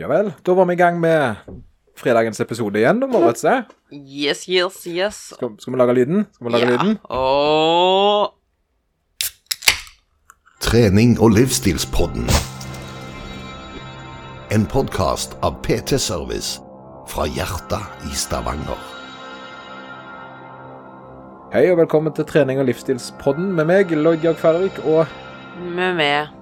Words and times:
Ja 0.00 0.08
vel, 0.08 0.30
da 0.46 0.54
var 0.56 0.64
vi 0.64 0.72
i 0.72 0.80
gang 0.80 0.96
med 1.00 1.34
fredagens 2.00 2.40
episode 2.40 2.78
igjen, 2.80 3.02
da, 3.02 3.06
Moritz. 3.10 3.42
eh? 3.44 3.66
Yes, 3.92 4.46
yes, 4.48 4.86
yes. 4.88 5.16
Skal, 5.34 5.50
skal 5.60 5.74
vi 5.74 5.78
lage 5.78 5.94
lyden? 5.98 6.22
Skal 6.32 6.46
vi 6.46 6.52
lage 6.54 6.68
lyden? 6.70 6.94
Og 7.12 8.32
Trening 10.64 11.18
og 11.20 11.34
livsstilspodden. 11.36 12.24
En 14.56 14.64
podkast 14.72 15.36
av 15.44 15.60
PT 15.66 16.00
Service 16.00 16.62
fra 17.10 17.28
hjertet 17.28 18.08
i 18.08 18.16
Stavanger. 18.16 18.80
Hei 21.52 21.66
og 21.74 21.76
velkommen 21.82 22.16
til 22.16 22.24
trening 22.24 22.62
og 22.62 22.70
livsstilspodden 22.70 23.52
med 23.52 23.68
meg, 23.68 23.92
Lloyd 23.92 24.24
Jørg 24.24 24.40
Færøyk, 24.40 24.80
og 24.86 25.04
med 25.76 25.96
meg, 26.00 26.32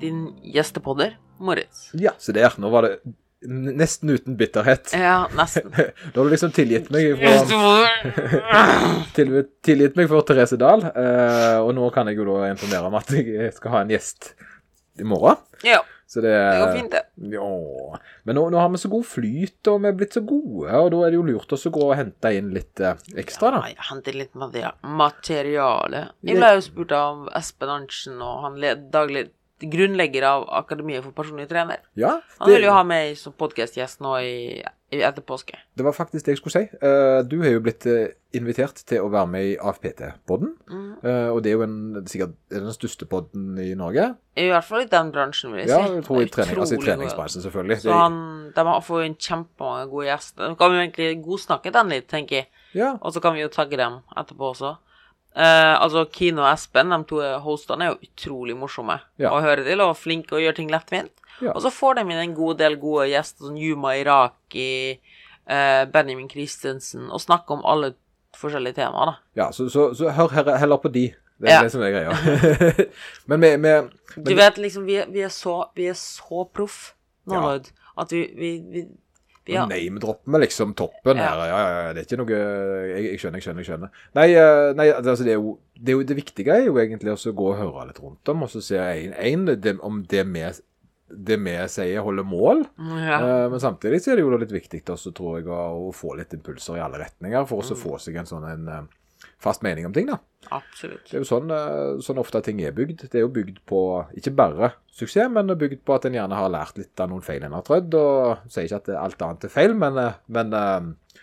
din 0.00 0.30
gjestepodder, 0.54 1.18
Moritz. 1.38 1.88
ja, 1.98 2.12
se 2.18 2.32
der, 2.36 2.54
nå 2.62 2.70
var 2.72 2.88
det 2.88 2.96
nesten 3.46 4.10
uten 4.10 4.36
bitterhet. 4.36 4.90
Ja, 4.96 5.26
nesten. 5.36 5.70
Da 6.12 6.20
har 6.20 6.24
du 6.24 6.30
liksom 6.32 6.52
tilgitt 6.56 6.88
meg 6.90 7.12
for, 7.20 7.88
til, 9.16 9.34
tilgitt 9.66 9.98
meg 9.98 10.08
for 10.10 10.24
Therese 10.26 10.58
Dahl, 10.60 10.86
eh, 10.88 11.58
og 11.60 11.74
nå 11.76 11.90
kan 11.94 12.08
jeg 12.10 12.18
jo 12.20 12.26
da 12.32 12.48
informere 12.50 12.88
om 12.88 12.96
at 12.98 13.12
jeg 13.12 13.52
skal 13.56 13.76
ha 13.76 13.84
en 13.84 13.92
gjest 13.92 14.32
i 14.98 15.04
morgen. 15.06 15.36
Ja, 15.66 15.82
Så 16.08 16.20
det, 16.22 16.32
det 16.32 16.58
går 16.62 16.72
fint, 16.78 16.92
det. 16.94 17.02
Ja, 17.34 17.46
men 18.24 18.38
nå, 18.38 18.44
nå 18.54 18.58
har 18.62 18.68
vi 18.72 18.78
så 18.80 18.88
god 18.92 19.06
flyt, 19.10 19.60
og 19.68 19.80
vi 19.82 19.90
er 19.90 19.96
blitt 19.98 20.16
så 20.16 20.22
gode, 20.24 20.70
og 20.72 20.90
da 20.94 21.00
er 21.04 21.12
det 21.12 21.18
jo 21.18 21.24
lurt 21.26 21.52
å 21.52 21.58
gå 21.76 21.82
og 21.90 21.96
hente 21.98 22.32
inn 22.38 22.52
litt 22.54 22.80
eh, 22.80 22.96
ekstra, 23.20 23.52
da. 23.52 23.62
Ja, 23.66 23.74
jeg 23.74 23.88
henter 23.90 24.16
litt 24.16 24.36
materiale. 24.38 26.06
Jeg 26.24 26.38
ble 26.40 26.52
jo 26.56 26.62
spurt 26.64 26.94
av 26.96 27.26
Espen 27.36 27.72
Arntzen, 27.74 28.22
og 28.24 28.44
han 28.46 28.60
led, 28.62 28.86
daglig 28.94 29.28
grunnlegger 29.60 30.22
av 30.28 30.48
Akademiet 30.52 31.02
for 31.04 31.12
personlig 31.16 31.48
trener. 31.48 31.78
Ja, 31.96 32.20
Han 32.40 32.50
vil 32.50 32.66
jo 32.66 32.72
ha 32.76 32.82
meg 32.84 33.16
som 33.16 33.32
podcastgjest 33.32 34.00
nå 34.04 34.16
i, 34.20 34.62
i 34.92 35.00
etter 35.02 35.22
påske. 35.24 35.56
det 35.76 35.84
var 35.84 35.92
faktisk 35.96 36.26
det 36.26 36.34
jeg 36.34 36.38
skulle 36.42 36.52
si. 36.52 36.76
Eh, 36.76 37.22
du 37.24 37.38
har 37.42 37.50
jo 37.54 37.60
blitt 37.64 37.86
eh, 37.86 38.12
invitert 38.36 38.82
til 38.86 39.00
å 39.00 39.08
være 39.10 39.26
med 39.32 39.44
i 39.46 39.56
AFPT-podden, 39.56 40.52
Mm. 40.68 40.92
eh, 41.04 41.28
og 41.32 41.42
det 41.42 41.50
er 41.52 41.56
jo 41.56 41.62
en, 41.62 42.04
sikkert 42.06 42.34
er 42.52 42.60
den 42.60 42.72
største 42.76 43.06
podden 43.08 43.58
i 43.58 43.74
Norge. 43.74 44.14
I 44.36 44.48
hvert 44.50 44.64
fall 44.64 44.82
i 44.84 44.90
den 44.92 45.10
bransjen, 45.12 45.52
vil 45.52 45.60
jeg 45.64 45.68
Ja, 45.72 45.86
si. 45.86 45.94
jeg 45.94 46.04
tror 46.04 46.20
i 46.22 46.28
trening, 46.28 46.58
altså 46.60 46.74
i 46.76 46.84
treningsbransjen, 46.84 47.42
selvfølgelig. 47.42 47.80
Så 47.80 47.92
han, 47.92 48.52
de 48.54 48.64
får 48.82 49.00
jo 49.00 49.06
en 49.08 49.16
kjempemange 49.16 49.90
gode 49.90 50.06
gjester. 50.10 50.48
Nå 50.48 50.58
kan 50.58 50.70
vi 50.72 50.82
egentlig 50.84 51.24
godsnakke 51.24 51.72
den 51.72 51.88
litt, 51.88 52.08
tenker 52.08 52.36
jeg. 52.42 52.46
Ja, 52.74 52.98
Og 53.00 53.14
så 53.14 53.22
kan 53.22 53.32
vi 53.34 53.40
jo 53.40 53.48
tagge 53.48 53.76
dem 53.78 54.00
etterpå 54.16 54.52
også. 54.52 54.76
Eh, 55.36 55.74
altså, 55.82 56.06
Kino 56.12 56.42
og 56.42 56.48
Espen, 56.54 56.88
de 56.94 57.04
to 57.10 57.18
hostene, 57.44 57.84
er 57.84 57.92
jo 57.94 58.08
utrolig 58.08 58.56
morsomme 58.56 59.00
Ja. 59.20 59.30
å 59.30 59.42
høre 59.44 59.64
til, 59.66 59.80
og 59.84 59.96
flinke 60.00 60.32
og 60.32 60.40
gjør 60.40 60.56
ting 60.56 60.70
lettvint. 60.72 61.12
Ja. 61.42 61.52
Og 61.52 61.60
så 61.60 61.68
får 61.70 61.94
de 61.98 62.00
inn 62.06 62.22
en 62.22 62.34
god 62.34 62.56
del 62.58 62.76
gode 62.80 63.10
gjester, 63.10 63.44
sånn 63.44 63.58
Yuma 63.60 63.92
Iraki, 64.00 64.98
uh, 65.50 65.84
Benjamin 65.92 66.30
Christensen, 66.32 67.10
og 67.12 67.20
snakker 67.20 67.58
om 67.58 67.64
alle 67.68 67.92
forskjellige 68.36 68.74
temaer, 68.80 69.06
da. 69.12 69.14
ja 69.42 69.50
så, 69.52 69.68
så, 69.72 69.90
så 69.96 70.10
hør 70.12 70.28
her- 70.32 70.56
heller 70.60 70.76
på 70.80 70.88
de. 70.92 71.06
Det 71.38 71.50
er 71.50 71.52
Ja. 71.58 71.62
det 71.62 71.72
som 71.72 71.82
er 71.84 71.92
greia. 71.92 72.86
men 73.28 73.40
vi, 73.40 73.50
vi 73.60 74.22
Du 74.24 74.34
vet 74.34 74.56
liksom, 74.56 74.86
vi, 74.88 74.96
vi 75.12 75.20
er 75.20 75.28
så, 75.28 75.66
vi 75.76 75.86
er 75.90 75.96
så 76.00 76.46
proff 76.48 76.94
nå, 77.26 77.34
Ja. 77.34 77.40
Lloyd, 77.44 77.68
at 77.98 78.12
vi, 78.12 78.22
vi, 78.72 78.86
vi 79.46 79.56
Name-dropper 79.70 80.32
vi 80.34 80.40
liksom 80.42 80.74
toppen 80.78 81.16
Ja. 81.20 81.28
her. 81.30 81.42
Ja, 81.46 81.58
ja, 81.58 81.82
ja, 81.86 81.92
det 81.94 82.02
er 82.02 82.08
ikke 82.08 82.18
noe 82.20 82.36
Jeg, 82.36 83.04
jeg 83.06 83.20
skjønner, 83.22 83.38
jeg 83.40 83.46
skjønner. 83.46 83.62
jeg 83.62 83.68
skjønner. 83.70 83.90
Nei, 84.18 84.28
eh, 84.34 84.70
nei 84.78 84.86
altså, 84.92 85.24
det, 85.24 85.34
er 85.34 85.40
jo, 85.40 85.58
det, 85.78 85.88
er 85.92 85.96
jo, 85.98 86.06
det 86.10 86.16
viktige 86.18 86.56
er 86.56 86.66
jo 86.66 86.78
egentlig 86.82 87.14
å 87.14 87.34
gå 87.36 87.50
og 87.52 87.60
høre 87.60 87.86
litt 87.90 88.00
rundt 88.02 88.32
om, 88.34 88.42
og 88.46 88.50
så 88.50 88.62
se 88.64 88.80
en, 88.80 89.14
en, 89.14 89.46
det, 89.54 89.76
om 89.86 90.02
det 90.10 90.24
vi, 90.34 90.44
det 91.30 91.38
vi 91.38 91.56
sier, 91.70 92.02
holder 92.02 92.26
mål. 92.26 92.66
ja. 92.98 93.18
Eh, 93.22 93.46
men 93.52 93.62
samtidig 93.62 94.02
så 94.02 94.12
er 94.12 94.20
det 94.20 94.26
jo 94.26 94.36
litt 94.36 94.52
viktig 94.52 94.82
også, 94.90 95.14
tror 95.16 95.38
jeg, 95.38 95.48
å, 95.48 95.90
få 95.94 96.16
litt 96.18 96.34
impulser 96.34 96.78
i 96.80 96.84
alle 96.84 96.98
retninger, 97.04 97.46
for 97.46 97.62
å 97.62 97.74
å 97.76 97.78
få 97.78 97.98
seg 98.02 98.18
en 98.20 98.26
sånn 98.30 98.46
en, 98.50 98.68
eh, 98.68 98.86
fast 99.42 99.62
mening 99.62 99.86
om 99.86 99.92
ting. 99.92 100.06
da. 100.06 100.18
Absolutt. 100.54 101.08
Det 101.08 101.16
er 101.18 101.24
jo 101.24 101.28
sånn, 101.28 101.50
eh, 101.50 102.00
sånn 102.04 102.20
ofte 102.22 102.42
ting 102.44 102.60
er 102.62 102.74
bygd. 102.76 103.08
Det 103.10 103.18
er 103.18 103.24
jo 103.24 103.32
bygd 103.34 103.62
på 103.66 103.80
ikke 104.18 104.34
bare 104.36 104.72
suksess, 104.94 105.30
men 105.32 105.50
bygd 105.58 105.82
på 105.84 105.96
at 105.96 106.06
en 106.06 106.18
gjerne 106.18 106.38
har 106.38 106.52
lært 106.52 106.78
litt 106.78 107.02
av 107.02 107.10
noen 107.10 107.24
feil 107.24 107.44
en 107.44 107.56
har 107.56 107.64
trødd. 107.66 107.94
Og 107.98 108.50
sier 108.52 108.68
ikke 108.68 108.82
at 108.82 108.92
alt 109.00 109.26
annet 109.26 109.48
er 109.48 109.54
feil, 109.54 109.74
men, 109.74 109.98
eh, 109.98 110.20
men 110.28 110.54
eh, 110.54 111.20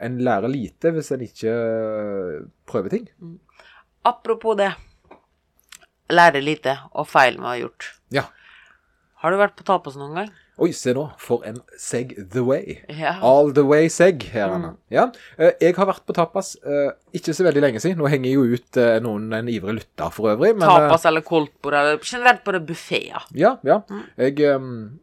en 0.00 0.18
lærer 0.22 0.52
lite 0.52 0.92
hvis 0.94 1.12
en 1.12 1.24
ikke 1.26 1.54
prøver 2.68 2.96
ting. 2.96 3.08
Apropos 4.06 4.56
det. 4.58 4.72
Lære 6.08 6.40
lite 6.40 6.78
og 6.94 7.08
feil 7.08 7.36
vi 7.36 7.48
har 7.48 7.62
gjort. 7.64 7.88
Ja. 8.14 8.28
Har 9.20 9.34
du 9.34 9.40
vært 9.40 9.56
på 9.58 9.66
Tapos 9.66 9.96
noen 9.98 10.14
gang? 10.14 10.30
Oi, 10.58 10.72
se 10.74 10.90
nå. 10.96 11.04
For 11.22 11.44
en 11.46 11.60
seg 11.78 12.16
the 12.32 12.42
way. 12.42 12.78
Ja. 12.90 13.12
All 13.22 13.52
the 13.54 13.62
way 13.66 13.86
seg 13.92 14.24
her, 14.32 14.50
Anna. 14.56 14.72
Ja. 14.90 15.04
eh, 15.38 15.52
Jeg 15.62 15.76
har 15.78 15.86
vært 15.86 16.02
på 16.08 16.16
tapas 16.16 16.56
eh, 16.66 16.90
ikke 17.14 17.34
så 17.36 17.46
veldig 17.46 17.62
lenge 17.62 17.82
siden. 17.84 17.98
Nå 18.02 18.10
henger 18.10 18.32
jeg 18.32 18.38
jo 18.40 18.58
ut 18.58 18.80
eh, 18.82 18.96
noen 19.04 19.28
en 19.38 19.48
ivrig 19.52 19.76
lytter 19.78 20.10
for 20.14 20.32
øvrig. 20.34 20.54
Men, 20.58 20.66
Tapas 20.66 21.06
eller 21.06 21.22
koldtbord 21.26 21.78
eller 21.78 22.00
generelt 22.02 22.42
bare 22.46 22.60
buffeer. 22.60 23.28
Ja, 23.38 23.54
ja. 23.66 23.80
Jeg, 24.18 24.40
ehm, 24.42 24.98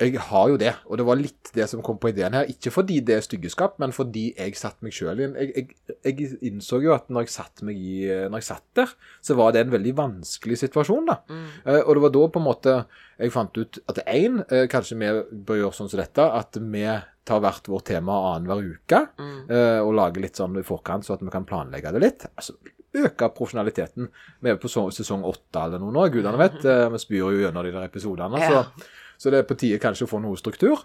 jeg 0.00 0.18
har 0.18 0.48
jo 0.50 0.56
det, 0.58 0.72
og 0.88 0.98
det 0.98 1.04
var 1.06 1.18
litt 1.20 1.50
det 1.54 1.66
som 1.70 1.82
kom 1.84 1.98
på 2.00 2.10
ideen 2.10 2.34
her. 2.34 2.48
Ikke 2.50 2.72
fordi 2.74 2.98
det 3.04 3.16
er 3.16 3.24
styggeskap, 3.26 3.76
men 3.78 3.92
fordi 3.94 4.30
jeg 4.32 4.56
satte 4.58 4.82
meg 4.82 4.96
sjøl 4.96 5.20
inn. 5.20 5.36
jeg, 5.38 5.68
jeg, 5.84 5.98
jeg 6.08 6.38
innså 6.48 6.80
jo 6.82 6.94
at 6.96 7.12
når 7.12 7.26
jeg 7.26 7.34
satt 7.36 7.62
meg 7.66 7.78
i 7.78 8.08
Når 8.08 8.40
jeg 8.40 8.48
satt 8.48 8.66
der, 8.78 8.96
så 9.22 9.36
var 9.38 9.52
det 9.52 9.62
en 9.62 9.74
veldig 9.74 9.94
vanskelig 10.00 10.58
situasjon, 10.64 11.06
da. 11.12 11.20
Eh, 11.66 11.82
og 11.84 11.94
det 11.94 12.04
var 12.06 12.14
da 12.16 12.26
på 12.32 12.42
en 12.42 12.48
måte 12.48 12.76
jeg 13.22 13.30
fant 13.30 13.58
ut 13.60 13.78
at 13.92 14.02
én, 14.08 14.40
uh, 14.42 14.64
kanskje 14.72 14.98
vi 14.98 15.10
bør 15.46 15.60
gjøre 15.60 15.76
sånn 15.76 15.90
som 15.92 16.00
dette, 16.00 16.24
at 16.24 16.58
vi 16.58 16.86
tar 17.28 17.42
hvert 17.42 17.68
vårt 17.70 17.86
tema 17.92 18.16
annenhver 18.32 18.64
uke, 18.66 18.98
eh, 19.46 19.78
og 19.78 19.92
lager 19.94 20.24
litt 20.24 20.38
sånn 20.40 20.58
i 20.58 20.64
forkant, 20.66 21.06
så 21.06 21.14
at 21.14 21.22
vi 21.22 21.30
kan 21.30 21.46
planlegge 21.46 21.92
det 21.94 22.00
litt. 22.02 22.24
Altså, 22.32 22.56
øke 22.98 23.28
profesjonaliteten. 23.36 24.08
Vi 24.42 24.50
er 24.50 24.58
på 24.60 24.70
sesong 24.72 25.22
åtte 25.28 25.62
eller 25.66 25.80
noe 25.82 25.94
nå, 25.94 26.08
gudene 26.12 26.40
vet. 26.40 26.58
Eh, 26.72 26.88
vi 26.92 27.00
spyr 27.02 27.22
jo 27.22 27.44
gjennom 27.44 27.64
de 27.66 27.72
der 27.74 27.86
episodene. 27.86 28.42
Ja. 28.42 28.64
Så, 28.64 28.90
så 29.22 29.30
det 29.30 29.42
er 29.42 29.46
på 29.46 29.54
tide 29.58 29.78
kanskje 29.82 30.08
å 30.08 30.10
få 30.10 30.18
noe 30.22 30.38
struktur. 30.40 30.82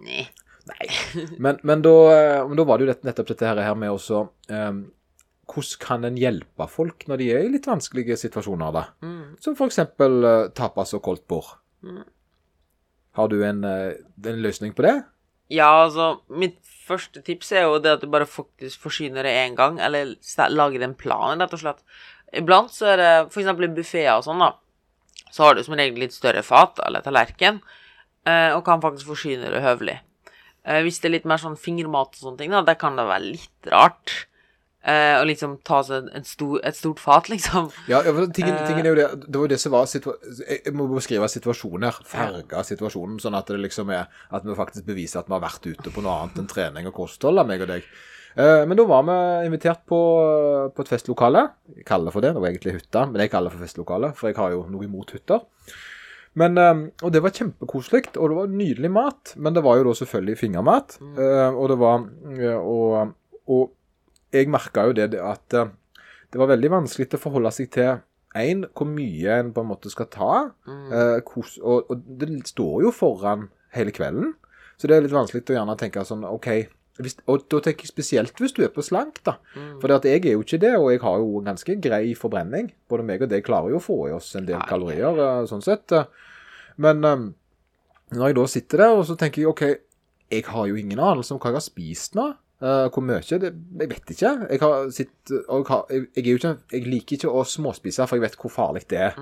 Nei. 0.00 0.24
Men, 1.36 1.58
men, 1.66 1.82
da, 1.84 1.92
eh, 2.14 2.54
da 2.56 2.64
var 2.68 2.78
det 2.78 2.86
jo 2.86 2.94
nettopp 3.08 3.30
dette 3.32 3.48
her 3.48 3.76
med 3.80 3.90
også 3.90 4.20
um, 4.52 4.82
Hvordan 5.50 5.80
kan 5.82 6.06
en 6.06 6.18
hjelpe 6.20 6.66
folk 6.70 7.08
når 7.10 7.18
de 7.20 7.28
er 7.34 7.46
i 7.46 7.50
litt 7.50 7.66
vanskelige 7.66 8.14
situasjoner, 8.20 8.70
da? 8.76 8.84
Mm. 9.02 9.40
Som 9.42 9.56
for 9.58 9.66
eksempel 9.66 10.20
eh, 10.22 10.50
tapas 10.54 10.94
og 10.94 11.02
koldt 11.08 11.24
bord. 11.32 11.56
Mm. 11.82 12.04
Har 13.18 13.32
du 13.32 13.40
en, 13.42 13.64
en 13.66 14.44
løsning 14.44 14.76
på 14.76 14.84
det? 14.86 14.94
Ja, 15.50 15.72
altså, 15.82 16.20
mitt 16.30 16.60
første 16.86 17.24
tips 17.26 17.50
er 17.56 17.66
jo 17.66 17.80
det 17.82 17.96
at 17.96 18.04
du 18.04 18.12
bare 18.12 18.28
faktisk 18.30 18.84
forsyner 18.84 19.26
det 19.26 19.34
én 19.40 19.56
gang, 19.58 19.80
eller 19.82 20.14
lager 20.54 20.84
en 20.86 20.94
plan, 20.94 21.42
rett 21.42 21.56
og 21.56 21.64
slett. 21.64 21.82
Iblant 22.38 22.70
så 22.70 22.92
er 22.92 23.02
det 23.02 23.10
i 23.34 23.74
buffeer 23.74 24.14
og 24.14 24.28
sånn, 24.28 24.44
da, 24.44 24.52
så 25.30 25.46
har 25.46 25.56
du 25.56 25.62
som 25.66 25.76
regel 25.78 26.00
litt 26.02 26.14
større 26.16 26.42
fat 26.46 26.80
eller 26.86 27.04
tallerken, 27.04 27.60
eh, 28.26 28.50
og 28.54 28.64
kan 28.66 28.82
faktisk 28.82 29.12
forsyne 29.12 29.52
det 29.52 29.62
høvelig. 29.64 30.00
Eh, 30.66 30.82
hvis 30.84 31.00
det 31.00 31.10
er 31.10 31.16
litt 31.18 31.28
mer 31.28 31.40
sånn 31.40 31.58
fingermat 31.58 32.18
og 32.18 32.24
sånne 32.24 32.42
ting, 32.42 32.52
da, 32.54 32.64
det 32.66 32.76
kan 32.80 32.98
det 32.98 33.06
være 33.08 33.32
litt 33.36 33.70
rart. 33.72 34.26
Eh, 34.80 35.14
å 35.20 35.24
liksom 35.28 35.58
ta 35.66 35.82
seg 35.84 36.06
en 36.16 36.24
stor, 36.24 36.54
et 36.64 36.76
stort 36.76 37.00
fat, 37.02 37.28
liksom. 37.28 37.68
Ja, 37.90 38.00
tingen, 38.32 38.56
tingen 38.64 38.86
er 38.86 38.88
jo 38.88 38.96
det 38.96 39.08
Det 39.26 39.36
var 39.36 39.44
jo 39.44 39.50
det 39.52 39.58
som 39.60 39.74
var 39.74 39.90
Jeg 39.92 40.72
må 40.72 40.86
beskrive 40.88 41.28
situasjonen 41.28 41.84
her. 41.84 41.98
Farge 42.08 42.62
situasjonen, 42.64 43.18
sånn 43.20 43.36
at 43.36 43.52
det 43.52 43.58
liksom 43.60 43.92
er 43.92 44.08
At 44.32 44.46
vi 44.48 44.56
faktisk 44.56 44.88
beviser 44.88 45.20
at 45.20 45.28
vi 45.28 45.36
har 45.36 45.44
vært 45.44 45.68
ute 45.68 45.92
på 45.92 46.00
noe 46.00 46.22
annet 46.22 46.40
enn 46.40 46.48
trening 46.48 46.88
og 46.88 46.96
kosthold, 46.96 47.36
da, 47.36 47.44
meg 47.44 47.60
og 47.60 47.68
deg. 47.74 47.84
Eh, 48.34 48.62
men 48.66 48.78
da 48.78 48.86
var 48.86 49.06
vi 49.08 49.46
invitert 49.48 49.82
på, 49.88 50.00
på 50.74 50.84
et 50.84 50.90
festlokale. 50.92 51.46
Jeg 51.74 51.86
kaller 51.88 52.10
det 52.10 52.14
for 52.14 52.24
det. 52.24 52.34
Det 52.36 52.42
var 52.42 52.52
egentlig 52.52 52.76
hytta, 52.78 53.06
men 53.10 53.24
jeg 53.24 53.32
kaller 53.32 53.50
det 53.50 53.58
for 53.58 53.66
festlokale, 53.66 54.12
for 54.18 54.30
jeg 54.30 54.38
har 54.38 54.54
jo 54.54 54.66
noe 54.70 54.86
imot 54.86 55.14
hytter. 55.16 55.42
Men, 56.38 56.58
eh, 56.60 56.84
og 57.02 57.12
det 57.14 57.22
var 57.24 57.34
kjempekoselig, 57.34 58.12
og 58.16 58.30
det 58.30 58.38
var 58.38 58.54
nydelig 58.54 58.92
mat. 58.94 59.34
Men 59.36 59.56
det 59.56 59.64
var 59.66 59.80
jo 59.80 59.88
da 59.88 59.96
selvfølgelig 59.98 60.38
fingermat. 60.38 60.98
Mm. 61.00 61.18
og 61.56 61.68
det 61.72 61.78
var 61.80 62.06
eh, 62.36 62.56
og, 62.58 63.16
og 63.50 63.72
jeg 64.32 64.50
merka 64.50 64.86
jo 64.86 64.94
det 64.94 65.10
at 65.18 65.58
eh, 65.58 65.72
det 66.30 66.38
var 66.38 66.52
veldig 66.52 66.70
vanskelig 66.70 67.10
å 67.16 67.18
forholde 67.18 67.50
seg 67.50 67.72
til 67.74 67.96
én, 68.38 68.62
hvor 68.78 68.86
mye 68.86 69.40
en 69.40 69.48
på 69.50 69.64
en 69.64 69.72
måte 69.72 69.90
skal 69.90 70.06
ta. 70.06 70.34
Mm. 70.70 70.92
kos, 71.26 71.56
og, 71.58 71.90
og 71.90 72.04
det 72.20 72.28
står 72.46 72.84
jo 72.84 72.92
foran 72.94 73.48
hele 73.74 73.90
kvelden, 73.90 74.36
så 74.78 74.86
det 74.86 74.94
er 74.96 75.02
litt 75.02 75.14
vanskelig 75.14 75.42
å 75.50 75.56
gjerne 75.56 75.74
tenke 75.78 76.04
sånn 76.06 76.22
OK 76.26 76.46
hvis, 77.04 77.16
Og 77.30 77.44
da 77.50 77.60
tenker 77.64 77.86
jeg 77.86 77.92
spesielt 77.92 78.40
hvis 78.40 78.54
du 78.56 78.62
er 78.64 78.72
på 78.74 78.84
slank, 78.84 79.20
da. 79.26 79.36
For 79.82 79.92
jeg 79.92 80.22
er 80.22 80.32
jo 80.34 80.44
ikke 80.44 80.60
det, 80.62 80.74
og 80.78 80.90
jeg 80.92 81.02
har 81.04 81.20
jo 81.22 81.42
ganske 81.46 81.76
grei 81.82 82.14
forbrenning. 82.18 82.72
Både 82.90 83.06
meg 83.06 83.24
og 83.24 83.30
deg 83.32 83.44
klarer 83.46 83.74
jo 83.74 83.80
å 83.80 83.84
få 83.84 83.98
i 84.08 84.14
oss 84.16 84.32
en 84.38 84.48
del 84.48 84.58
ja, 84.58 84.66
kalorier, 84.68 85.18
eh, 85.24 85.46
sånn 85.50 85.64
sett. 85.64 85.92
eh. 85.96 86.08
Men 86.80 87.04
eh, 87.04 87.26
når 88.16 88.30
jeg 88.30 88.38
da 88.38 88.46
sitter 88.50 88.84
der, 88.84 88.98
og 88.98 89.08
så 89.08 89.16
tenker 89.18 89.42
jeg 89.42 89.50
OK, 89.50 89.64
jeg 90.30 90.46
har 90.46 90.70
jo 90.70 90.78
ingen 90.78 91.02
anelse 91.02 91.34
om 91.34 91.42
hva 91.42 91.50
jeg 91.52 91.60
har 91.60 91.66
spist 91.66 92.16
nå. 92.18 92.30
Uh, 92.60 92.90
hvor 92.92 93.00
mye? 93.00 93.24
Det, 93.24 93.54
jeg 93.80 93.88
vet 93.88 94.10
ikke. 94.12 94.30
Jeg, 94.50 94.60
har 94.60 94.90
sitt, 94.92 95.30
og 95.48 95.62
jeg, 95.62 95.68
har, 95.70 95.84
jeg, 95.96 96.24
ikke, 96.36 96.50
jeg 96.74 96.88
liker 96.92 97.16
ikke 97.16 97.32
å 97.32 97.44
småspise, 97.48 98.04
for 98.04 98.20
jeg 98.20 98.26
vet 98.26 98.36
hvor 98.36 98.52
farlig 98.52 98.84
det 98.90 98.98
er. 99.06 99.16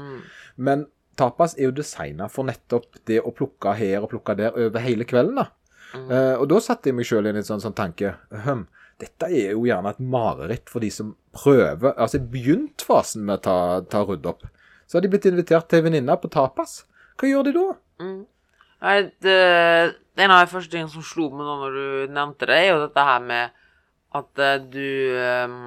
Men 0.58 0.88
tapas 1.19 1.54
er 1.58 1.69
jo 1.69 1.76
designa 1.76 2.26
for 2.32 2.48
nettopp 2.48 2.98
det 3.06 3.20
å 3.22 3.32
plukke 3.34 3.76
her 3.78 4.02
og 4.02 4.10
plukke 4.12 4.34
der 4.38 4.58
over 4.58 4.82
hele 4.82 5.06
kvelden. 5.08 5.38
da. 5.38 5.48
Eh, 5.94 6.35
og 6.37 6.49
da 6.50 6.61
satte 6.61 6.90
jeg 6.90 6.99
meg 6.99 7.08
sjøl 7.08 7.29
i 7.29 7.32
en 7.32 7.46
sånn, 7.46 7.62
sånn 7.64 7.76
tanke 7.76 8.11
hm, 8.29 8.67
Dette 9.00 9.29
er 9.31 9.55
jo 9.55 9.62
gjerne 9.64 9.94
et 9.94 10.02
mareritt 10.05 10.69
for 10.69 10.85
de 10.85 10.90
som 10.93 11.14
prøver 11.32 11.94
Altså 11.94 12.20
begynt 12.20 12.85
fasen 12.85 13.25
med 13.25 13.38
å 13.38 13.44
ta, 13.46 13.56
ta 13.88 14.02
rydde 14.05 14.29
opp. 14.29 14.44
Så 14.85 14.99
har 14.99 15.05
de 15.05 15.12
blitt 15.12 15.29
invitert 15.29 15.69
til 15.70 15.85
venninna 15.85 16.19
på 16.20 16.31
tapas. 16.32 16.82
Hva 17.17 17.31
gjør 17.31 17.49
de 17.49 17.55
da? 17.56 17.67
Nei, 18.79 18.99
det, 19.25 19.38
en 20.19 20.32
av 20.35 20.44
de 20.44 20.50
første 20.52 20.73
tingene 20.73 20.93
som 20.93 21.05
slo 21.05 21.29
meg 21.32 21.44
nå 21.46 21.56
når 21.62 21.76
du 21.76 22.14
nevnte 22.14 22.49
det, 22.49 22.58
er 22.58 22.70
jo 22.73 22.82
dette 22.84 23.05
her 23.08 23.25
med 23.26 23.56
at 24.19 24.43
eh, 24.44 24.61
du 24.73 24.88
um, 25.19 25.58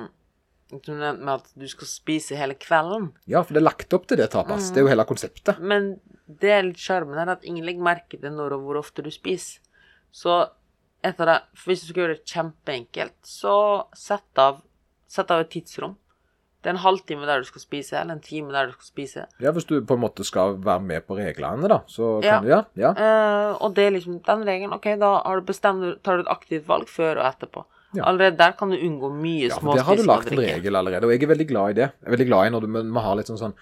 Du 0.71 0.94
nevnte 0.95 1.19
med 1.19 1.33
at 1.35 1.50
du 1.59 1.67
skal 1.67 1.89
spise 1.89 2.38
hele 2.39 2.56
kvelden. 2.56 3.09
Ja, 3.29 3.44
for 3.44 3.53
det 3.53 3.62
er 3.62 3.67
lagt 3.67 3.94
opp 3.94 4.07
til 4.07 4.21
det 4.21 4.29
tapas. 4.31 4.71
Det 4.71 4.79
er 4.79 4.88
jo 4.88 4.94
hele 4.94 5.06
konseptet. 5.07 5.59
Men 5.59 5.94
det 6.41 6.53
er 6.56 6.63
litt 6.63 6.79
sjarmen 6.79 7.19
her, 7.19 7.33
at 7.35 7.44
ingen 7.44 7.67
legger 7.67 7.83
merke 7.83 8.19
til 8.21 8.31
når 8.33 8.56
og 8.56 8.63
hvor 8.65 8.79
ofte 8.79 9.03
du 9.03 9.12
spiser. 9.12 9.59
Så 10.11 10.35
etter 11.03 11.25
det, 11.25 11.37
hvis 11.65 11.81
du 11.81 11.87
skal 11.91 12.03
gjøre 12.03 12.17
det 12.19 12.25
kjempeenkelt, 12.29 13.17
så 13.25 13.55
sett 13.97 14.37
av, 14.41 14.61
sett 15.09 15.31
av 15.33 15.41
et 15.45 15.49
tidsrom. 15.53 15.95
Det 16.61 16.69
er 16.69 16.75
en 16.75 16.83
halvtime 16.83 17.25
der 17.25 17.41
du 17.41 17.47
skal 17.49 17.63
spise, 17.63 17.95
eller 17.97 18.13
en 18.19 18.21
time 18.21 18.51
der 18.53 18.67
du 18.69 18.75
skal 18.75 18.85
spise. 18.85 19.23
Ja, 19.41 19.49
Hvis 19.55 19.65
du 19.65 19.79
på 19.81 19.95
en 19.97 20.03
måte 20.03 20.21
skal 20.27 20.59
være 20.61 20.83
med 20.85 21.07
på 21.07 21.17
reglene, 21.17 21.67
da, 21.71 21.79
så 21.89 22.19
Ja. 22.23 22.35
kan 22.37 22.43
du 22.45 22.49
ja. 22.51 22.59
ja. 22.77 22.91
Eh, 22.93 23.55
og 23.57 23.73
det 23.73 23.87
er 23.87 23.95
liksom 23.95 24.19
den 24.27 24.43
regelen. 24.45 24.73
Ok, 24.73 24.85
da 25.01 25.23
har 25.25 25.39
du 25.41 25.47
bestemt, 25.47 26.03
tar 26.03 26.17
du 26.17 26.21
et 26.27 26.29
aktivt 26.29 26.67
valg 26.67 26.85
før 26.87 27.17
og 27.17 27.25
etterpå. 27.33 27.65
Ja. 27.97 28.03
Allerede 28.05 28.37
der 28.37 28.51
kan 28.51 28.69
du 28.69 28.77
unngå 28.77 29.09
mye 29.11 29.49
Ja, 29.49 29.57
for 29.57 29.73
Der 29.75 29.83
har 29.83 29.95
du 29.95 30.03
lagt 30.03 30.31
en 30.31 30.37
regel 30.39 30.75
allerede, 30.75 31.03
og 31.03 31.11
jeg 31.11 31.23
er 31.23 31.27
veldig 31.33 31.47
glad 31.49 31.69
i 31.71 31.73
det. 31.81 31.89
Jeg 31.97 32.07
er 32.07 32.11
veldig 32.15 32.27
glad 32.27 32.45
i 32.45 32.49
når 32.53 32.61
du 32.61 32.67
må 32.67 32.83
må 32.83 33.01
ha 33.03 33.13
litt 33.15 33.27
sånn 33.27 33.41
sånn 33.41 33.53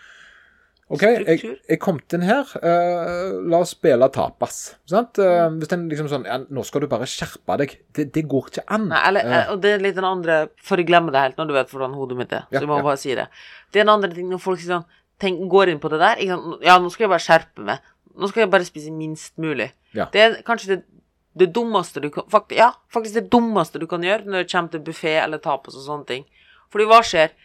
OK, 0.90 1.04
jeg, 1.06 1.52
jeg 1.70 1.78
kom 1.82 2.00
inn 2.02 2.24
her. 2.26 2.50
Uh, 2.64 3.38
la 3.52 3.60
oss 3.62 3.76
spille 3.76 4.08
tapas. 4.14 4.56
Sant? 4.90 5.20
Eh, 5.22 5.44
hvis 5.60 5.74
en 5.76 5.84
liksom 5.92 6.08
sånn 6.10 6.26
ja, 6.26 6.40
Nå 6.50 6.64
skal 6.66 6.82
du 6.82 6.88
bare 6.90 7.06
skjerpe 7.10 7.58
deg. 7.62 7.76
Det, 7.94 8.08
det 8.16 8.24
går 8.30 8.50
ikke 8.50 8.64
an. 8.74 8.88
Nei, 8.90 9.02
eller, 9.12 9.28
uh, 9.30 9.52
og 9.54 9.62
det 9.62 9.76
er 9.76 9.84
litt 9.84 10.00
den 10.00 10.08
andre 10.08 10.40
For 10.66 10.82
jeg 10.82 10.90
glemmer 10.90 11.14
det 11.14 11.22
helt 11.28 11.38
når 11.38 11.52
du 11.52 11.54
vet 11.60 11.76
hvordan 11.76 11.94
hodet 11.98 12.18
mitt 12.18 12.34
er. 12.34 12.48
Ja, 12.50 12.58
så 12.58 12.64
jeg 12.64 12.72
må 12.72 12.80
ja. 12.82 12.88
bare 12.88 13.02
si 13.02 13.14
det. 13.20 13.28
Det 13.70 13.82
er 13.82 13.86
en 13.86 13.94
andre 14.00 14.10
ting 14.16 14.32
når 14.32 14.42
folk 14.42 14.64
sånn 14.64 14.88
tenk, 15.22 15.44
går 15.52 15.74
inn 15.74 15.84
på 15.84 15.92
det 15.94 16.02
der. 16.02 16.24
Sant? 16.32 16.66
Ja, 16.66 16.80
nå 16.82 16.90
skal 16.94 17.06
jeg 17.06 17.14
bare 17.14 17.26
skjerpe 17.28 17.68
meg. 17.70 17.92
Nå 18.20 18.32
skal 18.32 18.48
jeg 18.48 18.54
bare 18.56 18.68
spise 18.68 18.96
minst 18.96 19.36
mulig. 19.38 19.70
Ja. 19.94 20.10
Det 20.10 20.24
er 20.26 20.40
kanskje 20.48 20.74
det, 20.74 20.80
det 21.38 21.52
dummeste 21.54 22.02
du 22.02 22.10
kan 22.14 22.26
fakt, 22.34 22.58
Ja, 22.58 22.72
faktisk 22.94 23.20
det 23.20 23.30
dummeste 23.30 23.82
du 23.82 23.86
kan 23.90 24.02
gjøre 24.06 24.26
når 24.26 24.44
det 24.44 24.52
kommer 24.52 24.74
til 24.74 24.84
buffé 24.90 25.20
eller 25.22 25.42
tapas 25.44 25.78
og 25.78 25.86
sånne 25.86 26.10
ting. 26.10 26.26
Fordi 26.74 26.90
hva 26.90 27.04
skjer? 27.06 27.38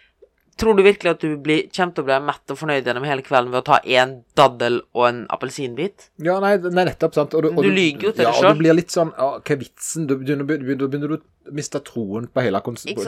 Tror 0.60 0.76
du 0.78 0.84
virkelig 0.86 1.10
at 1.16 1.22
du 1.24 1.34
blir, 1.42 1.64
kommer 1.74 1.94
til 1.96 2.04
å 2.04 2.08
bli 2.08 2.18
mett 2.28 2.52
og 2.54 2.58
fornøyd 2.60 2.86
gjennom 2.86 3.06
hele 3.08 3.24
kvelden 3.26 3.50
ved 3.50 3.64
å 3.64 3.66
ta 3.66 3.78
én 3.82 4.12
daddel 4.38 4.80
og 4.94 5.06
en 5.08 5.20
appelsinbit? 5.34 6.10
Ja, 6.22 6.36
nei, 6.42 6.54
nei 6.62 6.86
nettopp. 6.90 7.16
sant? 7.16 7.34
Og 7.34 7.48
Du 7.48 7.70
lyger 7.70 8.10
jo 8.10 8.12
til 8.14 8.28
ja, 8.28 8.30
deg 8.30 8.38
og 8.38 8.54
du 8.54 8.62
blir 8.62 8.76
litt 8.78 8.94
sånn 8.94 9.10
ja, 9.16 9.30
Hva 9.40 9.56
er 9.56 9.62
vitsen? 9.64 10.06
Du 10.06 10.14
begynner, 10.20 10.46
begynner, 10.46 10.86
begynner 10.86 11.16
du 11.16 11.24
å 11.48 11.52
miste 11.52 11.80
troen 11.84 12.26
på 12.32 12.40
hele 12.42 12.60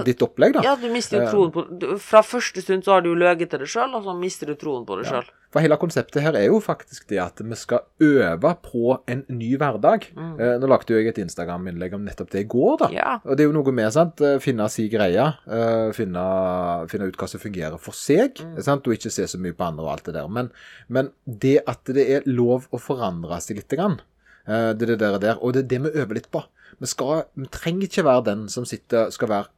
ditt 0.05 0.23
opplegg, 0.23 0.53
da. 0.55 0.63
Ja, 0.63 0.77
du 0.77 0.89
mister 0.93 1.19
jo 1.21 1.25
Eh. 1.27 1.31
troen 1.33 1.53
på 1.53 1.99
Fra 2.01 2.21
første 2.23 2.63
stund 2.63 2.85
så 2.85 2.93
har 2.97 3.01
du 3.03 3.11
jo 3.11 3.17
løyet 3.19 3.49
til 3.51 3.59
deg 3.59 3.69
sjøl, 3.69 3.95
og 3.95 4.05
så 4.05 4.15
mister 4.19 4.47
du 4.47 4.55
troen 4.55 4.85
på 4.87 4.97
deg 5.03 5.07
sjøl. 5.11 5.25
For 5.53 5.61
hele 5.63 5.77
konseptet 5.81 6.21
her 6.21 6.35
er 6.37 6.47
jo 6.51 6.59
faktisk 6.61 7.07
det 7.09 7.19
at 7.23 7.39
vi 7.41 7.55
skal 7.57 7.81
øve 8.03 8.51
på 8.61 8.99
en 9.09 9.25
ny 9.29 9.57
hverdag. 9.57 10.09
Mm. 10.15 10.61
nå 10.61 10.67
lagde 10.69 10.91
jo 10.93 10.97
jeg 11.01 11.09
et 11.09 11.21
Instagram-innlegg 11.25 11.95
om 11.95 12.05
nettopp 12.05 12.31
det 12.31 12.41
i 12.45 12.49
går, 12.51 12.77
da. 12.79 12.89
Ja. 12.93 13.21
Og 13.25 13.37
det 13.37 13.45
er 13.47 13.49
jo 13.49 13.63
noe 13.63 13.73
med 13.73 13.91
sant? 13.93 14.21
eh, 14.21 14.39
finne 14.39 14.69
si 14.69 14.89
greie. 14.91 15.27
eh, 15.49 15.93
finne, 15.93 16.89
finne 16.91 17.09
ut 17.09 17.17
hva 17.17 17.29
som 17.29 17.41
fungerer 17.41 17.79
for 17.81 17.93
seg, 17.93 18.35
Mm. 18.43 18.61
sant? 18.63 18.87
og 18.87 18.93
ikke 18.95 19.11
se 19.11 19.23
så 19.25 19.39
mye 19.39 19.53
på 19.55 19.65
andre 19.67 19.85
og 19.85 19.93
alt 19.93 20.05
det 20.05 20.15
der. 20.15 20.29
Men, 20.29 20.51
men 20.89 21.11
det 21.27 21.61
at 21.67 21.85
det 21.85 22.09
er 22.11 22.23
lov 22.27 22.69
å 22.73 22.79
forandre 22.81 23.41
seg 23.41 23.57
litt, 23.57 23.69
grann, 23.69 24.01
eh, 24.47 24.73
det 24.75 24.91
er 24.91 24.97
det 24.97 25.21
der, 25.21 25.39
og 25.43 25.55
det 25.55 25.65
er 25.65 25.69
det 25.69 25.83
vi 25.93 26.01
øver 26.01 26.15
litt 26.15 26.31
på. 26.31 26.45
Vi, 26.81 26.89
skal, 26.91 27.27
vi 27.35 27.49
trenger 27.53 27.89
ikke 27.89 28.07
være 28.07 28.27
den 28.31 28.49
som 28.53 28.67
sitter, 28.69 29.11
skal 29.15 29.33
være 29.33 29.53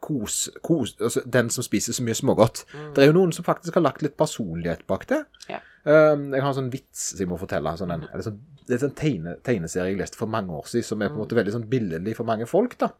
kos, 0.00 0.46
kos, 0.64 0.94
altså 1.00 1.22
den 1.28 1.50
som 1.52 1.64
spiser 1.64 1.96
så 1.96 2.04
mye 2.04 2.16
smågodt. 2.16 2.62
Det 2.96 3.02
er 3.02 3.10
jo 3.10 3.16
noen 3.16 3.34
som 3.36 3.44
faktisk 3.46 3.76
har 3.76 3.84
lagt 3.84 4.04
litt 4.04 4.16
personlighet 4.20 4.86
bak 4.88 5.06
det. 5.10 5.24
Ja. 5.50 5.60
Um, 5.84 6.30
jeg 6.34 6.42
har 6.42 6.50
en 6.50 6.56
sånn 6.58 6.72
vits 6.72 7.10
som 7.12 7.22
jeg 7.22 7.30
må 7.30 7.38
fortelle. 7.40 7.72
Sånn 7.80 7.92
en, 7.94 8.06
sånn, 8.24 8.40
det 8.68 8.78
er 8.78 8.86
en 8.88 8.96
tegne, 8.96 9.36
tegneserie 9.46 9.92
jeg 9.92 10.00
leste 10.00 10.20
for 10.20 10.30
mange 10.32 10.56
år 10.56 10.68
siden, 10.72 10.88
som 10.88 11.04
er 11.04 11.12
på 11.12 11.18
en 11.18 11.24
måte 11.24 11.38
veldig 11.38 11.54
sånn 11.56 11.68
billedlig 11.70 12.16
for 12.18 12.28
mange 12.28 12.48
folk. 12.48 12.76
da. 12.80 12.90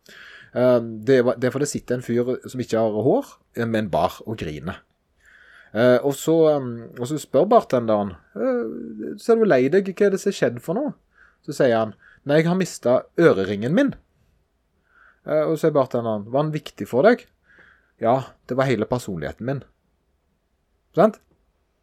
Um, 0.52 0.92
det, 1.06 1.20
er, 1.20 1.32
det 1.40 1.48
er 1.48 1.54
for 1.54 1.62
det 1.62 1.70
sitter 1.72 1.98
en 1.98 2.04
fyr 2.04 2.34
som 2.50 2.62
ikke 2.62 2.80
har 2.80 3.04
hår, 3.08 3.34
eh, 3.56 3.66
med 3.66 3.84
en 3.84 3.92
bar 3.92 4.20
og 4.26 4.38
griner. 4.40 4.80
Uh, 5.70 5.98
og, 6.02 6.14
så, 6.18 6.34
um, 6.56 6.72
og 6.98 7.04
så 7.06 7.14
spør 7.22 7.44
bartenderen 7.46 8.08
uh, 8.34 9.12
Ser 9.22 9.38
du 9.38 9.44
lei 9.46 9.68
deg? 9.70 9.92
Hva 9.94 10.08
er 10.08 10.16
det 10.16 10.18
som 10.18 10.32
har 10.32 10.34
skjedd 10.40 10.56
for 10.64 10.74
noe? 10.74 10.96
Så 11.46 11.54
sier 11.54 11.76
han 11.76 11.92
Nei, 12.28 12.40
jeg 12.40 12.50
har 12.50 12.58
mista 12.58 12.96
øreringen 13.20 13.74
min. 13.76 13.94
Eh, 15.28 15.44
og 15.44 15.56
så 15.56 15.66
sier 15.66 15.76
bartenderen 15.76 16.26
Var 16.32 16.46
den 16.46 16.52
viktig 16.54 16.86
for 16.88 17.04
deg? 17.04 17.26
Ja, 18.00 18.32
det 18.48 18.56
var 18.56 18.68
hele 18.68 18.88
personligheten 18.88 19.46
min. 19.48 19.64
Sant? 20.96 21.20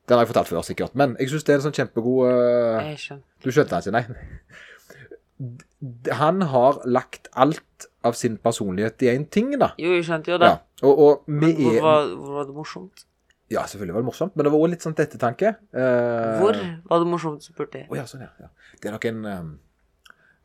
Den 0.07 0.18
har 0.18 0.24
jeg 0.24 0.31
fortalt 0.31 0.50
før, 0.50 0.63
sikkert. 0.66 0.95
Men 0.98 1.16
jeg 1.19 1.31
syns 1.31 1.45
det 1.45 1.54
er 1.54 1.60
en 1.60 1.66
sånn 1.68 1.75
kjempegod 1.78 2.30
eh, 2.31 2.94
Jeg 2.94 3.01
skjønner. 3.04 3.25
Du 3.44 3.51
skjønte 3.51 3.81
den 3.81 4.00
ikke, 4.00 4.16
nei? 4.18 5.44
Han 6.22 6.42
har 6.50 6.80
lagt 6.89 7.28
alt 7.38 7.86
av 8.07 8.16
sin 8.18 8.39
personlighet 8.42 9.04
i 9.06 9.12
én 9.12 9.28
ting, 9.30 9.51
da. 9.62 9.74
Jo, 9.78 9.92
jeg 9.94 10.07
skjønte 10.07 10.34
jo 10.34 10.39
det. 10.42 10.50
Ja. 10.50 10.88
Og, 10.88 11.04
og 11.04 11.30
Men 11.30 11.54
hvor 11.60 11.75
er 11.75 11.86
var, 11.86 12.10
hvor 12.16 12.39
var 12.39 12.50
det 12.50 12.56
morsomt? 12.57 13.06
Ja, 13.54 13.63
selvfølgelig 13.69 13.95
var 13.95 14.04
det 14.04 14.10
morsomt, 14.10 14.34
men 14.36 14.48
det 14.48 14.51
var 14.51 14.63
òg 14.63 14.72
litt 14.74 14.84
sånn 14.84 14.95
til 14.98 15.06
ettertanke. 15.06 15.54
Uh... 15.72 16.39
Hvor 16.42 16.57
var 16.89 17.04
det 17.04 17.07
morsomt, 17.07 17.45
spurte 17.45 17.84
jeg. 17.84 17.88
Å 17.94 18.00
ja, 18.00 18.07
sånn, 18.10 18.25
ja. 18.25 18.48
ja. 18.48 18.74
Det 18.81 18.89
er 18.89 18.98
nok 18.98 19.07
en 19.07 19.22
eh, 19.30 19.45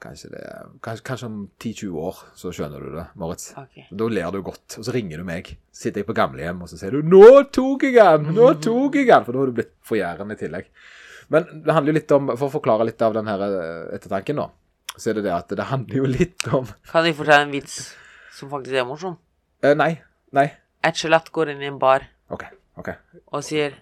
Kanskje 0.02 0.32
det 0.32 0.40
Kanskje, 0.82 1.04
kanskje 1.06 1.26
om 1.28 1.37
10-20 1.62 1.99
år, 2.02 2.16
så 2.34 2.50
skjønner 2.54 2.82
du 2.82 2.88
det, 2.96 3.04
Moritz. 3.22 3.52
Okay. 3.54 3.84
Da 3.90 4.08
ler 4.10 4.32
du 4.34 4.40
godt, 4.43 4.78
og 4.81 4.87
så 4.88 4.94
ringer 4.96 5.22
du 5.22 5.26
meg. 5.28 5.52
Sitter 5.70 6.02
jeg 6.02 6.08
på 6.08 6.16
gamlehjem, 6.19 6.64
og 6.64 6.70
så 6.72 6.78
sier 6.81 6.90
du 6.96 7.02
'Nå 7.06 7.44
tok 7.54 7.84
jeg 7.87 7.94
den! 7.94 8.34
Nå 8.34 8.49
tok 8.64 8.99
jeg 8.99 9.06
den!' 9.06 9.25
For 9.25 9.32
da 9.32 9.38
har 9.44 9.46
du 9.52 9.54
blitt 9.60 9.75
forgjæren 9.87 10.34
i 10.34 10.38
tillegg. 10.40 10.66
Men 11.31 11.46
det 11.64 11.72
handler 11.76 11.93
jo 11.93 11.99
litt 12.00 12.12
om 12.12 12.26
For 12.37 12.49
å 12.49 12.54
forklare 12.58 12.84
litt 12.88 13.00
av 13.02 13.14
den 13.14 13.26
her 13.31 13.40
eh, 13.46 13.94
ettertanken, 13.96 14.37
da, 14.43 14.49
så 14.96 15.10
er 15.10 15.14
det 15.20 15.25
det 15.28 15.32
at 15.37 15.49
det 15.49 15.64
handler 15.70 15.96
jo 16.02 16.10
litt 16.10 16.48
om 16.52 16.66
Kan 16.93 17.06
jeg 17.06 17.14
fortelle 17.16 17.46
en 17.46 17.55
vits 17.55 17.94
som 18.34 18.50
faktisk 18.50 18.75
er 18.75 18.84
morsom? 18.88 19.16
eh, 19.62 19.75
Nei. 19.78 20.00
Nei. 20.32 20.48
Et 20.82 20.98
skjelett 20.98 21.31
går 21.31 21.55
inn 21.55 21.62
i 21.62 21.70
en 21.70 21.78
bar 21.78 22.02
OK. 22.28 22.43
ok. 22.76 22.90
og 23.32 23.44
sier 23.46 23.78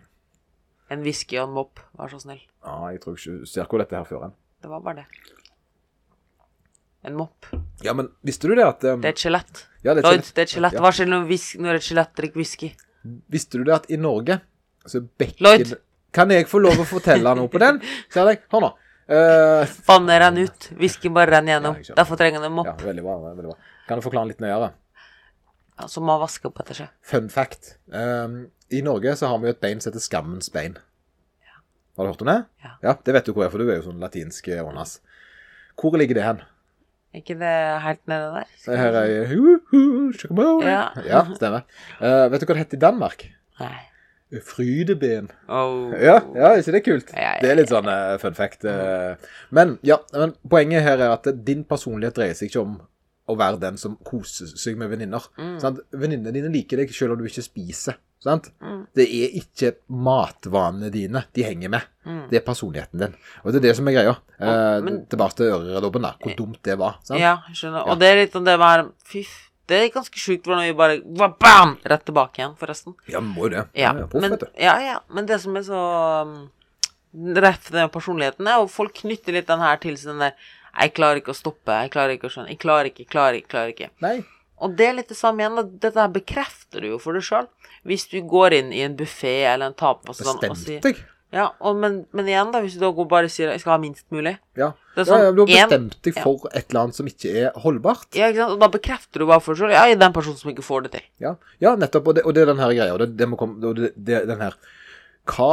en 0.91 1.01
whisky 1.07 1.39
og 1.39 1.49
en 1.49 1.55
mopp, 1.55 1.81
vær 1.97 2.11
så 2.11 2.19
snill. 2.21 2.41
Ja, 2.67 2.91
jeg 2.91 3.01
tror 3.01 3.15
ikke 3.17 3.39
du 3.41 3.47
ser 3.47 3.65
hvor 3.71 3.79
dette 3.79 3.95
her 3.97 4.05
fører 4.05 4.25
hen. 4.29 4.33
Det 4.61 4.69
var 4.69 4.81
bare 4.83 5.05
det. 5.05 5.07
En 7.07 7.17
mopp. 7.17 7.49
Ja, 7.81 7.95
men 7.97 8.11
visste 8.27 8.51
du 8.51 8.55
det 8.59 8.67
at 8.67 8.85
um, 8.85 9.01
Det 9.01 9.09
er 9.09 9.17
et 9.17 9.23
skjelett. 9.23 9.63
ja, 9.81 9.95
det 9.95 10.03
er 10.03 10.09
Lloyd, 10.11 10.27
det 10.27 10.43
er 10.43 10.49
et 10.49 10.53
skjelett. 10.53 10.77
Ja. 10.77 10.83
Hva 10.85 10.93
skjer 10.93 11.09
når, 11.09 11.31
når 11.65 11.79
et 11.79 11.87
skjelett 11.87 12.13
drikker 12.19 12.43
whisky? 12.43 12.75
Visste 13.33 13.61
du 13.61 13.65
det 13.65 13.77
at 13.79 13.89
i 13.89 13.97
Norge 14.01 14.37
så 14.89 15.01
bekken 15.01 15.47
Lloyd. 15.47 15.73
Kan 16.13 16.33
jeg 16.35 16.49
få 16.51 16.59
lov 16.61 16.81
å 16.83 16.87
fortelle 16.89 17.33
noe 17.39 17.49
på 17.49 17.61
den? 17.63 17.81
Ser 18.13 18.29
deg. 18.29 18.45
Hør 18.53 18.67
nå. 18.67 18.71
Uh, 19.11 19.65
Vannet 19.87 20.21
renner 20.23 20.51
ut. 20.51 20.69
Whiskyen 20.79 21.15
bare 21.17 21.33
renner 21.37 21.57
gjennom. 21.57 21.81
Ja. 21.87 21.97
Derfor 22.03 22.21
trenger 22.21 22.43
den 22.43 22.51
en 22.51 22.53
ja, 22.53 22.57
mopp. 22.75 22.85
veldig 22.85 23.07
bra. 23.07 23.17
veldig 23.31 23.49
bra. 23.49 23.57
Kan 23.89 23.99
du 23.99 24.05
forklare 24.05 24.31
litt 24.31 24.43
nøyere? 24.43 24.71
Ja, 25.81 25.89
som 25.89 26.05
må 26.07 26.19
vaske 26.21 26.51
opp 26.51 26.61
etter 26.63 26.83
seg. 26.83 26.93
Fun 27.07 27.31
fact. 27.33 27.77
Um, 27.89 28.43
I 28.69 28.85
Norge 28.87 29.17
så 29.17 29.31
har 29.33 29.41
vi 29.43 29.51
et 29.51 29.63
bein 29.63 29.81
som 29.81 29.91
heter 29.91 30.05
skammens 30.05 30.53
bein. 30.53 30.77
Har 31.97 32.07
du 32.07 32.13
hørt 32.13 32.23
om 32.23 32.31
det? 32.31 32.39
Ja. 32.63 32.77
ja. 32.85 32.95
Det 33.05 33.17
vet 33.17 33.27
du 33.27 33.33
hvor 33.35 33.47
er, 33.47 33.53
for 33.53 33.63
du 33.63 33.71
er 33.71 33.81
jo 33.81 33.89
sånn 33.89 34.03
latinsk 34.03 34.53
ånas. 34.61 34.99
Hvor 35.81 35.97
ligger 35.99 36.19
det 36.19 36.27
hen? 36.27 36.45
Er 37.11 37.19
ikke 37.25 37.35
det 37.41 37.53
helt 37.83 38.03
nede 38.09 38.27
der? 38.37 38.51
Det 38.67 38.79
her 38.79 38.97
er 39.01 39.27
hu, 39.33 39.59
hu. 39.73 40.61
Ja. 40.63 40.83
ja, 41.07 41.25
stemmer. 41.35 41.65
Eh, 42.01 42.27
vet 42.31 42.41
du 42.43 42.47
hva 42.47 42.55
det 42.55 42.63
heter 42.65 42.79
i 42.79 42.85
Danmark? 42.85 43.25
Nei. 43.61 43.79
Frydeben. 44.47 45.27
Oh. 45.51 45.91
Ja, 45.99 46.21
ja, 46.39 46.53
ikke 46.55 46.73
det 46.77 46.85
kult? 46.87 47.09
Ja, 47.17 47.33
ja, 47.35 47.41
Det 47.43 47.51
er 47.51 47.59
litt 47.59 47.73
sånn 47.73 47.89
eh, 47.91 48.15
fun 48.23 48.37
fact. 48.39 48.63
eh. 48.65 49.17
Men 49.51 49.79
ja, 49.83 49.97
men 50.15 50.37
poenget 50.49 50.85
her 50.87 51.03
er 51.03 51.17
at 51.17 51.27
din 51.47 51.65
personlighet 51.67 52.15
dreier 52.15 52.39
seg 52.39 52.53
ikke 52.53 52.63
om 52.63 52.77
å 53.31 53.39
være 53.39 53.61
den 53.63 53.79
som 53.81 53.97
koser 54.07 54.51
seg 54.59 54.79
med 54.81 54.91
venninner. 54.93 55.25
Mm. 55.39 55.59
Venninnene 55.95 56.33
dine 56.35 56.53
liker 56.53 56.83
deg 56.83 56.95
selv 56.95 57.15
om 57.17 57.23
du 57.23 57.29
ikke 57.31 57.45
spiser. 57.47 57.99
Sant? 58.21 58.51
Det 58.93 59.07
er 59.09 59.37
ikke 59.39 59.71
matvanene 59.89 60.91
dine 60.93 61.23
de 61.33 61.45
henger 61.47 61.73
med. 61.73 61.87
Det 62.29 62.41
er 62.41 62.45
personligheten 62.45 63.01
din. 63.01 63.15
Og 63.45 63.53
det 63.53 63.63
er 63.63 63.69
det 63.71 63.77
som 63.79 63.89
er 63.89 63.97
greia. 63.97 64.17
Eh, 64.41 64.81
men- 64.85 65.07
tilbake 65.09 65.37
til 65.39 65.53
øreredobben, 65.55 66.03
da. 66.03 66.13
Hvor 66.21 66.37
dumt 66.37 66.61
det 66.63 66.77
var. 66.79 66.99
Sant? 67.03 67.21
Ja, 67.21 67.39
jeg 67.49 67.57
skjønner. 67.57 67.89
Og 67.89 67.99
det 67.99 68.09
er 68.11 68.21
litt 68.21 68.37
om 68.37 68.45
det 68.45 68.59
med 68.59 68.93
Fy, 69.05 69.25
det 69.71 69.79
er 69.79 69.93
ganske 69.95 70.19
sjukt 70.19 70.45
hvordan 70.45 70.67
vi 70.67 70.77
bare 70.77 71.01
var 71.17 71.35
bam! 71.41 71.77
Rett 71.87 72.05
tilbake 72.05 72.41
igjen, 72.43 72.57
forresten. 72.59 72.95
Ja, 73.09 73.21
må 73.21 73.47
jo 73.47 73.51
det. 73.55 73.67
Ja, 73.79 73.95
Ja, 73.95 74.07
proff, 74.07 74.23
men, 74.23 74.39
ja, 74.59 74.79
ja, 74.83 74.97
men 75.09 75.27
det 75.27 75.41
som 75.41 75.57
er 75.57 75.63
så 75.63 75.83
um, 76.27 76.51
Rett 77.35 77.71
den 77.73 77.89
personligheten, 77.91 78.47
er 78.47 78.61
og 78.63 78.71
folk 78.71 78.95
knytter 79.01 79.33
litt 79.35 79.49
den 79.49 79.59
her 79.59 79.77
til 79.83 79.97
sin 79.99 80.13
den 80.13 80.21
der 80.29 80.35
Jeg 80.75 80.95
klarer 80.97 81.21
ikke 81.21 81.35
å 81.35 81.39
stoppe, 81.39 81.79
jeg 81.85 81.93
klarer 81.95 82.17
ikke 82.17 82.29
å 82.29 82.35
skjønne, 82.35 82.53
jeg 82.55 82.61
klarer 82.63 82.91
ikke, 82.91 83.05
jeg 83.05 83.13
klarer 83.13 83.41
ikke, 83.41 83.53
klarer 83.55 83.75
ikke. 83.75 83.91
Nei. 84.05 84.19
Og 84.61 84.75
det 84.77 84.91
er 84.91 84.99
litt 84.99 85.09
det 85.09 85.17
samme 85.17 85.43
igjen. 85.43 85.73
Dette 85.81 85.97
her 85.97 86.13
bekrefter 86.13 86.85
du 86.85 86.93
jo 86.93 86.99
for 87.01 87.17
deg 87.17 87.25
sjøl. 87.25 87.49
Hvis 87.89 88.05
du 88.13 88.19
går 88.29 88.59
inn 88.59 88.75
i 88.77 88.83
en 88.85 88.97
buffé 88.99 89.41
eller 89.49 89.71
en 89.71 89.77
tapas 89.77 90.21
sånn 90.21 90.43
og 90.51 90.59
sier 90.61 90.83
deg. 90.85 91.01
Ja, 91.31 91.53
og, 91.63 91.77
men, 91.79 92.01
men 92.17 92.27
igjen, 92.27 92.49
da, 92.51 92.59
hvis 92.65 92.75
du 92.75 92.83
da 92.83 92.91
går 92.95 93.07
bare 93.11 93.29
sier 93.31 93.53
jeg 93.53 93.63
skal 93.63 93.77
ha 93.77 93.79
minst 93.79 94.03
mulig 94.11 94.33
Ja. 94.59 94.73
Det 94.97 95.05
er 95.05 95.07
ja, 95.07 95.07
sånn, 95.07 95.21
ja, 95.23 95.31
du 95.31 95.41
har 95.45 95.51
bestemt 95.51 95.93
deg 96.03 96.17
for 96.19 96.49
et 96.51 96.73
eller 96.73 96.81
annet 96.81 96.99
som 96.99 97.07
ikke 97.07 97.35
er 97.45 97.61
holdbart. 97.63 98.09
Ja, 98.19 98.33
ikke 98.33 98.43
sant? 98.43 98.57
Og 98.57 98.65
da 98.65 98.69
bekrefter 98.75 99.23
du 99.23 99.29
bare 99.31 99.45
for 99.45 99.55
deg 99.55 99.63
selv 99.63 99.77
Ja, 99.77 99.85
jeg 99.87 99.95
er 99.95 100.01
den 100.03 100.17
personen 100.17 100.41
som 100.41 100.51
ikke 100.51 100.67
får 100.67 100.89
det 100.89 100.93
til. 100.97 101.05
Ja, 101.23 101.37
ja 101.63 101.77
nettopp. 101.79 102.11
Og 102.11 102.19
det, 102.19 102.25
og 102.27 102.35
det 102.35 102.43
er 102.43 102.51
den 102.51 102.63
her 102.63 102.75
greia. 102.75 102.97
og 102.97 103.03
Det, 103.05 103.13
det 103.21 103.29
må 103.31 103.39
komme, 103.39 103.63
og 103.63 103.79
det, 103.79 103.93
det, 103.95 104.25
den 104.29 104.43
her 104.43 104.59
Hva 105.31 105.53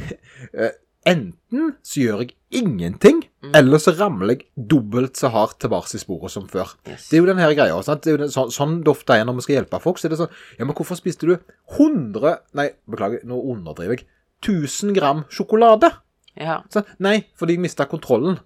eh, 0.64 0.72
Enten 1.08 1.74
så 1.84 2.00
gjør 2.00 2.24
jeg 2.24 2.34
ingenting. 2.62 3.22
Eller 3.54 3.78
så 3.82 3.92
ramler 3.98 4.34
jeg 4.36 4.46
dobbelt 4.70 5.16
så 5.16 5.30
hardt 5.32 5.58
tilbake 5.62 5.94
i 5.94 6.00
sporet 6.02 6.30
som 6.30 6.46
før. 6.48 6.72
Yes. 6.88 7.08
Det 7.10 7.16
er 7.18 7.22
jo 7.22 7.26
den 7.30 7.38
her 7.42 7.54
greia. 7.54 7.76
Sant? 7.82 8.02
Det 8.04 8.10
er 8.12 8.16
jo 8.18 8.22
den, 8.24 8.32
sånn, 8.34 8.50
sånn 8.54 8.76
det 8.84 8.90
ofte 8.92 9.16
er 9.16 9.24
når 9.28 9.38
vi 9.38 9.44
skal 9.46 9.56
hjelpe 9.60 9.80
folk. 9.82 9.98
Så 9.98 10.06
er 10.08 10.14
det 10.14 10.18
sånn 10.22 10.32
Ja, 10.58 10.64
men 10.68 10.74
hvorfor 10.78 10.98
spiste 10.98 11.26
du 11.28 11.34
100 11.78 12.36
Nei, 12.58 12.68
beklager, 12.90 13.22
nå 13.28 13.38
underdriver 13.52 13.98
jeg. 13.98 14.06
1000 14.44 14.94
gram 14.96 15.24
sjokolade? 15.30 15.90
Ja. 16.38 16.60
Så, 16.72 16.82
nei, 17.02 17.24
fordi 17.36 17.56
jeg 17.58 17.64
mista 17.64 17.84
kontrollen. 17.90 18.38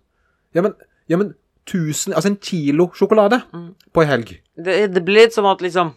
Ja, 0.56 0.62
men, 0.66 0.74
ja, 1.10 1.16
men 1.20 1.34
1000 1.68 2.14
Altså 2.14 2.30
en 2.32 2.36
kilo 2.42 2.90
sjokolade 2.96 3.42
Mm. 3.52 3.74
på 3.92 4.02
ei 4.02 4.06
helg. 4.10 4.34
Det, 4.56 4.92
det 4.94 5.04
blir 5.04 5.22
litt 5.24 5.34
som 5.34 5.46
at 5.46 5.60
liksom 5.64 5.94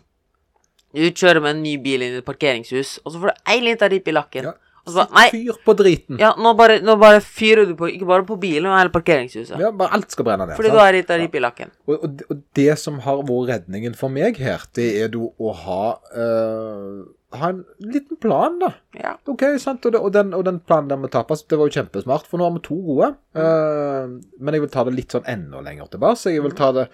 Du 0.94 1.02
kjører 1.12 1.42
med 1.44 1.56
en 1.58 1.64
ny 1.64 1.76
bil 1.84 2.02
inn 2.02 2.14
i 2.16 2.22
et 2.22 2.26
parkeringshus, 2.26 3.00
og 3.06 3.12
så 3.12 3.20
får 3.20 3.28
du 3.34 3.52
ei 3.52 3.60
lita 3.62 3.90
ripe 3.92 4.08
i 4.10 4.14
lakken. 4.16 4.44
Ja. 4.48 4.54
Og 4.88 4.94
så 4.94 5.04
bare 5.04 5.18
Nei, 5.18 5.26
Fyr 5.36 5.60
på 5.68 5.76
driten. 5.78 6.18
ja, 6.22 6.32
nå 6.40 6.54
bare, 6.58 6.80
nå 6.86 6.96
bare 7.02 7.20
fyrer 7.24 7.68
du 7.68 7.76
på 7.76 7.90
Ikke 7.92 8.08
bare 8.08 8.24
på 8.28 8.38
bilen, 8.40 8.70
men 8.70 8.80
hele 8.80 8.94
parkeringshuset. 8.94 9.60
Ja, 9.60 9.70
bare 9.76 9.94
alt 10.00 10.16
skal 10.16 10.26
brenne 10.30 10.48
ned. 10.48 10.56
Fordi 10.56 10.72
sant? 10.72 10.80
du 10.80 10.82
har 10.82 10.96
ei 10.96 11.02
lita 11.02 11.20
ripe 11.20 11.38
i 11.38 11.44
lakken. 11.44 11.74
Og, 11.88 12.00
og, 12.00 12.24
og 12.32 12.42
det 12.58 12.72
som 12.80 13.02
har 13.04 13.20
vært 13.28 13.52
redningen 13.52 13.98
for 14.00 14.14
meg 14.14 14.40
her, 14.42 14.64
det 14.80 14.88
er 15.04 15.14
jo 15.20 15.34
å 15.38 15.54
ha 15.66 15.84
øh, 16.16 17.06
Ha 17.36 17.50
en 17.52 17.58
liten 17.84 18.16
plan, 18.24 18.54
da. 18.62 18.70
Ja. 18.96 19.18
OK, 19.28 19.42
sant. 19.60 19.84
Og, 19.86 19.92
det, 19.92 20.00
og, 20.00 20.14
den, 20.16 20.30
og 20.34 20.46
den 20.48 20.62
planen 20.64 20.88
der 20.88 20.96
med 21.02 21.12
tapas, 21.12 21.42
det 21.44 21.58
var 21.60 21.68
jo 21.68 21.76
kjempesmart, 21.76 22.24
for 22.26 22.40
nå 22.40 22.48
har 22.48 22.54
vi 22.56 22.62
to 22.64 22.78
gode. 22.86 23.10
Eh, 23.36 24.08
men 24.40 24.56
jeg 24.56 24.64
vil 24.64 24.72
ta 24.72 24.86
det 24.88 24.94
litt 24.96 25.12
sånn 25.12 25.28
enda 25.28 25.60
lenger 25.66 25.92
tilbake. 25.92 26.22
Så 26.22 26.32
jeg 26.32 26.46
vil 26.46 26.56
ta 26.56 26.72
det 26.78 26.86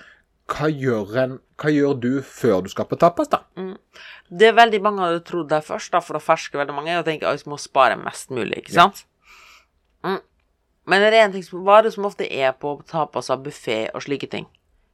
hva 0.49 0.67
gjør, 0.73 1.13
en, 1.21 1.35
hva 1.61 1.71
gjør 1.71 1.93
du 2.01 2.09
før 2.25 2.65
du 2.65 2.71
skal 2.73 2.89
på 2.89 2.97
tapas, 2.99 3.29
da? 3.31 3.43
Det 4.29 4.47
er 4.49 4.55
veldig 4.57 4.79
mange 4.81 5.03
hadde 5.03 5.23
trodd 5.27 5.49
der 5.51 5.61
først, 5.65 5.91
da, 5.93 5.99
for 6.01 6.17
å 6.17 6.23
ferske 6.23 6.57
veldig 6.57 6.73
mange, 6.75 6.95
og 6.97 7.05
tenke 7.05 7.27
at 7.29 7.43
vi 7.43 7.51
må 7.51 7.59
spare 7.61 7.97
mest 7.99 8.31
mulig, 8.33 8.63
ikke 8.63 8.73
sant? 8.73 9.03
Mm. 10.03 10.19
Men 10.89 11.03
det 11.03 11.11
er 11.13 11.25
en 11.25 11.35
ting 11.35 11.43
som, 11.45 11.61
er 11.69 11.85
det 11.85 11.93
som 11.95 12.07
ofte 12.09 12.27
er 12.27 12.51
på 12.59 12.73
tapas 12.89 13.29
av 13.31 13.43
buffé 13.45 13.85
og 13.93 14.03
slike 14.03 14.27
ting? 14.31 14.47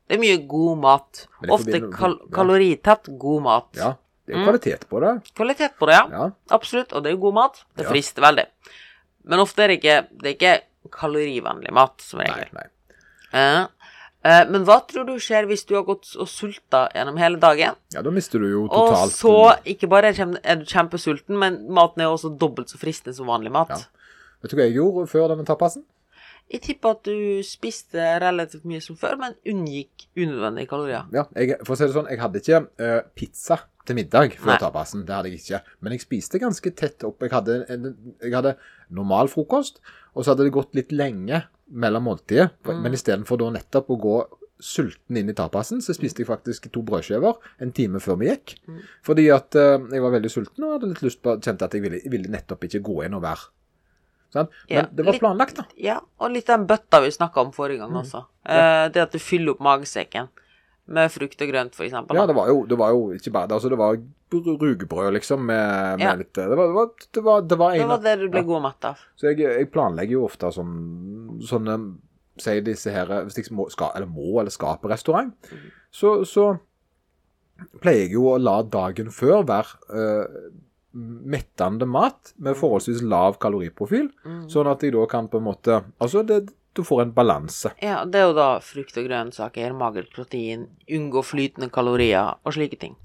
Det 0.10 0.18
er 0.18 0.22
mye 0.22 0.38
god 0.50 0.78
mat. 0.82 1.24
Ofte 1.54 1.80
kal 1.94 2.16
kaloritett 2.34 3.10
god 3.22 3.44
mat. 3.46 3.70
Ja, 3.78 3.92
det 4.26 4.36
er 4.36 4.44
kvalitet 4.46 4.86
på 4.90 5.02
det. 5.04 5.14
Kvalitet 5.38 5.78
på 5.78 5.90
det, 5.90 5.98
ja. 5.98 6.06
Ja. 6.10 6.30
Absolutt. 6.58 6.94
Og 6.94 7.04
det 7.06 7.12
er 7.12 7.16
jo 7.18 7.22
god 7.28 7.38
mat. 7.38 7.64
Det 7.78 7.86
Ja. 7.86 7.90
frister 7.94 8.22
veldig. 8.26 8.46
Men 9.30 9.40
ofte 9.40 9.64
er 9.64 9.68
det 9.68 9.78
ikke, 9.80 9.98
det 10.22 10.30
er 10.30 10.36
ikke 10.38 10.56
kalorivennlig 10.92 11.72
mat, 11.74 12.02
som 12.02 12.20
regel. 12.22 12.50
nei. 12.54 12.64
nei. 12.64 12.98
eh, 13.34 13.68
men 14.24 14.66
hva 14.68 14.82
tror 14.84 15.06
du 15.08 15.14
skjer 15.24 15.46
hvis 15.48 15.64
du 15.70 15.78
har 15.78 15.86
gått 15.88 16.10
og 16.20 16.28
sulta 16.28 16.88
gjennom 16.96 17.20
hele 17.22 17.40
dagen? 17.40 17.78
Ja, 17.96 18.02
da 18.04 18.12
mister 18.12 18.42
du 18.44 18.50
jo 18.50 18.66
totalt 18.68 19.14
Og 19.14 19.14
så 19.16 19.36
ikke 19.76 19.88
bare 19.92 20.12
er 20.12 20.60
du 20.60 20.66
kjempesulten, 20.68 21.38
men 21.40 21.62
maten 21.72 22.04
er 22.04 22.12
også 22.12 22.34
dobbelt 22.36 22.74
så 22.74 22.82
fristende 22.82 23.16
som 23.16 23.32
vanlig 23.32 23.54
mat. 23.56 23.72
Ja. 23.72 24.20
Vet 24.44 24.52
du 24.52 24.60
hva 24.60 24.68
jeg 24.68 24.76
gjorde 24.80 25.08
før 25.12 25.32
denne 25.32 25.48
tapasen? 25.48 25.86
Jeg 26.50 26.64
tipper 26.66 26.96
at 26.96 27.06
du 27.06 27.44
spiste 27.46 28.06
relativt 28.24 28.64
mye 28.68 28.82
som 28.82 28.98
før, 28.98 29.20
men 29.22 29.36
unngikk 29.48 30.08
unødvendige 30.18 30.70
kalorier. 30.72 31.06
Ja, 31.14 31.28
jeg, 31.38 31.60
for 31.62 31.76
å 31.76 31.78
si 31.78 31.86
det 31.86 31.94
sånn, 31.94 32.10
jeg 32.10 32.22
hadde 32.24 32.42
ikke 32.42 32.62
eh, 32.82 33.02
pizza 33.14 33.60
til 33.86 34.00
middag 34.00 34.34
før 34.40 34.56
Nei. 34.56 34.58
tapasen. 34.64 35.04
Det 35.06 35.14
hadde 35.14 35.30
jeg 35.30 35.44
ikke. 35.44 35.60
Men 35.86 35.94
jeg 35.94 36.04
spiste 36.04 36.42
ganske 36.42 36.72
tett 36.78 37.06
opp. 37.06 37.22
Jeg 37.22 37.36
hadde, 37.36 37.60
en, 37.70 37.92
jeg 38.18 38.34
hadde 38.34 38.56
normal 38.98 39.30
frokost, 39.30 39.78
og 40.16 40.26
så 40.26 40.34
hadde 40.34 40.48
det 40.48 40.56
gått 40.56 40.74
litt 40.78 40.96
lenge 40.96 41.44
mellom 41.70 42.08
måltidet. 42.10 42.52
Mm. 42.66 42.82
Men 42.84 42.98
istedenfor 42.98 43.40
da 43.42 43.50
nettopp 43.56 43.90
å 43.94 44.00
gå 44.02 44.18
sulten 44.60 45.16
inn 45.16 45.30
i 45.32 45.36
tapasen, 45.38 45.80
så 45.82 45.94
spiste 45.96 46.24
jeg 46.24 46.28
faktisk 46.28 46.68
to 46.74 46.82
brødskiver 46.84 47.38
en 47.64 47.72
time 47.72 48.02
før 48.04 48.18
vi 48.20 48.28
gikk. 48.28 48.58
Mm. 48.68 48.82
Fordi 49.08 49.30
at 49.32 49.56
uh, 49.56 49.78
jeg 49.88 50.04
var 50.04 50.12
veldig 50.18 50.32
sulten 50.34 50.66
og 50.68 50.74
hadde 50.76 50.90
litt 50.92 51.06
lyst 51.06 51.22
på 51.24 51.38
Kjente 51.40 51.70
at 51.70 51.78
jeg 51.78 51.86
ville, 51.86 52.02
ville 52.12 52.32
nettopp 52.34 52.68
ikke 52.68 52.82
gå 52.84 52.98
inn 53.08 53.16
og 53.16 53.24
være 53.24 53.48
Sånn? 54.30 54.46
Men 54.70 54.76
Ja, 54.78 54.82
det 54.94 55.06
var 55.06 55.16
litt- 55.16 55.24
planlagt, 55.24 55.56
da. 55.58 55.64
Ja, 55.82 55.96
og 56.22 56.30
litt 56.36 56.46
den 56.46 56.68
bøtta 56.70 57.00
vi 57.02 57.10
snakka 57.10 57.42
om 57.42 57.52
forrige 57.56 57.80
gang 57.82 57.96
også. 57.98 58.26
Eh, 58.46 58.90
det 58.94 59.02
at 59.02 59.16
du 59.16 59.18
fyller 59.18 59.56
opp 59.56 59.64
magesekken 59.66 60.30
med 60.90 61.12
frukt 61.14 61.42
og 61.46 61.52
grønt, 61.52 61.76
eksempel. 61.86 62.18
Ja, 62.18 62.26
det 62.30 62.36
var 62.38 62.48
jo, 62.50 62.64
det 62.70 62.78
var 62.80 62.94
jo 62.96 63.12
ikke 63.14 63.32
bare 63.36 63.50
det. 63.50 63.58
Altså, 63.60 63.70
det 63.70 63.78
var 63.78 63.98
rugebrød, 64.34 65.14
liksom, 65.14 65.46
med, 65.46 65.98
med 66.00 66.06
Ja. 66.06 66.14
litt 66.18 66.34
Det 66.34 66.48
var, 66.50 66.68
det 66.68 66.74
var, 66.76 66.90
det 67.14 67.24
var, 67.24 67.42
det 67.42 67.58
var 67.58 67.74
Det 67.78 67.88
var 67.88 68.02
det 68.06 68.16
du 68.20 68.28
ble 68.30 68.42
ja. 68.44 68.48
god 68.50 68.62
matt 68.68 68.86
av. 68.86 69.04
Så 69.16 69.30
jeg, 69.32 69.40
jeg 69.46 69.70
planlegger 69.74 70.18
jo 70.18 70.26
ofte 70.26 70.52
sånn 70.54 71.42
sånne 71.46 71.78
sier 72.40 72.62
disse 72.64 72.92
her 72.94 73.10
Hvis 73.28 73.36
jeg 73.42 73.52
må, 73.52 73.66
skal, 73.70 73.92
eller 73.96 74.08
må 74.08 74.40
eller 74.40 74.52
skal 74.54 74.78
på 74.82 74.90
restaurant, 74.92 75.34
mm. 75.52 75.70
så, 75.92 76.14
så 76.26 76.58
pleier 77.84 78.06
jeg 78.08 78.14
jo 78.16 78.30
å 78.32 78.38
la 78.40 78.62
dagen 78.64 79.10
før 79.12 79.44
være 79.48 79.76
eh, 79.92 80.52
mettende 81.00 81.86
mat 81.86 82.34
med 82.38 82.54
Mhm. 82.56 82.60
forholdsvis 82.62 83.02
lav 83.04 83.38
kaloriprofil, 83.40 84.10
sånn 84.50 84.68
at 84.72 84.82
jeg 84.82 84.94
da 84.96 85.06
kan 85.06 85.28
på 85.28 85.38
en 85.38 85.44
måte 85.46 85.84
Altså, 86.02 86.24
det, 86.26 86.50
du 86.76 86.84
får 86.86 87.02
en 87.02 87.12
balanse. 87.16 87.72
Ja, 87.82 88.04
det 88.06 88.20
er 88.22 88.28
jo 88.30 88.34
da 88.38 88.60
frukt 88.64 88.98
og 88.98 89.08
grønnsaker, 89.10 89.74
magert 89.76 90.12
protein, 90.14 90.68
unngå 90.90 91.24
flytende 91.26 91.70
kalorier 91.74 92.36
og 92.46 92.54
slike 92.56 92.78
ting. 92.80 92.96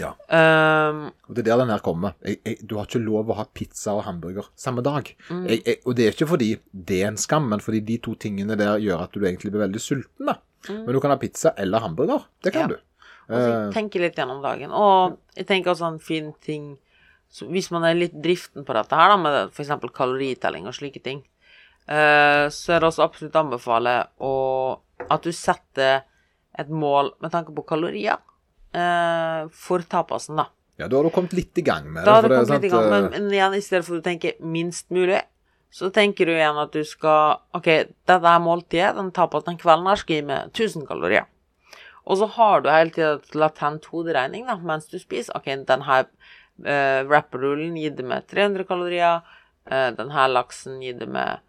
Ja. 0.00 0.14
Um, 0.32 1.10
Det 1.28 1.42
er 1.44 1.50
der 1.50 1.60
den 1.60 1.70
her 1.70 1.82
kommer. 1.84 2.14
Jeg, 2.24 2.38
jeg, 2.44 2.56
du 2.66 2.76
har 2.78 2.86
ikke 2.88 3.02
lov 3.04 3.28
å 3.30 3.36
ha 3.38 3.44
pizza 3.54 3.92
og 3.94 4.04
hamburger 4.08 4.48
samme 4.58 4.82
dag. 4.82 5.10
Mm. 5.28 5.44
Jeg, 5.50 5.76
og 5.84 5.94
det 5.98 6.06
er 6.08 6.16
ikke 6.16 6.30
fordi 6.32 6.48
det 6.72 7.02
er 7.02 7.10
en 7.12 7.20
skam, 7.20 7.46
men 7.52 7.60
fordi 7.62 7.82
de 7.92 7.98
to 8.02 8.14
tingene 8.18 8.56
der 8.58 8.78
gjør 8.82 9.04
at 9.04 9.12
du 9.14 9.20
egentlig 9.26 9.52
blir 9.52 9.66
veldig 9.66 9.82
sulten. 9.82 10.26
da. 10.30 10.38
Men 10.68 10.90
du 10.96 10.98
kan 11.00 11.12
ha 11.14 11.16
pizza 11.20 11.52
eller 11.56 11.84
hamburger. 11.84 12.24
Det 12.42 12.52
kan 12.52 12.68
Mm. 12.68 12.70
Ja. 12.70 12.76
du. 12.76 12.82
og 13.28 13.38
Eh, 13.68 13.72
tenke 13.76 14.00
litt 14.00 14.16
gjennom 14.16 14.40
dagen. 14.42 14.70
Og 14.72 15.18
jeg 15.36 15.46
tenker 15.46 15.70
også 15.74 15.86
en 15.92 15.98
fin 16.00 16.32
ting 16.40 16.78
så 17.30 17.44
Hvis 17.46 17.70
man 17.70 17.84
er 17.84 17.92
litt 17.94 18.14
driften 18.24 18.64
på 18.64 18.72
dette 18.72 18.96
her, 18.96 19.10
da, 19.10 19.16
med 19.20 19.50
f.eks. 19.52 19.68
kaloritelling 19.92 20.66
og 20.66 20.72
slike 20.72 21.02
ting, 21.04 21.22
så 21.88 22.74
er 22.74 22.82
det 22.82 22.88
også 22.90 23.00
absolutt 23.06 23.36
å 23.38 23.40
anbefale 23.46 23.92
at 25.08 25.24
du 25.24 25.30
setter 25.32 26.02
et 26.58 26.68
mål 26.68 27.14
med 27.22 27.32
tanke 27.32 27.54
på 27.54 27.64
kalorier 27.68 28.18
eh, 28.74 29.48
for 29.54 29.84
tapasen, 29.88 30.40
da. 30.40 30.48
ja, 30.80 30.88
da 30.88 30.98
har 30.98 31.08
du 31.08 31.14
kommet 31.14 31.36
litt 31.36 31.58
i 31.58 31.64
gang 31.66 31.86
med 31.86 32.02
det. 32.02 32.06
Da 32.08 32.18
har 32.18 32.26
du 32.26 32.34
kommet 32.34 32.54
litt 32.56 32.68
i 32.70 32.74
gang, 32.74 32.90
men, 32.92 33.08
men 33.14 33.32
igjen, 33.32 33.56
i 33.58 33.64
stedet 33.64 33.86
for 33.86 34.00
å 34.00 34.04
tenke 34.04 34.34
minst 34.42 34.88
mulig, 34.94 35.22
så 35.74 35.90
tenker 35.94 36.28
du 36.28 36.34
igjen 36.34 36.58
at 36.58 36.72
du 36.74 36.80
skal 36.88 37.42
OK, 37.56 37.68
dette 38.08 38.34
er 38.34 38.44
måltidet, 38.44 38.94
den 38.96 39.12
tapasen 39.14 39.52
den 39.52 39.60
kvelden 39.60 39.90
her 39.90 40.00
skal 40.00 40.18
gi 40.18 40.28
meg 40.30 40.54
1000 40.54 40.86
kalorier. 40.88 41.28
Og 42.08 42.16
så 42.22 42.28
har 42.38 42.62
du 42.64 42.70
hele 42.72 42.94
tida 42.94 43.18
et 43.18 43.34
latent 43.36 43.84
hoderegning 43.92 44.46
da, 44.48 44.56
mens 44.64 44.88
du 44.88 44.96
spiser. 44.96 45.34
OK, 45.36 45.50
den 45.68 45.84
her 45.84 46.06
uh, 46.08 47.02
wrapperrullen 47.04 47.76
gir 47.76 47.92
det 47.98 48.06
med 48.08 48.24
300 48.32 48.64
kalorier. 48.70 49.26
Uh, 49.68 49.90
den 49.92 50.14
her 50.14 50.32
laksen 50.32 50.80
gir 50.80 50.96
det 50.96 51.10
med 51.12 51.44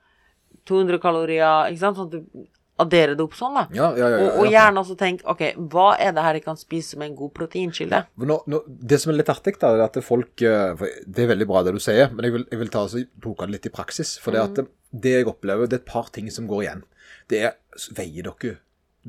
200 0.69 1.01
kalorier. 1.03 1.69
Ikke 1.73 1.83
sant? 1.83 1.99
Sånn 1.99 2.09
at 2.09 2.15
du 2.15 2.47
adderer 2.79 3.15
det 3.17 3.25
opp 3.25 3.35
sånn, 3.35 3.57
da. 3.57 3.65
Ja, 3.75 3.89
ja, 3.97 4.09
ja, 4.13 4.19
Og, 4.23 4.37
og 4.43 4.53
gjerne 4.53 4.81
også 4.81 4.95
tenk 4.99 5.23
OK, 5.27 5.41
hva 5.73 5.89
er 5.99 6.13
det 6.15 6.23
her 6.23 6.37
jeg 6.39 6.45
kan 6.45 6.59
spise 6.59 6.95
som 6.95 7.03
en 7.03 7.17
god 7.17 7.33
proteinkilde? 7.35 8.01
Nå, 8.23 8.37
nå, 8.47 8.61
det 8.67 9.01
som 9.03 9.11
er 9.11 9.19
litt 9.19 9.31
artig, 9.33 9.57
da, 9.59 9.73
er 9.75 9.83
at 9.89 9.99
folk 10.05 10.45
eh, 10.45 10.85
Det 11.03 11.25
er 11.25 11.33
veldig 11.33 11.49
bra 11.49 11.65
det 11.67 11.75
du 11.75 11.81
sier, 11.83 12.13
men 12.13 12.29
jeg 12.29 12.37
vil, 12.37 12.45
jeg 12.53 12.61
vil 12.61 12.71
ta 12.71 12.85
og 12.87 13.11
bruke 13.19 13.49
det 13.49 13.57
litt 13.57 13.67
i 13.67 13.73
praksis. 13.73 14.15
For 14.23 14.35
det, 14.35 14.45
at 14.45 14.61
det, 14.61 14.69
det 14.91 15.17
jeg 15.17 15.27
opplever, 15.31 15.67
det 15.67 15.81
er 15.81 15.83
et 15.83 15.91
par 15.91 16.07
ting 16.15 16.31
som 16.31 16.47
går 16.49 16.65
igjen. 16.67 16.85
Det 17.29 17.43
er 17.49 17.57
Veier 17.95 18.31
dere 18.31 18.55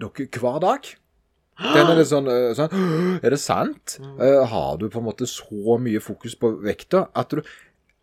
dere 0.01 0.43
hver 0.43 0.61
dag? 0.63 0.91
Den 1.75 1.91
er 1.93 1.99
litt 1.99 2.11
sånn, 2.11 2.29
eh, 2.31 2.53
sånn 2.57 2.75
Er 3.25 3.35
det 3.35 3.41
sant? 3.43 3.99
Eh, 4.01 4.43
har 4.51 4.79
du 4.81 4.89
på 4.89 5.01
en 5.03 5.09
måte 5.11 5.29
så 5.29 5.79
mye 5.83 6.03
fokus 6.03 6.37
på 6.41 6.55
vekta 6.65 7.09
at 7.15 7.35
du 7.35 7.43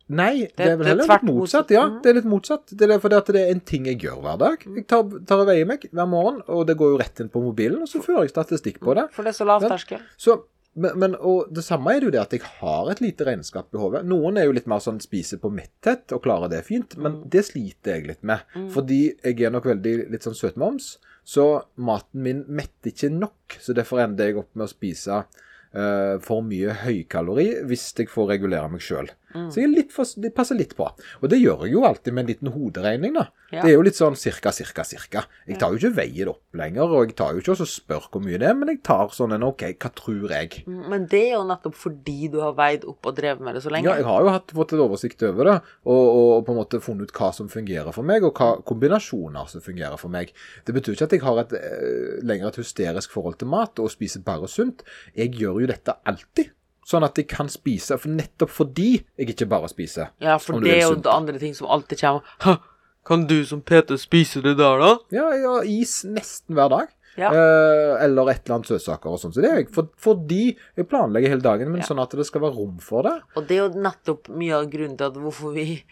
Nei, 0.08 0.48
det, 0.56 0.64
er 0.64 0.78
vel 0.80 0.88
er 0.88 0.94
heller 0.94 1.10
litt 1.10 1.24
motsatt. 1.28 1.72
Ja, 1.76 1.86
det 2.04 2.12
er 2.12 2.20
litt 2.22 2.28
motsatt. 2.30 2.70
Det 2.72 2.88
er 2.88 3.02
fordi 3.04 3.18
at 3.18 3.32
det 3.36 3.42
er 3.44 3.50
en 3.52 3.64
ting 3.68 3.88
jeg 3.90 4.00
gjør 4.06 4.22
hver 4.24 4.38
dag. 4.40 4.62
Jeg 4.64 4.86
tar, 4.88 5.08
tar 5.28 5.42
og 5.44 5.50
veier 5.50 5.68
meg 5.68 5.84
hver 5.92 6.08
morgen, 6.08 6.38
og 6.48 6.68
det 6.70 6.78
går 6.80 6.94
jo 6.94 7.00
rett 7.02 7.24
inn 7.24 7.32
på 7.34 7.42
mobilen, 7.44 7.82
og 7.84 7.92
så 7.92 8.00
fører 8.04 8.24
jeg 8.24 8.32
statistikk 8.32 8.80
på 8.84 8.96
det. 8.96 9.10
For 9.16 9.28
det 9.28 9.34
er 9.34 9.40
så 9.42 9.48
lav 9.50 9.66
terskel. 9.68 10.06
Så, 10.16 10.38
men, 10.80 10.96
men 11.02 11.18
og 11.18 11.50
det 11.52 11.66
samme 11.66 11.92
er 11.92 12.00
det 12.00 12.08
jo 12.08 12.14
det 12.16 12.22
at 12.24 12.36
jeg 12.38 12.46
har 12.62 12.92
et 12.94 13.02
lite 13.04 13.28
regnskap 13.28 13.76
i 13.76 13.82
hodet. 13.82 14.06
Noen 14.08 14.40
er 14.40 14.48
jo 14.48 14.56
litt 14.56 14.70
mer 14.72 14.84
sånn 14.84 15.02
spiser 15.04 15.42
på 15.44 15.52
metthet 15.52 16.16
og 16.16 16.24
klarer 16.24 16.54
det 16.54 16.64
fint, 16.70 16.96
men 17.02 17.26
det 17.28 17.44
sliter 17.50 17.98
jeg 17.98 18.08
litt 18.14 18.24
med. 18.28 18.48
Fordi 18.76 19.02
jeg 19.12 19.42
er 19.44 19.52
nok 19.56 19.68
veldig 19.74 19.98
litt 20.14 20.28
sånn 20.28 20.38
søtmoms, 20.38 20.96
så 21.28 21.50
maten 21.76 22.24
min 22.24 22.46
metter 22.48 22.94
ikke 22.94 23.12
nok. 23.12 23.60
Så 23.60 23.76
derfor 23.76 24.06
ender 24.06 24.30
jeg 24.30 24.40
opp 24.40 24.54
med 24.56 24.70
å 24.70 24.72
spise 24.72 25.26
uh, 25.28 26.16
for 26.24 26.46
mye 26.46 26.76
høykalori 26.86 27.50
hvis 27.68 27.90
jeg 27.98 28.08
får 28.14 28.32
regulere 28.38 28.72
meg 28.72 28.86
sjøl. 28.86 29.12
Mm. 29.36 29.50
Så 29.51 29.63
jeg 29.63 29.88
for, 29.91 30.07
de 30.24 30.31
passer 30.34 30.57
litt 30.60 30.75
på. 30.77 30.88
Og 31.22 31.31
det 31.31 31.39
gjør 31.41 31.65
jeg 31.65 31.75
jo 31.75 31.84
alltid 31.88 32.15
med 32.15 32.24
en 32.24 32.31
liten 32.31 32.53
hoderegning, 32.53 33.17
da. 33.17 33.27
Ja. 33.51 33.62
Det 33.63 33.72
er 33.72 33.77
jo 33.77 33.84
litt 33.86 33.96
sånn 33.96 34.17
cirka, 34.19 34.51
cirka, 34.51 34.84
cirka. 34.88 35.24
Jeg 35.48 35.60
tar 35.60 35.72
jo 35.72 35.79
ikke 35.79 35.96
veien 35.96 36.31
opp 36.31 36.57
lenger, 36.60 36.91
og 36.91 37.07
jeg 37.07 37.15
tar 37.19 37.36
jo 37.36 37.43
ikke 37.43 37.55
og 37.55 37.69
spør 37.72 38.10
hvor 38.12 38.24
mye 38.24 38.39
det 38.41 38.50
er, 38.50 38.57
men 38.60 38.72
jeg 38.74 38.81
tar 38.88 39.13
sånn 39.15 39.36
en 39.38 39.46
OK, 39.48 39.63
hva 39.79 39.91
tror 39.96 40.34
jeg? 40.36 40.63
Men 40.67 41.07
det 41.12 41.22
er 41.29 41.38
jo 41.38 41.46
nettopp 41.48 41.77
fordi 41.79 42.31
du 42.34 42.41
har 42.43 42.57
veid 42.57 42.84
opp 42.88 43.07
og 43.07 43.15
drevet 43.19 43.43
med 43.46 43.55
det 43.55 43.63
så 43.63 43.72
lenge. 43.72 43.88
Ja, 43.88 43.96
jeg 44.01 44.07
har 44.10 44.25
jo 44.25 44.34
hatt, 44.36 44.51
fått 44.57 44.75
et 44.75 44.84
oversikt 44.84 45.24
over 45.29 45.51
det, 45.51 45.55
og, 45.88 46.03
og 46.17 46.34
på 46.48 46.55
en 46.55 46.60
måte 46.60 46.81
funnet 46.84 47.07
ut 47.07 47.15
hva 47.15 47.31
som 47.36 47.51
fungerer 47.51 47.96
for 47.96 48.07
meg, 48.07 48.27
og 48.27 48.36
hva 48.36 48.57
kombinasjoner 48.67 49.51
som 49.51 49.63
fungerer 49.63 50.00
for 50.01 50.12
meg. 50.12 50.36
Det 50.67 50.75
betyr 50.75 50.98
ikke 50.98 51.07
at 51.07 51.17
jeg 51.17 51.24
har 51.24 51.43
et 51.46 51.55
eh, 51.62 52.19
lenger 52.27 52.51
et 52.51 52.62
hysterisk 52.63 53.15
forhold 53.15 53.39
til 53.39 53.51
mat 53.51 53.79
og 53.79 53.91
spiser 53.93 54.25
bare 54.27 54.51
sunt. 54.51 54.84
Jeg 55.15 55.36
gjør 55.39 55.63
jo 55.63 55.72
dette 55.72 55.96
alltid. 56.07 56.51
Sånn 56.88 57.03
at 57.03 57.17
jeg 57.20 57.27
kan 57.27 57.50
spise, 57.51 57.98
for 58.00 58.08
nettopp 58.15 58.51
fordi 58.53 58.91
jeg 59.20 59.34
ikke 59.34 59.48
bare 59.51 59.67
spiser. 59.67 60.13
Ja, 60.24 60.38
for 60.39 60.62
det 60.63 60.72
er 60.77 60.86
jo 60.88 60.96
det 61.03 61.12
andre 61.12 61.39
ting 61.41 61.56
som 61.58 61.67
alltid 61.67 62.00
kommer. 62.00 62.24
Ha, 62.46 62.53
kan 63.08 63.25
du 63.27 63.41
som 63.48 63.60
Peter 63.62 64.00
spise 64.00 64.39
det 64.46 64.53
der, 64.60 64.79
da? 64.79 64.94
Ja, 65.12 65.25
jeg 65.36 65.44
har 65.51 65.67
is 65.67 65.98
nesten 66.08 66.56
hver 66.56 66.72
dag. 66.72 66.94
Ja. 67.17 67.32
Eh, 67.34 68.03
eller 68.06 68.29
et 68.32 68.44
eller 68.46 68.60
annet 68.60 68.70
søtsaker 68.70 69.10
og 69.10 69.20
sånn. 69.20 69.34
Så 69.36 69.41
det 69.44 69.50
er 69.50 69.60
jeg. 69.63 69.70
For, 69.74 69.89
fordi 70.00 70.41
jeg 70.77 70.88
planlegger 70.88 71.34
hele 71.34 71.41
dagen, 71.44 71.72
men 71.74 71.82
Ja. 71.82 71.88
sånn 71.89 72.00
at 72.03 72.12
det 72.15 72.27
skal 72.29 72.41
være 72.46 72.56
rom 72.56 72.77
for 72.79 73.03
det. 73.03 73.15
Og 73.36 73.48
det 73.50 73.58
er 73.58 73.63
jo 73.67 73.82
nettopp 73.88 74.29
mye 74.29 74.53
av 74.62 74.70
grunnen 74.72 74.96
til 75.00 75.08
at 75.10 75.17
hvorfor 75.17 75.56
vi 75.58 75.84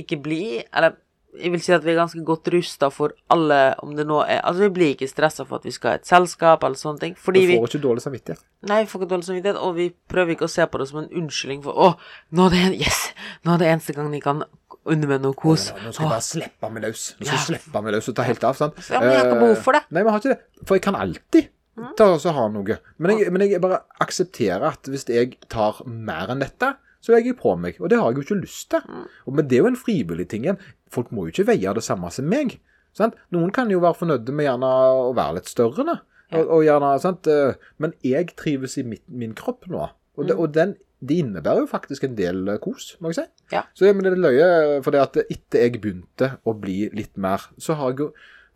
ikke 0.00 0.16
blir 0.24 0.64
Eller 0.72 0.96
jeg 1.32 1.50
vil 1.54 1.60
si 1.64 1.72
at 1.72 1.84
vi 1.84 1.92
er 1.94 1.96
ganske 1.96 2.20
godt 2.28 2.48
rusta 2.52 2.90
for 2.92 3.14
alle 3.32 3.74
om 3.82 3.94
det 3.96 4.04
nå 4.06 4.18
er 4.26 4.42
Altså, 4.44 4.66
vi 4.66 4.68
blir 4.76 4.90
ikke 4.94 5.08
stressa 5.08 5.46
for 5.48 5.56
at 5.62 5.64
vi 5.64 5.72
skal 5.72 5.90
ha 5.94 6.00
et 6.00 6.06
selskap 6.08 6.64
eller 6.66 6.76
sånne 6.76 7.00
ting. 7.00 7.14
Fordi 7.16 7.40
Du 7.40 7.46
vi 7.48 7.56
får 7.56 7.68
ikke 7.72 7.82
dårlig 7.86 8.02
samvittighet. 8.04 8.42
Nei, 8.68 8.82
vi 8.84 8.90
får 8.90 9.00
ikke 9.02 9.10
dårlig 9.14 9.24
samvittighet, 9.30 9.56
og 9.64 9.74
vi 9.78 9.86
prøver 10.12 10.34
ikke 10.36 10.44
å 10.48 10.52
se 10.52 10.66
på 10.68 10.78
det 10.82 10.88
som 10.90 10.98
en 11.02 11.08
unnskyldning 11.22 11.62
for 11.64 11.72
Å, 11.72 11.88
nå 12.36 12.46
er 12.46 12.50
det 12.56 12.60
en 12.66 12.76
Yes! 12.82 13.00
Nå 13.44 13.54
er 13.54 13.62
det 13.64 13.70
eneste 13.72 13.96
gang 13.96 14.12
jeg 14.12 14.22
kan 14.26 14.44
unne 14.84 15.06
meg 15.06 15.22
noe 15.22 15.34
kos. 15.38 15.70
Nå 15.72 15.92
skal 15.94 16.04
jeg 16.08 16.10
bare 16.12 16.26
slippe 16.26 16.70
meg 16.74 16.82
løs. 16.88 17.02
Nå 17.16 17.24
skal 17.24 17.32
Ja. 17.32 17.38
jeg 17.40 17.46
slippe 17.48 17.82
meg 17.86 17.92
løs 17.94 18.08
og 18.08 18.16
ta 18.18 18.22
helt 18.26 18.44
av. 18.44 18.56
sant? 18.58 18.74
Ja, 18.90 19.00
men 19.00 19.08
jeg 19.10 19.18
har 19.22 19.26
ikke 19.30 19.40
behov 19.46 19.56
for 19.62 19.72
det. 19.72 19.82
Eh, 19.86 19.92
Nei, 19.94 20.02
vi 20.02 20.10
har 20.10 20.18
ikke 20.20 20.32
det. 20.34 20.40
For 20.66 20.74
jeg 20.76 20.82
kan 20.82 20.96
alltid 20.98 21.48
ta 21.96 22.04
og 22.12 22.26
ha 22.36 22.48
noe. 22.48 22.78
Men 22.98 23.18
jeg, 23.18 23.32
men 23.32 23.40
jeg 23.48 23.60
bare 23.62 23.80
aksepterer 24.04 24.66
at 24.74 24.82
hvis 24.90 25.06
jeg 25.08 25.38
tar 25.48 25.80
mer 25.86 26.28
enn 26.34 26.40
dette, 26.44 26.74
så 27.02 27.14
legger 27.14 27.32
jeg 27.32 27.38
på 27.40 27.56
meg. 27.58 27.78
Og 27.80 27.88
det 27.90 27.98
har 27.98 28.10
jeg 28.12 28.20
jo 28.20 28.26
ikke 28.26 28.40
lyst 28.42 28.70
til. 28.70 28.80
Og, 29.26 29.34
men 29.34 29.48
det 29.48 29.56
er 29.58 29.62
jo 29.64 29.70
en 29.72 29.76
frivillig 29.80 30.28
ting 30.28 30.44
igjen. 30.46 30.58
Folk 30.92 31.10
må 31.14 31.26
jo 31.26 31.32
ikke 31.34 31.48
veie 31.48 31.72
det 31.76 31.84
samme 31.86 32.10
som 32.12 32.28
meg. 32.28 32.58
Sant? 32.96 33.16
Noen 33.32 33.52
kan 33.56 33.70
jo 33.72 33.80
være 33.80 33.96
fornøyde 34.02 34.34
med 34.36 34.44
gjerne 34.50 34.68
å 34.68 35.12
være 35.16 35.38
litt 35.40 35.48
større, 35.48 35.86
da. 35.88 35.98
Og, 36.32 36.48
og 36.58 36.62
gjerne, 36.64 36.90
sant? 37.00 37.28
eh, 37.28 37.58
Men 37.80 37.92
jeg 38.04 38.32
trives 38.40 38.78
i 38.80 38.84
mitt, 38.88 39.04
min 39.08 39.34
kropp 39.36 39.66
nå. 39.72 39.86
Og, 40.16 40.26
det, 40.28 40.36
og 40.36 40.52
den, 40.52 40.74
det 41.00 41.18
innebærer 41.22 41.64
jo 41.64 41.70
faktisk 41.70 42.04
en 42.08 42.16
del 42.16 42.42
eh, 42.52 42.60
kos, 42.60 42.94
må 43.00 43.12
jeg 43.12 43.18
si. 43.22 43.24
Ja. 43.54 43.64
Så 43.76 43.88
men 43.92 44.04
det 44.04 44.12
er 44.14 44.20
løye, 44.20 44.48
for 44.84 44.92
det 44.96 45.02
at 45.02 45.18
etter 45.24 45.64
jeg 45.66 45.80
begynte 45.80 46.34
å 46.48 46.54
bli 46.56 46.86
litt 46.96 47.16
mer, 47.20 47.48
så 47.60 47.76
har 47.80 47.92
jeg 47.92 48.04
jo 48.06 48.10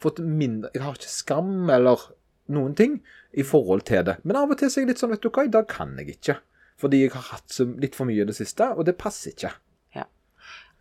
fått 0.05 0.21
mindre 0.21 0.69
Jeg 0.77 0.85
har 0.85 0.97
ikke 0.99 1.09
skam 1.09 1.71
eller 1.73 2.03
noen 2.53 2.75
ting 2.77 2.99
i 3.37 3.45
forhold 3.45 3.87
til 3.89 4.05
det. 4.09 4.19
Men 4.25 4.37
av 4.43 4.53
og 4.53 4.61
til 4.61 4.69
så 4.73 4.81
er 4.81 4.85
jeg 4.87 4.93
litt 4.95 5.01
sånn, 5.03 5.13
vet 5.17 5.25
du 5.25 5.31
hva, 5.33 5.45
i 5.49 5.53
dag 5.53 5.69
kan 5.69 5.97
jeg 6.01 6.17
ikke. 6.19 6.37
Fordi 6.81 7.01
jeg 7.07 7.13
har 7.17 7.31
hatt 7.33 7.57
litt 7.81 7.97
for 7.97 8.09
mye 8.09 8.25
i 8.25 8.29
det 8.29 8.37
siste, 8.37 8.69
og 8.77 8.85
det 8.89 8.99
passer 9.01 9.33
ikke. 9.33 9.53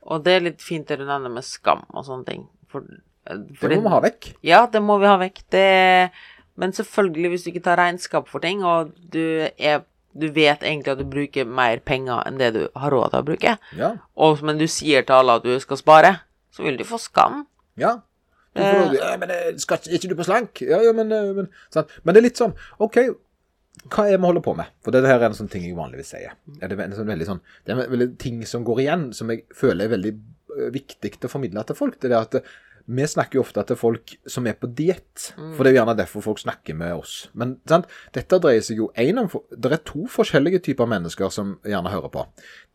Og 0.05 0.21
det 0.25 0.35
er 0.37 0.43
litt 0.51 0.61
fint 0.61 0.87
det 0.87 0.99
du 1.01 1.05
nevner 1.07 1.31
med 1.33 1.45
skam 1.47 1.81
og 1.93 2.05
sånne 2.05 2.25
ting. 2.29 2.43
For, 2.69 2.85
eh, 3.27 3.39
for 3.57 3.69
Det 3.73 3.79
må 3.81 3.89
vi 3.89 3.95
ha 3.95 4.01
vekk. 4.05 4.27
Ja, 4.45 4.65
det 4.69 4.81
må 4.85 4.99
vi 5.01 5.09
ha 5.09 5.17
vekk. 5.21 5.41
Det, 5.49 5.65
men 6.61 6.73
selvfølgelig, 6.77 7.29
hvis 7.33 7.43
du 7.45 7.51
ikke 7.51 7.63
tar 7.65 7.79
regnskap 7.81 8.29
for 8.29 8.39
ting, 8.43 8.61
og 8.63 8.93
du, 9.11 9.47
er, 9.57 9.81
du 10.13 10.27
vet 10.31 10.61
egentlig 10.63 10.93
at 10.93 11.01
du 11.01 11.05
bruker 11.09 11.45
mer 11.49 11.81
penger 11.83 12.21
enn 12.29 12.37
det 12.39 12.51
du 12.55 12.61
har 12.77 12.93
råd 12.93 13.11
til 13.15 13.23
å 13.23 13.27
bruke, 13.31 13.55
Ja. 13.79 13.93
og, 14.15 14.43
men 14.45 14.61
du 14.61 14.67
sier 14.69 15.01
til 15.03 15.17
alle 15.17 15.39
at 15.41 15.43
du 15.47 15.55
skal 15.59 15.81
spare, 15.81 16.13
så 16.53 16.63
vil 16.63 16.77
du 16.77 16.85
få 16.87 17.01
skam. 17.01 17.45
Ja. 17.75 17.97
Du 18.55 18.61
får, 18.63 18.93
ja, 18.95 19.17
men 19.19 19.31
eh, 19.35 19.49
skal 19.59 19.81
er 19.83 19.97
ikke 19.97 20.13
du 20.13 20.15
på 20.15 20.23
slank? 20.23 20.61
Ja, 20.63 20.77
ja, 20.85 20.93
men, 20.95 21.09
eh, 21.11 21.33
men, 21.35 21.49
men 22.05 22.13
det 22.15 22.21
er 22.21 22.27
litt 22.29 22.39
sånn 22.39 22.53
OK, 22.79 23.01
hva 23.85 24.05
er 24.05 24.15
det 24.15 24.21
vi 24.21 24.29
holder 24.29 24.45
på 24.45 24.55
med? 24.57 24.71
For 24.85 24.95
dette 24.95 25.09
her 25.09 25.21
er 25.21 25.29
en 25.29 25.37
sånn 25.37 25.51
ting 25.51 25.65
jeg 25.65 25.77
vanligvis 25.77 26.13
sier. 26.15 26.37
Er 26.59 26.71
det, 26.71 26.77
en 26.81 26.95
sånn 26.97 27.11
veldig 27.11 27.27
sånn, 27.27 27.41
det 27.63 27.73
er 27.73 27.81
en 27.83 27.91
veldig 27.91 28.11
ting 28.21 28.39
som 28.49 28.65
går 28.65 28.85
igjen, 28.85 29.09
som 29.17 29.33
jeg 29.33 29.45
føler 29.55 29.85
er 29.85 29.95
veldig 29.95 30.13
eh, 30.15 30.69
viktig 30.73 31.11
å 31.27 31.31
formidle 31.31 31.65
til 31.67 31.77
folk. 31.77 31.99
Det 32.01 32.09
er 32.09 32.17
at 32.17 32.39
eh, 32.39 32.55
vi 32.85 33.05
snakker 33.07 33.39
jo 33.39 33.41
ofte 33.41 33.63
til 33.65 33.77
folk 33.79 34.11
som 34.29 34.45
er 34.45 34.53
på 34.61 34.69
diett, 34.77 35.31
for 35.33 35.65
det 35.65 35.71
er 35.71 35.73
jo 35.73 35.79
gjerne 35.79 35.95
derfor 35.97 36.21
folk 36.21 36.41
snakker 36.41 36.77
med 36.77 36.93
oss. 36.93 37.15
Men 37.33 37.55
sant? 37.69 37.89
dette 38.13 38.37
dreier 38.41 38.61
seg 38.61 38.77
jo 38.77 38.91
en 39.01 39.23
om 39.23 39.29
Det 39.49 39.71
er 39.73 39.81
to 39.89 40.05
forskjellige 40.11 40.61
typer 40.67 40.89
mennesker 40.89 41.33
som 41.33 41.55
gjerne 41.65 41.93
hører 41.93 42.13
på. 42.13 42.27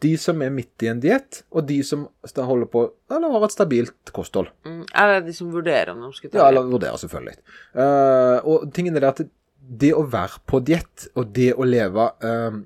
De 0.02 0.16
som 0.18 0.42
er 0.42 0.50
midt 0.54 0.82
i 0.82 0.90
en 0.90 1.02
diett, 1.02 1.44
og 1.54 1.68
de 1.68 1.78
som 1.86 2.08
holder 2.34 2.70
på 2.72 2.88
eller 3.10 3.36
har 3.36 3.46
et 3.46 3.54
stabilt 3.54 4.12
kosthold. 4.14 4.50
Mm, 4.66 4.82
eller 4.90 5.22
de 5.26 5.34
som 5.34 5.50
vurderer 5.54 5.94
om 5.94 6.02
de 6.02 6.10
skal 6.16 6.30
ta 6.30 6.42
Ja, 6.42 6.48
eller 6.50 6.66
vurderer, 6.66 6.98
selvfølgelig. 6.98 7.38
Uh, 7.74 8.38
og 8.50 8.70
tingen 8.74 8.98
er 8.98 9.06
det 9.06 9.14
at 9.14 9.22
det 9.70 9.92
å 9.94 10.02
være 10.10 10.40
på 10.50 10.58
diett 10.66 11.06
og 11.14 11.30
det 11.36 11.52
å 11.54 11.66
leve 11.68 12.08
eh, 12.26 12.58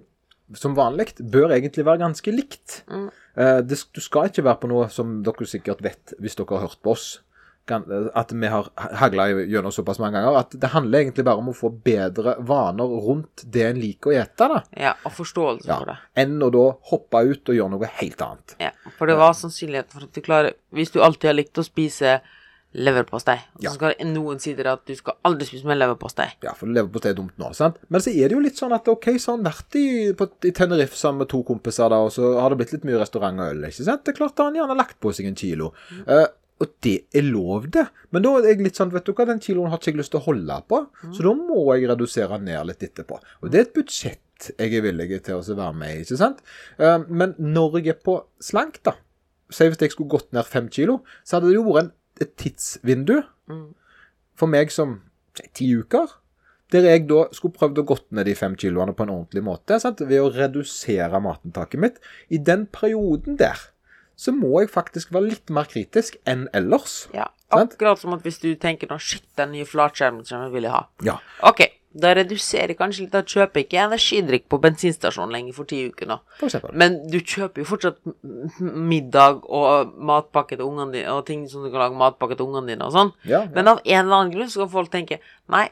som 0.56 0.74
vanlig, 0.76 1.10
bør 1.20 1.52
egentlig 1.56 1.84
være 1.84 2.00
ganske 2.04 2.32
likt. 2.32 2.80
Mm. 2.88 3.06
Eh, 3.36 3.60
det, 3.66 3.80
du 3.92 4.00
skal 4.04 4.30
ikke 4.30 4.44
være 4.46 4.60
på 4.62 4.70
noe 4.72 4.88
som 4.92 5.18
dere 5.26 5.48
sikkert 5.50 5.84
vet, 5.84 6.16
hvis 6.22 6.36
dere 6.38 6.56
har 6.58 6.68
hørt 6.68 6.80
på 6.84 6.94
oss, 6.94 7.06
kan, 7.64 7.80
at 8.12 8.32
vi 8.36 8.48
har 8.52 8.66
hagla 9.00 9.24
gjennom 9.48 9.72
såpass 9.72 9.96
mange 10.02 10.18
ganger, 10.20 10.36
at 10.36 10.52
det 10.60 10.68
handler 10.74 11.00
egentlig 11.00 11.24
bare 11.24 11.40
om 11.40 11.46
å 11.48 11.56
få 11.56 11.70
bedre 11.72 12.34
vaner 12.44 12.90
rundt 13.06 13.46
det 13.56 13.62
en 13.70 13.80
liker 13.80 14.12
å 14.12 14.16
ete, 14.20 14.48
da. 14.52 14.58
Ja, 14.76 14.92
og 15.08 15.14
forståelse 15.16 15.70
Ja, 15.70 15.78
for 15.80 15.88
det. 15.94 15.96
enn 16.20 16.36
å 16.44 16.50
da 16.52 16.64
hoppe 16.90 17.22
ut 17.24 17.48
og 17.48 17.56
gjøre 17.56 17.72
noe 17.72 17.88
helt 18.02 18.20
annet. 18.26 18.56
Ja, 18.60 18.68
for 18.98 19.08
det 19.08 19.16
var 19.16 19.32
sannsynligheten 19.38 19.96
for 19.96 20.04
at 20.04 20.12
du 20.12 20.20
klarer 20.26 20.58
Hvis 20.76 20.92
du 20.92 21.00
alltid 21.00 21.30
har 21.30 21.38
likt 21.40 21.56
å 21.56 21.64
spise 21.64 22.18
leverpostei, 22.74 23.37
og 23.54 23.60
så 23.60 23.64
Ja. 23.64 23.70
skal 23.74 23.94
noen 24.10 24.40
si 24.42 24.52
til 24.54 24.64
deg 24.64 24.72
at 24.72 24.84
du 24.87 24.94
skal 24.98 25.14
aldri 25.24 25.46
spise 25.46 25.64
mer 25.66 25.76
leverpostei. 25.78 26.26
Ja, 26.42 26.52
for 26.58 26.66
leverpostei 26.66 27.10
er 27.12 27.18
dumt 27.20 27.37
nå, 27.38 27.52
sant? 27.54 27.76
Men 27.88 28.00
så 28.00 28.10
er 28.10 28.28
det 28.28 28.32
jo 28.37 28.40
litt 28.42 28.56
sånn 28.58 28.74
at 28.74 28.88
OK, 28.88 29.04
så 29.18 29.32
har 29.32 29.37
han 29.38 29.46
vært 29.46 29.76
i, 29.78 30.12
på, 30.12 30.28
i 30.44 30.50
Tenerife 30.50 30.96
sammen 30.98 31.18
med 31.24 31.28
to 31.30 31.42
kompiser, 31.46 31.88
da, 31.90 31.96
og 32.02 32.10
så 32.12 32.34
har 32.40 32.50
det 32.50 32.58
blitt 32.58 32.72
litt 32.72 32.84
mye 32.84 32.98
restaurant 33.00 33.38
og 33.40 33.52
øl, 33.54 33.62
ikke 33.70 33.84
sant? 33.87 34.04
Det 34.04 34.14
er 34.14 34.18
klart 34.18 34.34
da 34.37 34.44
han 34.48 34.54
gjerne 34.58 34.74
har 34.74 34.80
lagt 34.82 34.98
på 35.00 35.12
seg 35.14 35.26
en 35.30 35.38
kilo. 35.38 35.72
Eh, 36.06 36.26
og 36.60 36.68
det 36.87 36.96
er 37.14 37.22
lov, 37.26 37.70
det. 37.70 37.87
Men 38.14 38.22
da 38.22 38.34
er 38.38 38.50
jeg 38.54 38.60
litt 38.62 38.76
sånn, 38.78 38.90
vet 38.94 39.04
du 39.04 39.12
hva, 39.12 39.26
den 39.26 39.40
kiloen 39.42 39.70
har 39.70 39.78
ikke 39.78 39.90
jeg 39.92 39.96
lyst 40.02 40.10
til 40.14 40.20
å 40.20 40.26
holde 40.28 40.58
på, 40.70 40.87
så 41.14 41.22
da 41.26 41.32
må 41.34 41.64
jeg 41.74 41.88
redusere 41.90 42.38
ned 42.40 42.66
litt 42.66 42.82
etterpå. 42.87 43.18
Og 43.42 43.50
det 43.50 43.58
er 43.58 43.66
et 43.68 43.74
budsjett 43.74 44.20
jeg 44.58 44.74
er 44.74 44.82
villig 44.82 45.22
til 45.24 45.34
å 45.38 45.56
være 45.56 45.74
med 45.78 45.96
i, 45.96 46.00
ikke 46.02 46.18
sant? 46.18 46.40
Eh, 46.78 46.98
men 47.08 47.34
når 47.38 47.78
jeg 47.80 47.88
er 47.94 48.00
på 48.02 48.24
slank, 48.42 48.82
da, 48.82 48.94
si 49.50 49.64
hvis 49.68 49.78
jeg 49.78 49.90
skulle 49.94 50.10
gått 50.10 50.32
ned 50.32 50.44
fem 50.46 50.68
kilo, 50.68 51.02
så 51.24 51.37
hadde 51.38 51.48
det 51.52 51.54
jo 51.58 51.62
vært 51.70 51.84
en, 51.84 51.92
et 52.22 52.37
tidsvindu 52.40 53.22
for 54.38 54.50
meg 54.50 54.70
som 54.74 55.00
ti 55.55 55.66
uker, 55.74 56.12
der 56.74 56.87
jeg 56.88 57.05
da 57.11 57.27
skulle 57.35 57.55
prøvd 57.55 57.83
å 57.83 57.87
gått 57.87 58.07
ned 58.16 58.27
de 58.27 58.35
fem 58.38 58.55
kiloene 58.59 58.94
på 58.96 59.05
en 59.07 59.12
ordentlig 59.14 59.44
måte, 59.46 59.79
sant? 59.83 60.00
ved 60.00 60.22
å 60.22 60.31
redusere 60.35 61.20
matinntaket 61.22 61.81
mitt. 61.81 62.00
I 62.35 62.40
den 62.42 62.66
perioden 62.72 63.37
der, 63.38 63.61
så 64.16 64.33
må 64.35 64.61
jeg 64.62 64.72
faktisk 64.72 65.12
være 65.14 65.33
litt 65.35 65.53
mer 65.55 65.68
kritisk 65.70 66.16
enn 66.31 66.46
ellers. 66.55 67.05
Ja, 67.14 67.29
Sant? 67.50 67.77
akkurat 67.77 68.00
som 68.00 68.14
at 68.16 68.24
hvis 68.27 68.40
du 68.42 68.48
tenker 68.59 68.90
nå, 68.90 68.98
shit, 68.98 69.27
den 69.38 69.53
nye 69.55 69.66
flatskjermen 69.68 70.27
vil 70.55 70.66
jeg 70.66 70.74
ha. 70.74 70.85
Ja. 71.07 71.18
Ok, 71.46 71.66
da 71.94 72.11
reduserer 72.18 72.72
jeg 72.72 72.78
kanskje 72.78 73.04
litt, 73.04 73.12
da 73.14 73.22
kjøper 73.22 73.61
jeg 73.61 73.68
ikke 73.68 73.83
energidrikk 73.85 74.48
på 74.50 74.59
bensinstasjonen 74.64 75.35
lenger 75.37 75.54
for 75.54 75.70
ti 75.70 75.78
uker 75.87 76.09
nå. 76.11 76.16
Men 76.74 76.96
du 77.11 77.20
kjøper 77.20 77.62
jo 77.62 77.68
fortsatt 77.68 78.00
middag 78.61 79.44
og 79.46 79.94
matpakke 80.11 80.59
til 80.59 80.66
ungene 80.66 80.96
dine, 80.96 81.12
og 81.14 81.22
ting 81.28 81.44
som 81.50 81.62
du 81.62 81.70
kan 81.70 81.85
lage 81.85 82.00
matpakke 82.00 82.35
til 82.38 82.48
ungene 82.48 82.72
dine 82.72 82.88
og 82.88 82.96
sånn. 82.96 83.12
Ja, 83.22 83.44
ja. 83.44 83.52
Men 83.54 83.70
av 83.70 83.83
en 83.85 84.00
eller 84.00 84.16
annen 84.18 84.35
grunn 84.35 84.50
så 84.50 84.64
kan 84.64 84.72
folk 84.74 84.90
tenke, 84.90 85.20
nei, 85.54 85.68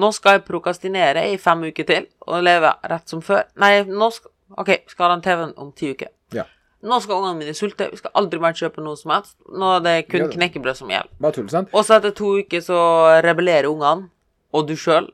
nå 0.00 0.10
skal 0.16 0.38
jeg 0.38 0.46
prokastinere 0.48 1.26
i 1.28 1.36
fem 1.40 1.66
uker 1.68 1.88
til, 1.92 2.08
og 2.24 2.46
leve 2.46 2.72
rett 2.94 3.12
som 3.12 3.20
før. 3.24 3.44
Nei, 3.60 3.74
nå 3.84 4.10
skal, 4.16 4.32
ok, 4.56 4.72
skal 4.88 5.08
ha 5.08 5.12
den 5.12 5.26
TV-en 5.28 5.54
om 5.60 5.76
ti 5.76 5.92
uker. 5.92 6.14
Ja. 6.36 6.48
Nå 6.80 7.02
skal 7.04 7.20
ungene 7.20 7.36
mine 7.42 7.52
sulte, 7.58 7.90
vi 7.92 8.00
skal 8.00 8.16
aldri 8.16 8.40
mer 8.40 8.56
kjøpe 8.56 8.80
noe 8.80 8.96
som 8.96 9.12
helst. 9.12 9.36
Nå 9.52 9.76
er 9.76 9.84
det 9.84 9.96
kun 10.08 10.30
knekkebrød 10.32 10.80
som 10.80 10.88
gjelder. 10.88 11.66
Og 11.68 11.84
så 11.84 12.00
etter 12.00 12.16
to 12.16 12.38
uker 12.40 12.64
så 12.64 12.80
rebellerer 13.26 13.68
ungene, 13.68 14.08
og 14.56 14.64
du 14.70 14.78
sjøl, 14.80 15.10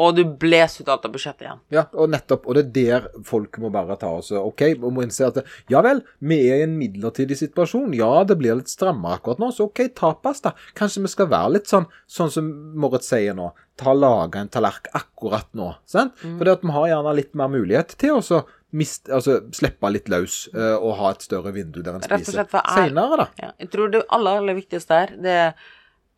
og 0.00 0.16
du 0.16 0.22
blåser 0.24 0.84
ut 0.84 0.90
alt 0.92 1.04
av 1.04 1.12
budsjettet 1.12 1.44
igjen. 1.44 1.62
Ja, 1.74 1.84
og 1.92 2.08
nettopp. 2.14 2.46
Og 2.48 2.56
det 2.56 2.62
er 2.64 2.70
der 2.76 3.24
folk 3.26 3.58
må 3.60 3.68
bare 3.74 3.98
ta 4.00 4.12
oss 4.16 4.30
OK, 4.32 4.64
og 4.78 4.92
må 4.96 5.04
innse 5.04 5.28
at 5.28 5.40
ja 5.72 5.82
vel, 5.84 6.00
vi 6.24 6.38
er 6.48 6.62
i 6.62 6.66
en 6.66 6.78
midlertidig 6.78 7.36
situasjon. 7.40 7.92
Ja, 7.98 8.22
det 8.24 8.38
blir 8.40 8.56
litt 8.58 8.72
strammere 8.72 9.18
akkurat 9.18 9.42
nå, 9.42 9.50
så 9.52 9.68
OK, 9.68 9.84
tapas, 9.98 10.40
da. 10.46 10.54
Kanskje 10.78 11.04
vi 11.04 11.12
skal 11.12 11.28
være 11.32 11.58
litt 11.58 11.68
sånn, 11.68 11.88
sånn 12.08 12.32
som 12.32 12.48
Moritz 12.80 13.10
sier 13.12 13.36
nå. 13.36 13.50
Ta 13.80 13.92
lage 13.96 14.40
en 14.40 14.48
tallerken 14.52 14.96
akkurat 14.96 15.48
nå. 15.56 15.74
Sant? 15.88 16.16
For 16.22 16.48
det 16.48 16.58
at 16.58 16.64
vi 16.64 16.72
har 16.76 16.88
gjerne 16.94 17.14
litt 17.16 17.36
mer 17.36 17.52
mulighet 17.52 17.94
til 18.00 18.18
å 18.20 18.40
mist, 18.76 19.08
altså, 19.10 19.40
slippe 19.56 19.90
litt 19.90 20.08
løs 20.12 20.44
uh, 20.54 20.76
og 20.78 20.94
ha 21.00 21.12
et 21.14 21.26
større 21.26 21.52
vindu 21.54 21.80
der 21.82 21.96
en 21.96 22.04
Rett 22.04 22.12
og 22.14 22.22
spiser 22.22 22.38
slett 22.38 22.52
for 22.52 22.62
er, 22.62 22.86
senere, 22.86 23.18
da. 23.24 23.28
Ja, 23.42 23.52
jeg 23.58 23.72
tror 23.72 23.92
det 23.92 24.04
aller, 24.08 24.40
aller 24.42 24.58
viktigste 24.60 25.00
her, 25.02 25.14
det 25.20 25.36
er 25.44 25.68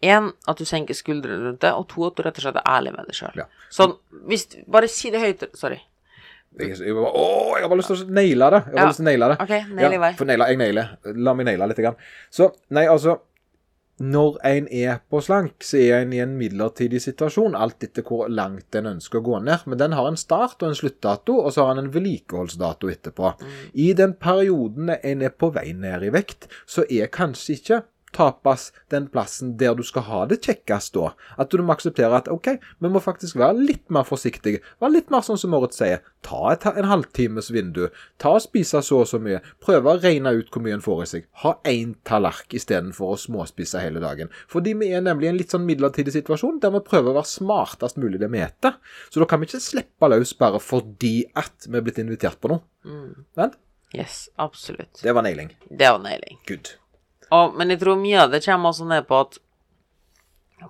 én, 0.02 0.32
at 0.48 0.58
du 0.58 0.64
senker 0.68 0.94
skuldrene 0.98 1.46
rundt 1.48 1.60
det, 1.62 1.72
og 1.72 1.86
to, 1.88 2.04
at 2.08 2.16
du 2.18 2.22
rett 2.26 2.38
og 2.40 2.42
slett 2.48 2.58
er 2.60 2.68
ærlig 2.68 2.92
med 2.96 3.06
deg 3.08 3.14
sjøl. 3.20 3.36
Ja. 3.38 3.46
Sånn, 3.70 3.96
hvis 4.28 4.48
Bare 4.66 4.88
si 4.90 5.10
det 5.14 5.20
høyt 5.22 5.44
Sorry. 5.54 5.78
Jeg, 6.60 6.74
jeg, 6.76 6.92
bare, 6.92 7.08
å, 7.16 7.26
jeg 7.56 7.62
har 7.64 7.70
bare 7.72 7.80
lyst 7.80 7.88
til 7.94 8.02
å 8.02 8.12
naile 8.12 8.48
det. 8.52 8.58
Jeg 8.66 8.76
har 8.76 8.82
Ja. 8.82 8.88
lyst 8.90 8.98
til 9.00 9.06
å 9.06 9.08
naile 9.08 9.28
det. 9.30 9.36
OK, 9.40 9.52
nail 9.78 10.00
vei. 10.02 10.10
for 10.18 10.28
naila, 10.28 10.48
jeg 10.52 10.58
nailer. 10.60 10.90
La 11.16 11.32
meg 11.34 11.46
naile 11.48 11.68
litt. 11.70 11.78
Grann. 11.80 11.96
Så, 12.30 12.50
nei, 12.70 12.86
altså 12.92 13.20
Når 14.02 14.38
en 14.48 14.66
er 14.72 14.96
på 15.12 15.20
slank, 15.22 15.62
så 15.62 15.76
er 15.78 16.00
en 16.02 16.12
i 16.12 16.18
en 16.18 16.32
midlertidig 16.38 16.98
situasjon, 17.04 17.54
alt 17.54 17.84
etter 17.84 18.02
hvor 18.02 18.26
langt 18.32 18.74
en 18.74 18.88
ønsker 18.96 19.20
å 19.20 19.22
gå 19.22 19.36
ned. 19.44 19.62
Men 19.68 19.78
den 19.78 19.92
har 19.94 20.08
en 20.08 20.16
start 20.18 20.62
og 20.64 20.70
en 20.72 20.74
sluttdato, 20.74 21.36
og 21.44 21.52
så 21.54 21.66
har 21.68 21.76
en 21.76 21.84
en 21.84 21.90
vedlikeholdsdato 21.92 22.88
etterpå. 22.90 23.34
I 23.74 23.92
den 23.92 24.14
perioden 24.14 24.90
en 24.96 25.22
er 25.22 25.30
på 25.30 25.52
vei 25.54 25.72
ned 25.76 26.02
i 26.08 26.10
vekt, 26.10 26.48
så 26.66 26.82
er 26.90 27.06
kanskje 27.14 27.54
ikke 27.60 27.82
tapas 28.14 28.70
den 28.92 29.08
plassen 29.12 29.56
der 29.60 29.74
du 29.78 29.82
skal 29.86 30.06
ha 30.08 30.22
det 30.30 30.40
kjekkest 30.44 30.94
da. 30.96 31.12
At 31.40 31.52
du 31.52 31.62
må 31.62 31.74
akseptere 31.74 32.20
at 32.20 32.30
OK, 32.32 32.48
vi 32.82 32.90
må 32.92 33.02
faktisk 33.02 33.38
være 33.40 33.58
litt 33.58 33.92
mer 33.92 34.06
forsiktige. 34.08 34.62
Være 34.82 34.98
litt 34.98 35.12
mer 35.12 35.24
sånn 35.26 35.40
som 35.40 35.52
Moritz 35.54 35.80
sier. 35.80 36.02
Ta 36.22 36.52
et, 36.52 36.66
en 36.68 36.90
halvtimes 36.90 37.50
vindu. 37.54 37.86
Ta 38.22 38.36
og 38.36 38.44
Spise 38.44 38.82
så 38.84 39.02
og 39.02 39.08
så 39.10 39.20
mye. 39.22 39.40
Prøve 39.62 39.94
å 39.94 40.00
regne 40.02 40.34
ut 40.38 40.52
hvor 40.52 40.64
mye 40.64 40.76
en 40.78 40.84
får 40.84 41.02
i 41.04 41.08
seg. 41.14 41.26
Ha 41.42 41.56
én 41.68 41.96
tallerken 42.08 42.60
istedenfor 42.60 43.14
å 43.14 43.20
småspise 43.20 43.82
hele 43.82 44.02
dagen. 44.02 44.30
Fordi 44.50 44.76
vi 44.78 44.92
er 44.92 45.04
nemlig 45.04 45.28
i 45.28 45.32
en 45.32 45.40
litt 45.40 45.54
sånn 45.54 45.66
midlertidig 45.66 46.14
situasjon 46.14 46.60
der 46.62 46.74
vi 46.76 46.84
prøver 46.86 47.12
å 47.12 47.18
være 47.20 47.32
smartest 47.32 48.00
mulig 48.02 48.20
det 48.22 48.30
vi 48.32 48.44
spiser. 48.44 48.78
Så 49.12 49.22
da 49.22 49.28
kan 49.28 49.40
vi 49.40 49.48
ikke 49.48 49.62
slippe 49.62 50.08
løs 50.12 50.34
bare 50.38 50.60
fordi 50.62 51.16
at 51.38 51.68
vi 51.68 51.78
er 51.78 51.84
blitt 51.86 52.00
invitert 52.02 52.40
på 52.42 52.52
noe. 52.52 52.64
Vent. 53.38 53.58
Yes, 53.92 54.30
absolutt. 54.40 55.02
Det 55.02 55.12
var 55.12 55.22
nailing. 55.26 55.52
Det 55.68 55.90
var 55.90 56.00
nailing. 56.00 56.38
Good. 56.48 56.74
Og, 57.32 57.56
men 57.56 57.72
jeg 57.72 57.80
tror 57.80 57.96
mye 58.00 58.20
av 58.26 58.32
det 58.34 58.42
kommer 58.44 58.72
også 58.72 58.86
ned 58.90 59.06
på 59.08 59.18
at 59.24 59.38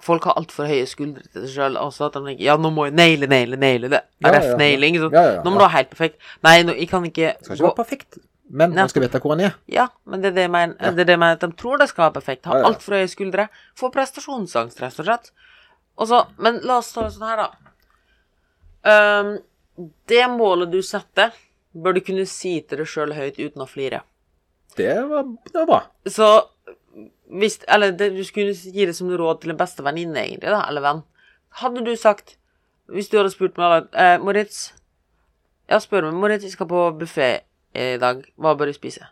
folk 0.00 0.24
har 0.28 0.38
altfor 0.40 0.68
høye 0.70 0.86
skuldre 0.88 1.24
til 1.26 1.44
seg 1.44 1.54
sjøl. 1.56 1.78
Altså 1.80 2.06
at 2.08 2.16
de 2.16 2.22
tenker 2.24 2.44
ja, 2.46 2.56
nå 2.60 2.70
må 2.74 2.86
jeg 2.88 2.96
naile, 2.96 3.28
naile, 3.30 3.58
naile 3.60 3.90
det. 3.92 4.02
RF-nailing. 4.24 5.00
Så, 5.02 5.08
Ja, 5.12 5.22
ja, 5.22 5.32
ja. 5.38 5.40
Nå 5.44 5.52
må 5.52 5.60
du 5.60 5.66
ha 5.66 5.72
helt 5.74 5.90
perfekt. 5.92 6.20
Nei, 6.46 6.60
nå, 6.66 6.76
jeg 6.78 6.88
kan 6.92 7.04
ikke 7.08 7.34
Skal 7.40 7.56
ikke 7.58 7.66
være 7.66 7.80
perfekt, 7.82 8.20
men 8.52 8.74
man 8.76 8.90
skal 8.92 9.04
vite 9.06 9.20
hvor 9.22 9.34
han 9.34 9.44
er. 9.48 9.56
Ja, 9.72 9.88
men 10.08 10.22
det 10.22 10.32
er 10.32 10.38
det 10.38 10.46
jeg 10.46 10.52
mener. 10.54 10.76
Det 10.78 11.04
er 11.04 11.08
det 11.10 11.16
jeg 11.16 11.22
mener 11.24 11.38
at 11.40 11.44
de 11.44 11.50
tror 11.60 11.80
det 11.82 11.88
skal 11.90 12.06
være 12.06 12.16
perfekt. 12.20 12.48
Har 12.50 12.66
altfor 12.68 12.98
høye 12.98 13.10
skuldre. 13.10 13.48
Får 13.80 13.92
prestasjonsangst, 13.96 14.80
rett 14.84 15.00
og 15.02 15.08
slett. 15.08 15.32
Og 16.00 16.08
så, 16.08 16.22
men 16.40 16.60
la 16.68 16.78
oss 16.80 16.92
ta 16.94 17.04
det 17.06 17.14
sånn 17.16 17.28
her, 17.28 17.42
da. 17.42 17.72
Um, 18.82 19.34
det 20.10 20.24
målet 20.32 20.72
du 20.72 20.80
setter, 20.84 21.32
bør 21.72 21.96
du 21.96 22.02
kunne 22.04 22.24
si 22.28 22.58
til 22.60 22.82
deg 22.82 22.88
sjøl 22.88 23.12
høyt 23.16 23.38
uten 23.40 23.64
å 23.64 23.68
flire. 23.68 24.02
Det 24.76 25.08
var, 25.08 25.22
det 25.48 25.54
var 25.54 25.66
bra. 25.68 25.80
Så 26.06 26.28
hvis 27.32 27.58
Eller 27.68 27.90
det, 27.96 28.10
du 28.12 28.24
skulle 28.24 28.52
gi 28.52 28.86
det 28.86 28.96
som 28.96 29.08
råd 29.08 29.40
til 29.40 29.50
en 29.50 29.56
beste 29.56 29.84
venninne, 29.84 30.20
egentlig, 30.20 30.50
da, 30.52 30.60
eller 30.68 30.84
venn. 30.84 31.02
Hadde 31.62 31.84
du 31.84 31.96
sagt 31.96 32.36
Hvis 32.92 33.08
du 33.08 33.16
hadde 33.16 33.30
spurt 33.32 33.56
meg 33.60 33.88
eh, 33.96 34.18
Moritz 34.20 34.72
Ja, 35.70 35.78
spør 35.80 36.10
meg. 36.10 36.18
Moritz, 36.20 36.44
vi 36.44 36.52
skal 36.52 36.68
på 36.68 36.90
buffé 37.00 37.30
i 37.72 37.96
dag. 37.96 38.20
Hva 38.36 38.52
bør 38.58 38.68
jeg 38.68 38.76
spise? 38.76 39.08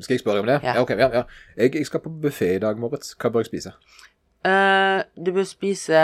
Skal 0.00 0.14
jeg 0.14 0.20
spørre 0.20 0.42
om 0.42 0.46
det? 0.46 0.58
Ja. 0.62 0.74
Ja, 0.74 0.82
ok, 0.82 0.90
ja, 0.90 1.08
ja. 1.14 1.22
Jeg, 1.56 1.74
jeg 1.74 1.86
skal 1.86 2.02
på 2.02 2.10
buffé 2.10 2.56
i 2.56 2.58
dag, 2.58 2.78
Moritz. 2.78 3.14
Hva 3.14 3.30
bør 3.30 3.44
jeg 3.44 3.52
spise? 3.52 3.72
Eh, 4.44 5.02
du 5.26 5.30
bør 5.32 5.46
spise 5.46 6.02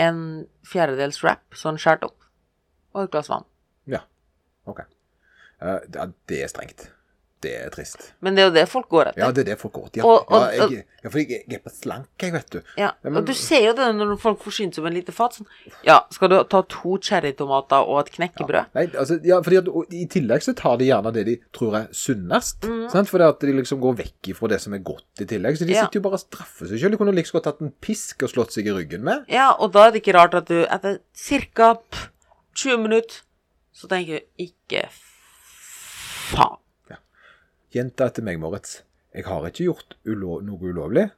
en 0.00 0.18
fjerdedels 0.66 1.20
wrap, 1.22 1.44
sånn 1.54 1.78
skåret 1.78 2.06
opp, 2.08 2.26
og 2.94 3.04
et 3.04 3.12
glass 3.12 3.30
vann. 3.30 3.46
Ja, 3.90 4.02
ok. 4.66 4.82
Uh, 5.62 5.78
det 6.28 6.40
er 6.42 6.50
strengt. 6.50 6.88
Det 7.44 7.52
er 7.60 7.70
trist. 7.74 8.08
Men 8.24 8.34
det 8.38 8.42
er 8.42 8.48
jo 8.48 8.54
det 8.56 8.64
folk 8.72 8.88
går 8.88 9.10
etter. 9.12 9.20
Ja, 9.20 9.30
det 9.36 9.42
er 9.44 9.48
det 9.52 9.58
folk 9.60 9.74
går 9.76 9.86
etter. 9.90 10.00
Ja, 10.00 10.04
Og- 10.08 10.30
og- 10.32 10.44
ja, 10.54 10.68
jeg, 10.70 10.84
ja 11.04 11.10
for 11.12 11.18
jeg, 11.20 11.28
jeg 11.44 11.58
er 11.58 11.62
på 11.64 11.72
slank, 11.74 12.06
jeg, 12.24 12.32
vet 12.32 12.50
du. 12.54 12.58
Ja, 12.80 12.90
Ja, 13.04 13.10
men- 13.10 13.16
og 13.20 13.26
du 13.28 13.34
ser 13.34 13.60
jo 13.66 13.72
det 13.76 13.88
når 13.98 14.16
folk 14.22 14.40
forsyner 14.42 14.72
seg 14.74 14.82
med 14.84 14.92
en 14.94 14.98
lite 15.02 15.12
fat. 15.12 15.34
Sånn, 15.36 15.46
ja, 15.84 16.00
skal 16.10 16.28
du 16.32 16.38
ta 16.44 16.62
to 16.62 16.96
cherrytomater 16.98 17.84
og 17.86 18.00
et 18.06 18.12
knekkebrød? 18.16 18.72
Nei, 18.74 18.86
altså, 18.96 19.18
ja, 19.24 19.40
fordi 19.44 19.58
at, 19.60 19.68
og 19.68 19.92
I 19.92 20.06
tillegg 20.06 20.40
så 20.42 20.54
tar 20.56 20.78
de 20.78 20.86
gjerne 20.88 21.12
det 21.12 21.26
de 21.26 21.36
tror 21.52 21.76
er 21.82 21.86
sunnest. 21.92 22.60
Mm. 22.64 22.88
Sant? 22.90 23.08
Fordi 23.12 23.28
at 23.28 23.40
de 23.40 23.52
liksom 23.52 23.80
går 23.80 23.96
vekk 24.00 24.32
ifra 24.34 24.48
det 24.48 24.60
som 24.64 24.72
er 24.72 24.78
godt 24.78 25.20
i 25.20 25.24
tillegg. 25.26 25.58
Så 25.58 25.66
de 25.66 25.72
Ja. 25.74 25.84
sitter 25.84 26.00
jo 26.00 26.04
bare 26.08 26.14
og 26.14 26.20
straffer 26.24 26.66
seg 26.68 26.80
selv. 26.80 26.90
De 26.92 26.96
kunne 26.96 27.14
like 27.14 27.26
så 27.28 27.32
godt 27.38 27.44
tatt 27.44 27.60
en 27.62 27.72
pisk 27.80 28.22
og 28.22 28.30
slått 28.30 28.52
seg 28.52 28.66
i 28.66 28.70
ryggen 28.72 29.02
med. 29.02 29.24
Ja, 29.28 29.52
og 29.58 29.72
da 29.72 29.86
er 29.86 29.90
det 29.92 30.02
ikke 30.02 30.14
rart 30.18 30.34
at 30.34 30.46
du 30.46 30.64
etter 30.64 30.98
ca. 31.14 31.76
20 32.54 32.78
minutter 32.78 33.20
så 33.74 33.88
tenker 33.88 34.20
du 34.20 34.26
ikke 34.38 34.88
faen. 36.32 36.58
Jenta 37.74 38.06
etter 38.06 38.22
meg, 38.22 38.36
Moritz. 38.38 38.82
Jeg 39.14 39.26
har 39.26 39.46
ikke 39.48 39.64
gjort 39.66 39.96
ulo 40.06 40.36
noe 40.46 40.68
ulovlig. 40.70 41.08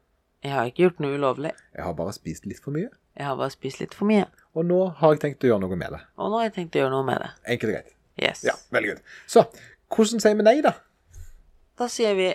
Jeg 0.44 0.52
har 0.54 0.68
ikke 0.70 0.86
gjort 0.86 1.02
noe 1.04 1.16
ulovlig. 1.18 1.50
Jeg 1.76 1.84
har 1.84 1.96
bare 1.98 2.14
spist 2.16 2.46
litt 2.48 2.62
for 2.64 2.72
mye. 2.72 2.88
Jeg 3.16 3.26
har 3.28 3.36
bare 3.36 3.52
spist 3.52 3.82
litt 3.82 3.96
for 3.96 4.08
mye. 4.08 4.24
Og 4.56 4.64
nå 4.68 4.78
har 5.00 5.12
jeg 5.12 5.20
tenkt 5.24 5.44
å 5.44 5.50
gjøre 5.50 5.62
noe 5.66 5.76
med 5.76 5.92
det. 5.92 6.00
Og 6.16 6.32
nå 6.32 6.38
har 6.40 6.46
jeg 6.46 6.54
tenkt 6.56 6.78
å 6.78 6.80
gjøre 6.80 6.92
noe 6.94 7.04
med 7.08 7.20
det. 7.20 7.28
Enkelt 7.52 7.72
og 7.72 7.76
greit. 7.76 7.92
Yes. 8.16 8.40
Ja, 8.48 8.54
veldig 8.72 8.94
godt. 8.94 9.12
Så, 9.28 9.44
hvordan 9.92 10.24
sier 10.24 10.38
vi 10.38 10.46
nei, 10.46 10.54
da? 10.64 10.72
Da 11.76 11.90
sier 11.92 12.16
vi 12.16 12.30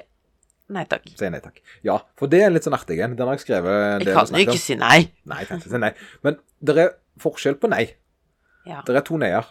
nei 0.78 0.86
takk. 0.92 1.10
Sier 1.18 1.34
nei 1.34 1.42
takk. 1.42 1.58
Ja, 1.88 1.98
for 2.20 2.30
det 2.30 2.44
er 2.46 2.54
litt 2.54 2.68
sånn 2.70 2.78
artig 2.78 3.00
en. 3.02 3.18
Den 3.18 3.26
har 3.26 3.40
jeg 3.40 3.46
skrevet 3.48 4.06
Jeg 4.06 4.14
kan 4.20 4.38
jo 4.38 4.44
ikke 4.46 4.60
si 4.62 4.78
nei. 4.78 5.00
Nei, 5.26 5.42
jeg 5.42 5.50
kan 5.50 5.64
ikke 5.64 5.74
si 5.74 5.82
nei. 5.82 5.92
Men 6.22 6.38
det 6.62 6.78
er 6.78 6.94
forskjell 7.26 7.58
på 7.58 7.74
nei. 7.74 7.88
Ja. 8.70 8.86
Det 8.86 9.02
er 9.02 9.06
to 9.10 9.18
nei-er. 9.18 9.50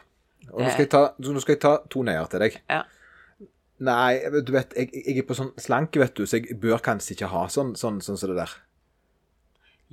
Og 0.54 0.62
nå 0.62 0.70
skal, 0.74 0.86
ta, 0.90 1.04
nå 1.18 1.42
skal 1.42 1.56
jeg 1.58 1.62
ta 1.66 1.76
to 1.90 2.06
nei-er 2.06 2.30
til 2.30 2.46
deg. 2.46 2.62
Ja. 2.70 2.84
Nei, 3.80 4.20
du 4.44 4.52
vet, 4.52 4.74
jeg, 4.76 4.90
jeg 4.92 5.22
er 5.22 5.26
på 5.28 5.36
sånn 5.38 5.54
slank, 5.60 5.96
vet 5.96 6.12
du, 6.18 6.26
så 6.28 6.36
jeg 6.36 6.58
bør 6.60 6.82
kanskje 6.84 7.14
ikke 7.16 7.30
ha 7.32 7.46
sånn 7.52 7.72
sånn, 7.80 8.02
sånn 8.04 8.18
som 8.20 8.32
det 8.32 8.42
der. 8.42 8.52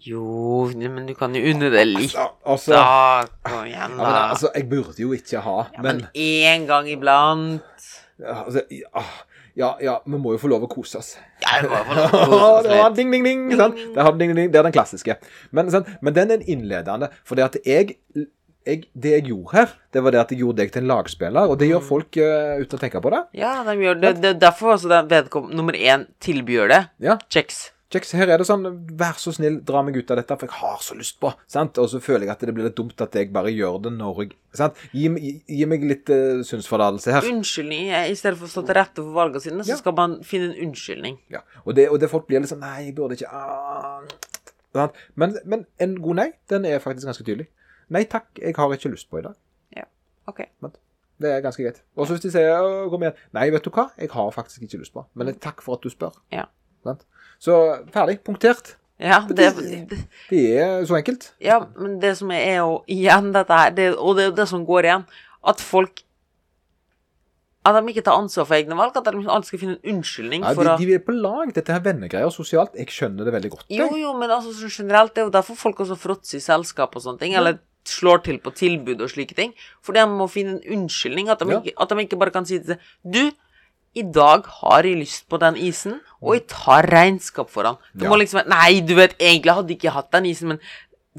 Jo, 0.03 0.67
men 0.77 1.07
du 1.07 1.15
kan 1.17 1.33
jo 1.33 1.41
unne 1.49 1.71
det 1.73 1.85
litt. 1.87 2.11
Altså, 2.13 2.27
altså, 2.45 2.73
Da, 2.75 3.23
kom 3.47 3.63
igjen, 3.65 3.95
ja, 3.95 4.03
men, 4.03 4.17
altså, 4.35 4.51
jeg 4.53 4.67
burde 4.69 5.01
jo 5.01 5.15
ikke 5.15 5.41
ha, 5.41 5.55
Ja, 5.73 5.85
men 5.85 6.03
men 6.03 6.11
én 6.13 6.67
gang 6.69 6.89
iblant 6.91 7.87
ja, 8.19 8.43
altså, 8.43 8.61
ja, 8.69 9.03
ja, 9.57 9.71
ja, 9.81 9.95
vi 10.05 10.19
må 10.21 10.35
jo 10.35 10.41
få 10.41 10.49
lov 10.51 10.67
å 10.67 10.69
kose 10.69 10.99
oss. 10.99 11.15
Ja, 11.41 11.55
vi 11.63 11.69
må 11.71 11.79
få 11.87 11.95
lov 11.97 12.13
å 12.13 12.27
kose 12.29 12.43
oss 12.45 12.67
litt. 12.69 12.97
ding, 12.99 13.13
ding, 13.13 13.25
ding. 13.25 13.45
sant? 13.57 13.79
Det, 13.95 14.03
har 14.05 14.13
ding, 14.13 14.29
ding, 14.29 14.37
ding. 14.43 14.51
det 14.53 14.59
er 14.61 14.67
den 14.67 14.75
klassiske. 14.75 15.15
Men, 15.49 15.71
sant? 15.73 15.89
Men 16.05 16.13
den 16.17 16.33
er 16.35 16.45
innledende. 16.45 17.09
For 17.25 17.39
det 17.39 17.47
at 17.47 17.57
jeg, 17.65 17.97
jeg 18.67 18.83
Det 18.93 19.11
jeg 19.15 19.23
gjorde 19.31 19.53
her, 19.55 19.71
det 19.93 20.03
var 20.03 20.11
det 20.15 20.19
at 20.21 20.31
jeg 20.35 20.39
gjorde 20.43 20.57
deg 20.61 20.71
til 20.75 20.83
en 20.83 20.91
lagspiller. 20.91 21.47
Og 21.49 21.57
det 21.57 21.67
Mm. 21.69 21.73
gjør 21.77 21.87
folk 21.87 22.17
uh, 22.21 22.59
uten 22.61 22.77
å 22.77 22.81
tenke 22.83 23.01
på 23.01 23.09
det. 23.15 23.23
Ja, 23.39 23.63
de 23.63 23.77
gjør 23.81 24.01
det. 24.01 24.13
Det 24.21 24.29
er 24.35 24.39
derfor 24.43 24.75
også 24.75 24.89
den 24.91 25.07
vedkom 25.09 25.49
nummer 25.55 25.73
én 25.73 26.05
tilbyr 26.19 26.67
det. 26.69 26.83
Ja. 26.99 27.17
Checks. 27.29 27.71
Checks, 27.89 28.09
her 28.11 28.27
er 28.27 28.41
det 28.41 28.43
sånn 28.49 28.65
Vær 28.99 29.15
så 29.15 29.31
snill, 29.31 29.61
dra 29.63 29.79
meg 29.81 29.95
ut 29.95 30.09
av 30.11 30.17
dette, 30.19 30.35
for 30.35 30.49
jeg 30.49 30.57
har 30.59 30.81
så 30.83 30.93
lyst 30.99 31.21
på. 31.23 31.29
sant? 31.47 31.77
Og 31.79 31.87
så 31.87 32.01
føler 32.03 32.25
jeg 32.27 32.31
at 32.33 32.39
det 32.43 32.53
blir 32.53 32.65
litt 32.67 32.75
dumt 32.75 32.99
at 32.99 33.13
jeg 33.15 33.31
bare 33.31 33.47
gjør 33.47 33.77
det 33.85 33.93
når 33.95 34.17
jeg 34.25 34.31
sant? 34.59 34.75
Gi, 34.91 35.07
gi, 35.07 35.31
gi 35.47 35.65
meg 35.71 35.85
litt 35.87 36.09
uh, 36.11 36.43
synsforlatelse 36.43 37.13
her. 37.15 37.21
Unnskyldning 37.31 37.93
I 37.95 38.13
stedet 38.19 38.35
for 38.41 38.49
å 38.49 38.51
stå 38.51 38.65
til 38.67 38.75
rette 38.75 38.99
for 38.99 39.13
valgene 39.15 39.39
sine, 39.41 39.63
så 39.63 39.69
Ja. 39.71 39.75
skal 39.79 39.93
man 39.95 40.17
finne 40.27 40.51
en 40.51 40.67
unnskyldning. 40.67 41.15
Ja. 41.31 41.39
Og, 41.63 41.75
det, 41.75 41.87
og 41.89 42.01
det 42.03 42.09
folk 42.11 42.27
blir 42.27 42.41
litt 42.43 42.51
sånn 42.51 42.59
Nei, 42.59 42.89
jeg 42.89 42.95
burde 42.95 43.15
ikke 43.15 43.31
ah, 43.31 44.03
men, 45.15 45.37
men 45.45 45.65
en 45.79 45.95
god 46.03 46.15
nei, 46.19 46.27
den 46.51 46.65
er 46.65 46.83
faktisk 46.83 47.07
ganske 47.07 47.23
tydelig. 47.23 47.47
Nei 47.93 48.03
takk, 48.09 48.27
jeg 48.41 48.55
har 48.57 48.73
ikke 48.75 48.91
lyst 48.91 49.09
på 49.09 49.21
i 49.21 49.25
dag. 49.25 49.35
Ja, 49.75 49.85
ok. 50.27 50.41
Det 51.17 51.29
er 51.33 51.39
ganske 51.41 51.63
greit. 51.63 51.79
Og 51.97 52.05
så 52.05 52.13
hvis 52.17 52.25
de 52.27 52.31
sier 52.33 52.51
«Å, 52.61 52.89
kom 52.91 53.01
igjen 53.01 53.15
Nei, 53.33 53.47
vet 53.53 53.65
du 53.65 53.71
hva, 53.73 53.87
jeg 53.97 54.11
har 54.13 54.27
faktisk 54.35 54.65
ikke 54.67 54.81
lyst 54.83 54.93
på. 54.93 55.05
Men 55.17 55.31
takk 55.41 55.63
for 55.65 55.79
at 55.79 55.85
du 55.85 55.89
spør. 55.89 56.19
Ja. 56.35 56.43
Så 57.41 57.55
ferdig. 57.93 58.19
Punktert. 58.27 58.75
Ja, 59.01 59.19
det, 59.29 59.51
det, 59.57 59.97
Det 60.29 60.41
er 60.57 60.85
så 60.89 60.95
enkelt. 60.97 61.31
ja, 61.43 61.59
men 61.77 61.99
det 62.01 62.15
som 62.17 62.31
er, 62.33 62.55
jo 62.63 62.79
igjen 62.89 63.31
dette 63.35 63.53
her, 63.53 63.73
det, 63.77 63.91
og 63.93 64.15
det 64.17 64.23
er 64.23 64.29
jo 64.31 64.35
det 64.39 64.47
som 64.49 64.63
går 64.65 64.87
igjen, 64.89 65.03
at 65.45 65.61
folk 65.61 66.01
At 67.67 67.75
de 67.75 67.91
ikke 67.91 68.01
tar 68.07 68.15
ansvar 68.17 68.45
for 68.47 68.55
egne 68.55 68.77
valg, 68.79 68.95
at 68.95 69.05
de 69.05 69.21
alltid 69.27 69.47
skal 69.51 69.59
finne 69.59 69.75
en 69.75 69.97
unnskyldning 69.97 70.45
Ja, 70.45 70.53
for 70.55 70.63
de, 70.63 70.71
å 70.71 70.79
de 70.79 70.93
er 70.95 71.01
på 71.03 71.13
lag. 71.13 71.49
Dette 71.53 71.73
her 71.75 71.81
vennegreier 71.83 72.31
sosialt. 72.31 72.77
Jeg 72.79 72.87
skjønner 72.95 73.27
det 73.27 73.33
veldig 73.35 73.51
godt. 73.57 73.65
Jo, 73.69 73.89
jo, 73.99 74.13
men 74.17 74.31
altså 74.31 74.69
generelt, 74.71 75.11
det 75.13 75.21
er 75.21 75.27
jo 75.27 75.33
derfor 75.35 75.59
folk 75.59 75.81
også 75.83 75.97
fråtser 75.99 76.39
i 76.39 76.45
selskap 76.45 76.95
og 76.95 77.03
sånne 77.03 77.19
ting, 77.19 77.35
eller 77.35 77.59
slår 77.87 78.23
til 78.25 78.37
på 78.43 78.53
tilbud 78.55 79.01
og 79.01 79.09
slike 79.09 79.35
ting. 79.35 79.53
For 79.83 79.93
de 79.97 80.05
må 80.07 80.27
finne 80.29 80.57
en 80.57 80.79
unnskyldning, 80.83 81.29
at 81.29 81.39
de, 81.39 81.49
Ja. 81.51 81.59
ikke, 81.61 81.73
at 81.81 81.89
de 81.89 81.95
ikke 82.05 82.19
bare 82.19 82.31
kan 82.31 82.45
si 82.45 82.59
til 82.59 82.75
seg 82.75 82.79
Du, 83.03 83.31
i 83.97 84.01
dag 84.13 84.43
har 84.61 84.83
jeg 84.83 84.97
lyst 84.99 85.27
på 85.29 85.39
den 85.41 85.55
isen, 85.57 85.99
og 86.21 86.35
jeg 86.35 86.43
tar 86.47 86.85
regnskap 86.91 87.49
for 87.49 87.63
den. 87.63 87.75
Det 87.95 88.03
Ja. 88.03 88.09
må 88.09 88.17
liksom 88.19 88.45
Nei, 88.47 88.79
du 88.81 88.93
vet, 88.95 89.15
egentlig 89.19 89.53
hadde 89.55 89.67
jeg 89.73 89.77
ikke 89.81 89.91
hatt 89.95 90.11
den 90.11 90.25
isen, 90.25 90.47
men 90.49 90.59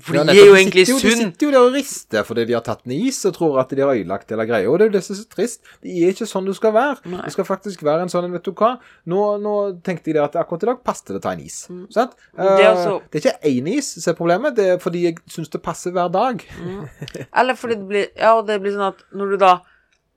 For 0.00 0.12
de 0.14 0.30
er 0.30 0.46
jo 0.46 0.54
egentlig 0.54 0.84
jo- 0.88 0.98
De 0.98 1.10
sitter 1.16 1.46
jo 1.46 1.50
der 1.50 1.58
og 1.66 1.72
rister 1.74 2.22
fordi 2.24 2.44
de 2.46 2.52
har 2.54 2.60
tatt 2.62 2.80
en 2.86 2.92
is 2.92 3.24
og 3.26 3.34
tror 3.34 3.58
at 3.60 3.68
de 3.70 3.80
har 3.82 3.94
ødelagt 3.94 4.30
hele 4.30 4.46
greia. 4.46 4.68
Og 4.70 4.78
det 4.78 4.86
er 4.86 4.90
jo 4.90 4.96
det 4.98 5.04
som 5.04 5.14
er 5.14 5.18
så 5.20 5.28
trist. 5.28 5.60
Det 5.82 5.90
er 5.90 6.12
ikke 6.12 6.26
sånn 6.28 6.46
du 6.46 6.52
skal 6.54 6.72
være. 6.72 6.98
Nei. 7.06 7.22
Det 7.24 7.32
skal 7.32 7.44
faktisk 7.44 7.82
være 7.82 8.02
en 8.02 8.08
sånn 8.08 8.24
en, 8.24 8.32
vet 8.32 8.44
du 8.44 8.52
hva. 8.52 8.78
Nå, 9.06 9.22
nå 9.40 9.54
tenkte 9.82 10.12
jeg 10.12 10.22
at 10.22 10.34
akkurat 10.36 10.62
i 10.62 10.66
dag 10.66 10.82
passet 10.84 11.06
det 11.08 11.16
å 11.16 11.22
ta 11.22 11.30
en 11.32 11.40
is. 11.40 11.66
Sant? 11.90 12.12
Mm. 12.36 12.44
Det 12.44 12.64
er 12.64 12.70
Eh, 12.70 12.76
også- 12.76 13.02
det 13.10 13.24
er 13.24 13.30
ikke 13.30 13.42
én 13.52 13.68
is 13.78 13.86
som 14.04 14.12
er 14.12 14.16
problemet, 14.16 14.54
det 14.54 14.66
er 14.66 14.78
fordi 14.78 15.02
jeg 15.02 15.16
syns 15.28 15.48
det 15.50 15.62
passer 15.62 15.90
hver 15.90 16.10
dag. 16.12 16.44
Eller 17.34 17.54
fordi 17.54 17.74
det 17.76 17.88
blir 17.88 18.06
Ja, 18.16 18.40
det 18.42 18.60
blir 18.62 18.72
sånn 18.72 18.88
at 18.88 19.02
når 19.14 19.30
du 19.30 19.36
da 19.38 19.60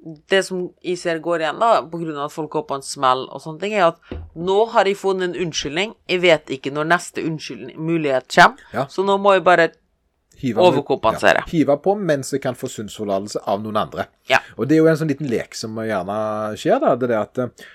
Det 0.01 0.39
som 0.47 0.63
jeg 0.81 0.97
ser 0.97 1.19
går 1.21 1.43
igjen, 1.43 1.59
da, 1.61 1.67
av 1.83 2.23
at 2.25 2.33
folk 2.33 2.49
går 2.55 2.63
på 2.69 2.77
en 2.79 2.85
smell 2.85 3.27
og 3.29 3.41
sånne 3.43 3.61
ting, 3.61 3.75
er 3.77 3.91
at 3.91 3.99
nå 4.33 4.55
har 4.73 4.89
jeg 4.89 4.97
funnet 4.97 5.29
en 5.29 5.45
unnskyldning. 5.45 5.93
Jeg 6.09 6.23
vet 6.23 6.49
ikke 6.57 6.71
når 6.73 6.89
neste 6.89 7.21
mulighet 7.77 8.25
kommer, 8.33 8.57
Ja. 8.73 8.87
så 8.89 9.05
nå 9.05 9.19
må 9.21 9.35
jeg 9.37 9.43
bare 9.45 9.69
Hive 10.41 10.57
Overkompensere. 10.63 11.43
Ja, 11.45 11.49
hive 11.51 11.75
på 11.77 11.93
mens 11.99 12.31
jeg 12.33 12.41
kan 12.41 12.55
få 12.57 12.65
synsforlatelse 12.71 13.43
av 13.45 13.61
noen 13.61 13.77
andre. 13.77 14.07
Ja. 14.31 14.39
Og 14.57 14.67
det 14.67 14.75
er 14.75 14.81
jo 14.81 14.87
en 14.89 14.97
sånn 14.97 15.11
liten 15.11 15.29
lek 15.29 15.53
som 15.53 15.75
gjerne 15.75 16.17
skjer, 16.57 16.79
da. 16.81 16.95
Det 16.95 17.05
er 17.05 17.11
det 17.13 17.19
at 17.19 17.41
eh, 17.43 17.67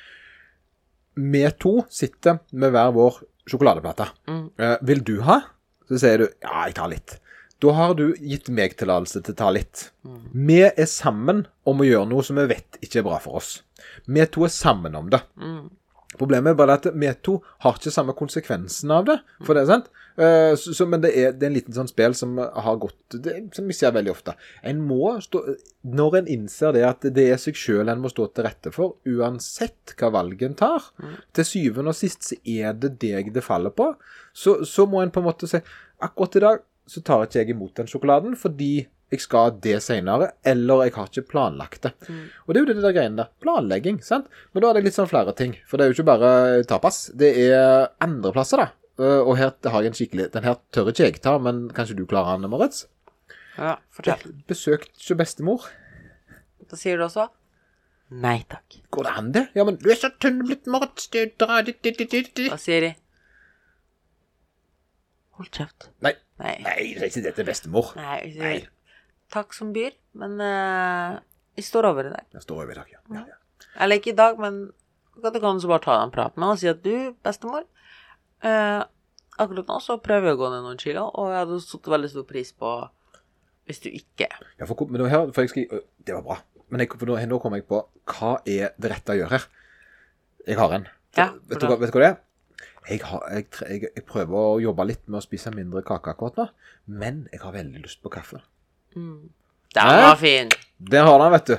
vi 1.16 1.44
to 1.62 1.76
sitter 1.92 2.40
med 2.52 2.74
hver 2.74 2.90
vår 2.96 3.20
sjokoladeplate. 3.46 4.08
Mm. 4.26 4.42
Eh, 4.58 4.76
vil 4.82 5.04
du 5.06 5.20
ha? 5.28 5.40
Så 5.86 6.00
sier 6.02 6.24
du 6.24 6.26
ja, 6.26 6.64
jeg 6.66 6.74
tar 6.74 6.90
litt. 6.90 7.20
Da 7.64 7.72
har 7.72 7.94
du 7.96 8.10
gitt 8.20 8.50
meg 8.52 8.76
tillatelse 8.76 9.22
til 9.24 9.32
å 9.32 9.38
ta 9.38 9.48
litt. 9.54 9.88
Mm. 10.04 10.20
Vi 10.48 10.60
er 10.66 10.90
sammen 10.90 11.46
om 11.64 11.80
å 11.80 11.88
gjøre 11.88 12.10
noe 12.10 12.24
som 12.26 12.36
vi 12.36 12.48
vet 12.50 12.78
ikke 12.84 13.00
er 13.00 13.08
bra 13.08 13.20
for 13.22 13.40
oss. 13.40 13.60
Vi 14.04 14.24
to 14.28 14.44
er 14.44 14.52
sammen 14.52 14.96
om 14.98 15.08
det. 15.12 15.22
Mm. 15.40 15.70
Problemet 16.16 16.52
er 16.52 16.58
bare 16.58 16.76
at 16.78 16.88
vi 16.92 17.08
to 17.24 17.38
har 17.64 17.76
ikke 17.76 17.92
samme 17.92 18.14
konsekvensen 18.16 18.92
av 18.92 19.06
det. 19.08 19.16
For 19.44 19.56
det 19.56 19.64
er 19.64 19.70
sant. 19.70 19.88
Eh, 20.16 20.52
så, 20.56 20.72
så, 20.76 20.86
men 20.88 21.02
det 21.02 21.10
er, 21.12 21.32
det 21.36 21.44
er 21.44 21.50
en 21.50 21.56
liten 21.56 21.76
sånn 21.76 21.90
spill 21.90 22.14
som 22.16 22.38
har 22.38 22.78
gått 22.80 23.18
det, 23.24 23.34
Som 23.56 23.66
vi 23.68 23.76
ser 23.76 23.92
veldig 23.96 24.12
ofte. 24.14 24.36
En 24.64 24.80
må 24.84 25.10
stå 25.20 25.42
Når 25.96 26.20
en 26.20 26.30
innser 26.36 26.72
det 26.76 26.86
at 26.88 27.04
det 27.16 27.26
er 27.32 27.40
seg 27.40 27.58
sjøl 27.58 27.92
en 27.92 28.00
må 28.04 28.12
stå 28.12 28.30
til 28.32 28.46
rette 28.48 28.72
for, 28.72 28.96
uansett 29.08 29.96
hva 29.98 30.12
valget 30.14 30.48
en 30.48 30.56
tar, 30.60 30.88
til 31.36 31.48
syvende 31.48 31.92
og 31.92 31.98
sist 31.98 32.30
så 32.30 32.40
er 32.44 32.76
det 32.80 32.96
deg 33.02 33.28
det 33.34 33.44
faller 33.44 33.74
på, 33.76 33.90
så, 34.32 34.58
så 34.64 34.88
må 34.88 35.02
en 35.02 35.12
på 35.12 35.24
en 35.24 35.28
måte 35.28 35.50
si 35.50 35.60
Akkurat 36.04 36.34
i 36.36 36.40
dag 36.44 36.64
så 36.86 37.02
tar 37.02 37.24
ikke 37.26 37.40
jeg 37.42 37.50
imot 37.56 37.74
den 37.80 37.88
sjokoladen 37.90 38.36
fordi 38.38 38.86
jeg 39.12 39.20
skal 39.22 39.52
det 39.62 39.76
senere, 39.84 40.32
eller 40.42 40.80
jeg 40.86 40.94
har 40.96 41.06
ikke 41.06 41.28
planlagt 41.30 41.84
det. 41.86 41.92
Og 42.46 42.50
det 42.50 42.58
er 42.58 42.64
jo 42.64 42.72
det 42.74 42.82
der 42.82 42.94
greiene 42.96 43.20
der. 43.20 43.28
Planlegging, 43.44 44.00
sant. 44.02 44.26
Men 44.52 44.64
da 44.64 44.70
er 44.72 44.78
det 44.80 44.88
litt 44.88 44.96
sånn 44.96 45.06
flere 45.10 45.30
ting. 45.38 45.52
For 45.70 45.78
det 45.78 45.84
er 45.86 45.92
jo 45.92 45.96
ikke 46.00 46.08
bare 46.08 46.30
tapas. 46.66 46.98
Det 47.14 47.28
er 47.44 47.86
andreplasser, 48.02 48.64
da. 48.64 48.66
Eh, 48.98 49.20
Og 49.22 49.36
her 49.38 49.52
har 49.70 49.82
jeg 49.84 49.92
en 49.92 49.96
skikkelig 49.98 50.26
Den 50.32 50.42
her 50.48 50.56
tør 50.72 50.88
ikke 50.90 51.04
jeg 51.06 51.20
ta, 51.22 51.36
men 51.38 51.68
kanskje 51.76 51.94
du 51.98 52.06
klarer 52.08 52.40
den, 52.40 52.50
Moritz? 52.50 52.86
Ja, 53.56 53.76
fortell. 53.94 54.26
Besøkt 54.50 54.90
ikke 54.98 55.20
bestemor. 55.22 55.68
Da 56.66 56.76
sier 56.76 56.98
du 56.98 57.06
også 57.06 57.28
nei 58.10 58.40
takk. 58.50 58.80
Går 58.94 59.02
det 59.06 59.12
an, 59.18 59.32
det? 59.34 59.48
Ja, 59.54 59.64
men 59.66 59.76
du 59.82 59.88
er 59.90 59.98
så 59.98 60.10
tynn 60.22 60.42
blitt, 60.46 60.66
Moritz. 60.66 61.06
Du 61.10 61.18
drar. 61.38 61.62
Da 61.62 62.58
sier 62.58 62.80
de 62.90 62.92
Hold 65.38 65.50
kjeft. 65.52 65.90
Nei. 66.02 66.14
Nei. 66.42 66.56
Nei, 66.64 66.80
er 66.96 67.06
det 67.08 67.34
til 67.36 67.48
bestemor. 67.48 67.94
Nei, 67.96 68.32
Nei. 68.36 68.56
takk 69.32 69.54
som 69.56 69.70
byr, 69.76 69.94
men 70.20 70.36
uh, 70.42 71.16
jeg 71.56 71.64
står 71.64 71.88
over 71.92 72.10
i 72.10 72.12
dag. 72.12 72.26
Jeg 72.36 72.44
står 72.44 72.64
over 72.64 72.74
i 72.74 72.76
dag, 72.76 72.90
ja. 72.92 73.00
ja, 73.14 73.22
ja. 73.32 73.68
Eller 73.80 74.00
ikke 74.00 74.12
i 74.12 74.18
dag, 74.18 74.36
men 74.40 74.66
du 75.16 75.40
kan 75.40 75.60
så 75.60 75.70
bare 75.70 75.84
ta 75.86 75.96
den 76.02 76.12
praten 76.12 76.42
med 76.42 76.52
og 76.52 76.60
si 76.60 76.68
at 76.68 76.82
du, 76.84 77.14
bestemor 77.24 77.64
uh, 78.44 78.84
Akkurat 79.36 79.68
nå 79.68 79.78
så 79.84 79.98
prøver 80.00 80.30
jeg 80.30 80.36
å 80.38 80.40
gå 80.40 80.48
ned 80.52 80.62
noen 80.64 80.78
kilo, 80.80 81.08
og 81.12 81.32
jeg 81.32 81.42
hadde 81.42 81.58
satt 81.60 81.88
veldig 81.92 82.08
stor 82.08 82.24
pris 82.28 82.52
på 82.56 82.70
hvis 83.66 83.82
du 83.82 83.88
ikke 83.90 84.28
Ja, 84.30 84.64
for, 84.64 84.86
men 84.88 85.02
nå 85.02 85.08
her, 85.10 85.26
for 85.34 85.44
jeg 85.44 85.52
skal, 85.52 85.66
øh, 85.74 85.82
det 86.06 86.14
var 86.14 86.22
bra. 86.24 86.36
Men 86.70 86.80
jeg, 86.84 86.92
nå, 87.02 87.16
nå 87.32 87.38
kom 87.42 87.56
jeg 87.56 87.66
på 87.68 87.82
hva 88.12 88.30
er 88.46 88.72
det 88.78 88.92
rette 88.92 89.12
å 89.12 89.18
gjøre 89.18 89.32
her. 89.34 89.46
Jeg 90.46 90.58
har 90.60 90.76
en. 90.76 90.86
Ja, 91.18 91.26
vet, 91.50 91.58
du, 91.60 91.66
vet 91.68 91.90
du 91.90 91.98
hva 91.98 92.04
det 92.04 92.08
er? 92.12 92.16
Jeg, 92.86 93.02
har, 93.02 93.24
jeg, 93.34 93.48
jeg, 93.66 93.88
jeg 93.96 94.04
prøver 94.06 94.36
å 94.36 94.60
jobbe 94.62 94.86
litt 94.86 95.02
med 95.08 95.18
å 95.18 95.24
spise 95.24 95.50
mindre 95.54 95.82
kake 95.86 96.12
akkurat 96.12 96.38
nå, 96.38 96.46
men 96.86 97.24
jeg 97.32 97.42
har 97.42 97.56
veldig 97.56 97.82
lyst 97.82 98.02
på 98.04 98.12
kaffe. 98.14 98.38
Den 98.94 99.90
Hæ? 99.90 99.98
var 100.06 100.20
fin. 100.20 100.52
Det 100.78 101.02
har 101.02 101.18
den, 101.18 101.32
vet 101.34 101.50
du. 101.50 101.56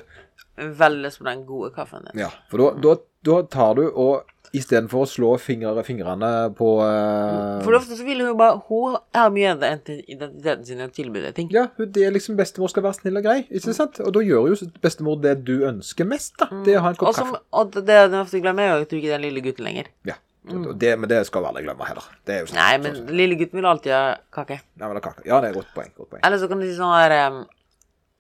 Veldig 0.58 1.04
lyst 1.04 1.20
på 1.22 1.28
den 1.28 1.44
gode 1.46 1.74
kaffen 1.76 2.08
din. 2.08 2.24
Ja, 2.24 2.32
for 2.50 2.64
da, 2.64 2.72
da, 2.82 2.96
da 3.28 3.42
tar 3.52 3.76
du 3.78 3.86
og 3.90 4.26
istedenfor 4.56 5.04
å 5.04 5.08
slå 5.10 5.30
fingre, 5.42 5.84
fingrene 5.86 6.30
på 6.58 6.70
uh... 6.80 7.60
For 7.66 7.76
ofte 7.78 7.98
så 8.00 8.06
vil 8.08 8.24
hun 8.24 8.38
bare 8.40 8.62
Hun 8.70 8.96
er 9.12 9.34
mye 9.34 9.52
av 9.54 9.64
den 9.64 9.82
identiteten 10.08 10.64
sin 10.66 10.84
og 10.86 10.96
å 10.96 11.34
ting. 11.36 11.50
Ja, 11.54 11.68
det 11.78 12.06
er 12.08 12.16
liksom 12.16 12.38
bestemor 12.40 12.72
skal 12.72 12.86
være 12.88 13.02
snill 13.02 13.20
og 13.20 13.28
grei, 13.28 13.42
ikke 13.52 13.76
sant? 13.76 14.00
Og 14.04 14.14
da 14.16 14.24
gjør 14.24 14.54
jo 14.54 14.70
bestemor 14.84 15.20
det 15.24 15.36
du 15.48 15.60
ønsker 15.68 16.08
mest, 16.08 16.38
da. 16.40 16.50
Det 16.66 16.78
er 16.78 16.82
å 16.82 16.88
ha 16.88 16.94
en 16.94 17.00
kopp 17.00 17.12
Og, 17.12 17.20
kaffe. 17.20 17.42
og 17.60 17.76
det 17.78 18.00
den 18.08 18.22
ofte 18.22 18.42
glemmer, 18.44 18.64
er 18.64 18.80
jo 18.80 18.88
at 18.88 18.94
du 18.94 18.98
ikke 19.02 19.12
er 19.12 19.18
den 19.18 19.28
lille 19.28 19.44
gutten 19.46 19.68
lenger. 19.68 19.92
Ja. 20.08 20.18
Og 20.48 20.78
Det, 20.80 20.94
men 21.00 21.10
det 21.10 21.20
skal 21.28 21.42
vi 21.44 21.48
aldri 21.50 21.64
glemme 21.66 21.88
heller. 21.88 22.06
Det 22.26 22.36
er 22.36 22.40
jo 22.44 22.46
sånn. 22.52 22.60
Nei, 22.62 22.78
men 22.84 22.96
sånn- 22.96 23.10
lille 23.20 23.36
gutten 23.40 23.60
vil 23.60 23.66
alltid 23.70 23.92
ha 23.92 24.04
kake. 24.32 24.60
Nei, 24.80 24.88
men 24.88 25.02
kake. 25.02 25.26
Ja, 25.28 25.42
det 25.44 25.50
er 25.50 25.58
godt 25.60 25.74
poeng. 25.76 25.92
Godt 25.98 26.10
poeng. 26.14 26.22
Eller 26.24 26.38
så 26.42 26.48
kan 26.50 26.60
du 26.62 26.66
si 26.70 26.78
sånn 26.78 26.94
her 26.96 27.16
um, 27.28 27.42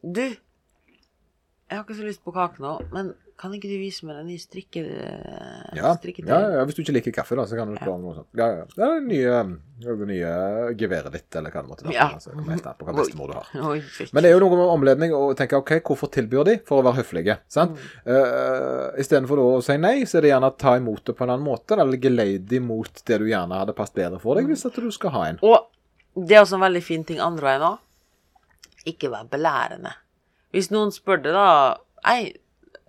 Du, 0.04 0.22
jeg 0.24 1.76
har 1.78 1.84
ikke 1.84 1.96
så 2.00 2.06
lyst 2.08 2.24
på 2.24 2.34
kake 2.36 2.60
nå, 2.64 2.76
men 2.94 3.14
kan 3.38 3.54
ikke 3.54 3.70
du 3.70 3.76
vise 3.78 4.06
meg 4.08 4.18
den 4.18 4.32
nye 4.32 4.42
strikke... 4.42 4.82
Ja, 5.78 5.92
strikketøyet? 6.00 6.32
ja, 6.32 6.56
ja, 6.58 6.64
hvis 6.66 6.78
du 6.78 6.82
ikke 6.82 6.96
liker 6.96 7.14
kaffe, 7.20 7.36
da, 7.38 7.44
så 7.46 7.60
kan 7.60 7.70
du 7.70 7.78
om 7.92 8.02
noe 8.02 8.16
sånt. 8.16 8.30
Ja, 8.38 8.48
ja. 8.56 8.64
Det 8.72 8.82
er 8.82 8.96
det 8.96 9.04
nye, 9.12 9.42
nye 10.10 10.32
geværet 10.80 11.14
ditt, 11.14 11.28
eller 11.38 11.54
hva 11.54 11.62
det 11.62 11.70
måtte 11.70 11.86
være. 11.86 11.94
Ja. 11.94 12.08
Altså, 12.16 12.34
kommer 12.34 12.64
på 12.80 12.88
hva 12.88 12.96
bestemor 12.98 13.30
du 13.30 13.36
har. 13.38 13.52
Oi, 13.72 13.78
fy. 13.86 14.08
Men 14.10 14.26
det 14.26 14.32
er 14.32 14.36
jo 14.36 14.42
noe 14.42 14.58
med 14.58 14.74
omledning 14.74 15.14
å 15.14 15.22
tenke 15.38 15.60
OK, 15.62 15.76
hvorfor 15.86 16.10
tilbyr 16.18 16.50
de? 16.50 16.58
For 16.66 16.82
å 16.82 16.88
være 16.88 17.04
høflige. 17.04 17.38
sant? 17.54 17.78
Mm. 17.78 18.10
Uh, 18.10 18.98
Istedenfor 19.04 19.44
å 19.44 19.48
si 19.66 19.78
nei, 19.86 19.96
så 20.10 20.18
er 20.18 20.26
det 20.26 20.34
gjerne 20.34 20.50
å 20.50 20.58
ta 20.66 20.74
imot 20.82 21.06
det 21.06 21.18
på 21.20 21.28
en 21.28 21.36
annen 21.36 21.46
måte. 21.46 21.78
Eller 21.78 22.02
geleide 22.02 22.58
imot 22.58 23.06
det 23.06 23.22
du 23.22 23.28
gjerne 23.30 23.62
hadde 23.62 23.78
passet 23.78 24.02
bedre 24.02 24.24
for 24.24 24.42
deg, 24.42 24.50
hvis 24.50 24.66
at 24.66 24.82
du 24.82 24.90
skal 24.96 25.14
ha 25.14 25.24
en. 25.30 25.42
Og 25.46 26.26
det 26.26 26.40
er 26.40 26.42
også 26.42 26.58
en 26.58 26.66
veldig 26.66 26.82
fin 26.82 27.06
ting 27.06 27.22
andre 27.22 27.52
veien 27.52 27.70
òg. 27.70 27.78
Ikke 28.90 29.14
vær 29.14 29.30
belærende. 29.30 29.94
Hvis 30.56 30.72
noen 30.74 30.90
spør 30.96 31.22
deg, 31.22 31.38
da 31.38 31.48
Hei, 32.08 32.38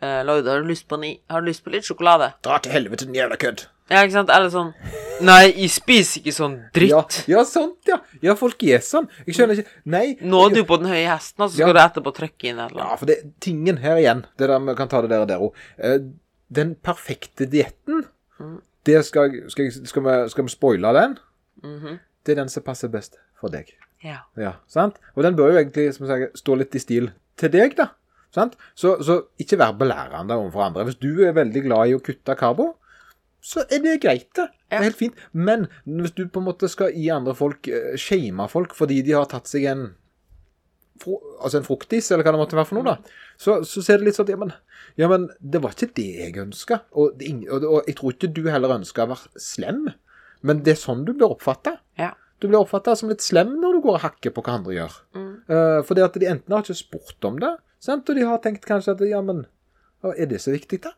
uh, 0.03 0.21
Lloyd, 0.27 0.47
har 0.47 0.63
du 0.63 0.69
lyst 0.71 0.87
på 0.89 0.99
ni? 1.01 1.21
Har 1.31 1.43
du 1.43 1.49
lyst 1.51 1.65
på 1.65 1.71
litt 1.75 1.85
sjokolade? 1.89 2.33
Dra 2.45 2.59
til 2.65 2.73
helvete, 2.75 3.07
den 3.09 3.15
jævla 3.19 3.37
kødd! 3.41 3.67
Ja, 3.89 4.03
ikke 4.05 4.19
sant? 4.19 4.29
Eller 4.35 4.51
sånn 4.53 4.75
Nei, 5.25 5.47
jeg 5.49 5.71
spiser 5.73 6.21
ikke 6.21 6.33
sånn 6.37 6.57
dritt. 6.77 6.91
Ja, 6.93 7.39
ja, 7.39 7.45
sånt, 7.49 7.79
ja. 7.89 7.97
Ja, 8.23 8.35
folk 8.39 8.61
er 8.69 8.83
sånn. 8.85 9.09
Jeg 9.27 9.35
skjønner 9.39 9.59
ikke 9.63 9.73
Nei. 9.91 10.03
Nå 10.21 10.43
er 10.47 10.53
du 10.59 10.61
på 10.69 10.77
den 10.79 10.91
høye 10.93 11.07
hesten, 11.09 11.43
og 11.43 11.49
så 11.51 11.57
skal 11.57 11.73
Ja. 11.73 11.75
du 11.75 11.81
etterpå 11.87 12.13
trykke 12.15 12.51
inn 12.51 12.61
et 12.61 12.71
eller 12.71 12.85
Ja, 12.85 12.97
for 13.01 13.07
det, 13.11 13.17
tingen 13.41 13.81
her 13.83 13.97
igjen, 13.97 14.21
det 14.39 14.47
der 14.53 14.61
vi 14.69 14.75
kan 14.79 14.89
ta 14.93 15.01
det 15.03 15.11
der 15.11 15.25
og 15.25 15.29
der 15.33 15.43
òg. 15.43 16.13
Den 16.53 16.75
perfekte 16.77 17.49
dietten, 17.51 18.05
det 18.87 19.01
skal, 19.09 19.33
skal, 19.51 19.73
skal, 19.73 20.03
vi, 20.07 20.29
skal 20.31 20.45
vi 20.45 20.53
spoile 20.55 20.93
den? 20.95 21.19
Mhm. 21.65 21.99
Det 22.25 22.33
er 22.37 22.43
den 22.43 22.49
som 22.53 22.63
passer 22.63 22.89
best 22.93 23.17
for 23.41 23.49
deg. 23.49 23.73
Ja. 24.05 24.21
Ja, 24.37 24.53
sant? 24.69 25.01
Og 25.17 25.25
den 25.25 25.35
bør 25.35 25.51
jo 25.55 25.59
egentlig 25.63 25.95
som 25.97 26.07
jeg 26.07 26.29
stå 26.39 26.55
litt 26.61 26.75
i 26.77 26.79
stil 26.83 27.11
til 27.41 27.51
deg, 27.51 27.75
da. 27.79 27.89
Sant? 28.35 28.59
Så, 28.77 28.99
så 29.05 29.23
ikke 29.41 29.59
vær 29.61 29.77
belærende 29.79 30.37
overfor 30.37 30.67
andre. 30.67 30.85
Hvis 30.89 31.01
du 31.01 31.25
er 31.25 31.37
veldig 31.37 31.65
glad 31.65 31.89
i 31.89 31.97
å 31.97 32.03
kutte 32.05 32.37
karbo, 32.39 32.75
så 33.45 33.63
er 33.71 33.81
det 33.85 34.01
greit, 34.03 34.29
det. 34.37 34.49
Det 34.69 34.77
er 34.77 34.85
helt 34.89 34.99
fint. 34.99 35.23
Men 35.33 35.69
hvis 35.87 36.13
du 36.17 36.27
på 36.29 36.43
en 36.43 36.49
måte 36.51 36.69
skal 36.69 36.93
gi 36.93 37.09
andre 37.15 37.35
folk, 37.39 37.71
eh, 37.71 37.95
shame 38.01 38.49
folk 38.53 38.75
fordi 38.77 39.01
de 39.07 39.15
har 39.17 39.29
tatt 39.31 39.49
seg 39.51 39.69
en 39.71 39.89
altså 41.07 41.61
en 41.61 41.67
fruktis, 41.67 42.11
eller 42.11 42.27
hva 42.27 42.35
det 42.35 42.41
måtte 42.41 42.57
være 42.59 42.69
for 42.69 42.79
noe, 42.79 42.95
da, 42.97 43.19
så, 43.39 43.61
så 43.63 43.83
ser 43.85 44.01
det 44.01 44.09
litt 44.09 44.17
sånn 44.19 44.27
at 44.27 44.33
ja 44.33 44.39
men, 44.41 44.53
ja, 44.99 45.09
men 45.11 45.29
det 45.39 45.61
var 45.63 45.77
ikke 45.77 45.93
det 45.99 46.09
jeg 46.19 46.41
ønska. 46.43 46.81
Og, 46.99 47.23
og, 47.23 47.67
og 47.69 47.87
jeg 47.87 47.99
tror 48.01 48.17
ikke 48.17 48.33
du 48.35 48.43
heller 48.51 48.75
ønska 48.81 49.07
å 49.07 49.13
være 49.13 49.43
slem, 49.43 49.85
men 50.47 50.65
det 50.67 50.75
er 50.75 50.81
sånn 50.81 51.05
du 51.07 51.13
blir 51.15 51.31
oppfatta. 51.31 51.77
Ja. 52.01 52.13
Du 52.39 52.49
blir 52.49 52.61
oppfatta 52.61 52.95
som 52.99 53.11
litt 53.11 53.25
slem 53.25 53.57
når 53.63 53.79
du 53.79 53.85
går 53.87 53.97
og 53.97 54.05
hakker 54.05 54.35
på 54.35 54.45
hva 54.47 54.59
andre 54.59 54.77
gjør. 54.77 54.99
Mm. 55.19 55.33
Eh, 55.55 55.79
fordi 55.87 56.05
at 56.05 56.19
de 56.19 56.31
enten 56.31 56.55
har 56.55 56.67
ikke 56.67 56.79
spurt 56.79 57.31
om 57.31 57.41
det? 57.43 57.55
Og 57.87 58.17
de 58.17 58.25
har 58.27 58.41
tenkt 58.43 58.67
kanskje 58.67 58.97
at 58.97 59.05
ja, 59.07 59.21
men 59.23 59.45
er 60.03 60.27
det 60.31 60.41
så 60.43 60.55
viktig, 60.55 60.81
da? 60.87 60.95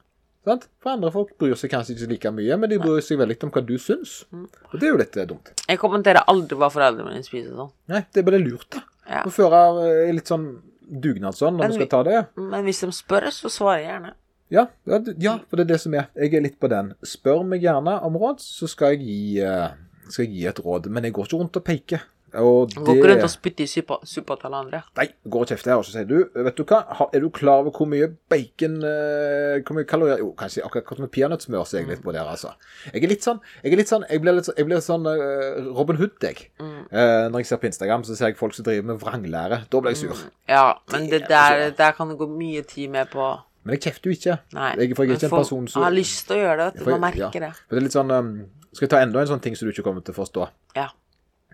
Sant? 0.46 0.64
For 0.80 0.94
andre 0.94 1.10
folk 1.12 1.34
bryr 1.40 1.58
seg 1.58 1.72
kanskje 1.74 1.94
ikke 1.98 2.08
like 2.14 2.32
mye, 2.32 2.56
men 2.56 2.70
de 2.72 2.78
bryr 2.80 3.02
seg 3.04 3.20
veldig 3.20 3.36
om 3.44 3.52
hva 3.52 3.62
du 3.64 3.74
syns. 3.80 4.22
Mm. 4.32 4.46
Og 4.70 4.78
det 4.78 4.88
er 4.88 4.94
jo 4.94 5.00
litt 5.02 5.18
eh, 5.20 5.28
dumt. 5.28 5.52
Jeg 5.68 5.80
kommenterer 5.82 6.24
aldri 6.32 6.56
hva 6.60 6.70
foreldrene 6.72 7.12
mine 7.12 7.26
spiser 7.26 7.52
sånn. 7.58 7.72
Nei, 7.92 8.00
det 8.08 8.22
er 8.22 8.26
bare 8.30 8.40
lurt, 8.40 8.68
da. 8.72 8.80
Ja. 9.04 9.20
Å 9.26 9.32
føre 9.34 9.60
eh, 9.84 10.12
litt 10.16 10.30
sånn 10.32 10.48
dugnadsånd 10.80 11.58
når 11.58 11.66
Men 11.66 11.74
du 11.74 11.78
skal 11.82 11.90
ta 11.92 12.00
det. 12.08 12.22
Men 12.40 12.64
hvis 12.66 12.80
de 12.86 12.90
spør, 12.96 13.28
så 13.34 13.52
svarer 13.52 13.82
jeg 13.82 13.90
gjerne. 13.90 14.14
Ja, 14.50 14.64
ja, 14.88 14.98
ja, 15.22 15.36
for 15.46 15.60
det 15.60 15.68
er 15.68 15.74
det 15.74 15.80
som 15.84 15.94
er. 15.94 16.08
Jeg 16.18 16.34
er 16.34 16.46
litt 16.48 16.56
på 16.62 16.70
den. 16.72 16.94
Spør 17.06 17.44
meg 17.46 17.62
gjerne 17.66 17.98
om 18.06 18.16
råd, 18.18 18.40
så 18.42 18.66
skal 18.70 18.96
jeg 18.96 19.04
gi, 19.04 19.20
eh, 19.44 19.68
skal 20.08 20.24
jeg 20.24 20.32
gi 20.38 20.48
et 20.50 20.64
råd. 20.64 20.88
Men 20.90 21.06
jeg 21.06 21.14
går 21.18 21.28
ikke 21.28 21.42
rundt 21.44 21.60
og 21.60 21.66
peker. 21.68 22.08
Og 22.38 22.70
Går 22.70 22.94
ikke 22.94 23.08
rundt 23.10 23.24
og 23.26 23.32
spytter 23.32 23.64
i 23.64 23.70
suppa, 23.70 23.98
til 24.04 24.46
alle 24.46 24.60
andre. 24.60 24.80
Nei, 24.96 25.06
går 25.26 25.44
og 25.46 25.50
kjefter 25.50 25.72
her, 25.72 25.80
og 25.80 25.86
så 25.86 25.94
sier 25.96 26.06
du 26.06 26.16
Vet 26.30 26.58
du 26.58 26.62
hva, 26.68 26.80
er 27.10 27.24
du 27.24 27.28
klar 27.34 27.64
over 27.64 27.74
hvor 27.74 27.88
mye 27.90 28.06
bacon 28.30 28.78
eh, 28.86 29.58
Hvor 29.66 29.78
mye 29.78 29.88
kalorier 29.88 30.22
Jo, 30.22 30.30
kanskje 30.38 30.62
akkurat 30.66 31.02
med 31.02 31.10
peanøttsmør 31.14 31.66
ser 31.68 31.82
jeg 31.82 31.90
litt 31.90 32.04
på 32.04 32.14
der, 32.14 32.28
altså. 32.30 32.54
Jeg 32.92 33.02
er 33.02 33.12
litt 33.12 33.26
sånn 33.26 33.42
Jeg 33.64 33.78
litt 33.80 33.90
sånn 33.90 34.06
Jeg 34.10 34.22
blir 34.22 34.38
litt, 34.38 34.50
jeg 34.56 34.68
blir 34.68 34.84
sånn 34.84 35.08
uh, 35.08 35.72
Robin 35.74 35.98
Hood, 36.00 36.16
jeg. 36.22 36.46
Mm. 36.60 36.86
Uh, 36.92 37.26
når 37.32 37.42
jeg 37.42 37.50
ser 37.50 37.62
på 37.62 37.70
Instagram, 37.70 38.06
så 38.06 38.16
ser 38.18 38.32
jeg 38.32 38.38
folk 38.38 38.54
som 38.56 38.66
driver 38.66 38.86
med 38.92 39.00
vranglære. 39.02 39.62
Da 39.70 39.82
blir 39.82 39.94
jeg 39.94 40.02
sur. 40.04 40.24
Ja, 40.48 40.64
men 40.92 41.08
det 41.10 41.24
Det 41.26 41.30
er 41.30 41.34
der, 41.34 41.70
så- 41.70 41.76
der 41.82 41.96
kan 41.98 42.08
det 42.12 42.18
gå 42.18 42.28
mye 42.30 42.62
tid 42.62 42.90
med 42.90 43.10
på 43.10 43.26
Men 43.64 43.76
jeg 43.76 43.80
kjefter 43.80 44.10
jo 44.10 44.16
ikke. 44.16 44.38
Nei. 44.56 44.70
Jeg, 44.78 44.96
for 44.96 45.04
jeg 45.04 45.10
er 45.10 45.16
ikke 45.16 45.26
en 45.26 45.42
person 45.42 45.68
som 45.68 45.82
har 45.82 45.92
lyst 45.92 46.26
til 46.26 46.36
å 46.36 46.40
gjøre 46.40 46.64
det, 46.64 46.80
du. 46.80 46.90
Man 46.90 47.00
merker 47.00 47.42
ja. 47.42 47.52
det. 47.68 47.82
Det 47.84 47.92
sånn 47.92 48.10
um, 48.10 48.32
Skal 48.72 48.86
jeg 48.86 48.90
ta 48.90 49.02
enda 49.02 49.20
en 49.20 49.26
sånn 49.26 49.42
ting 49.42 49.56
som 49.56 49.68
du 49.68 49.74
ikke 49.74 49.84
kommer 49.84 50.00
til 50.00 50.14
å 50.14 50.20
forstå? 50.22 50.48
Ja. 50.76 50.88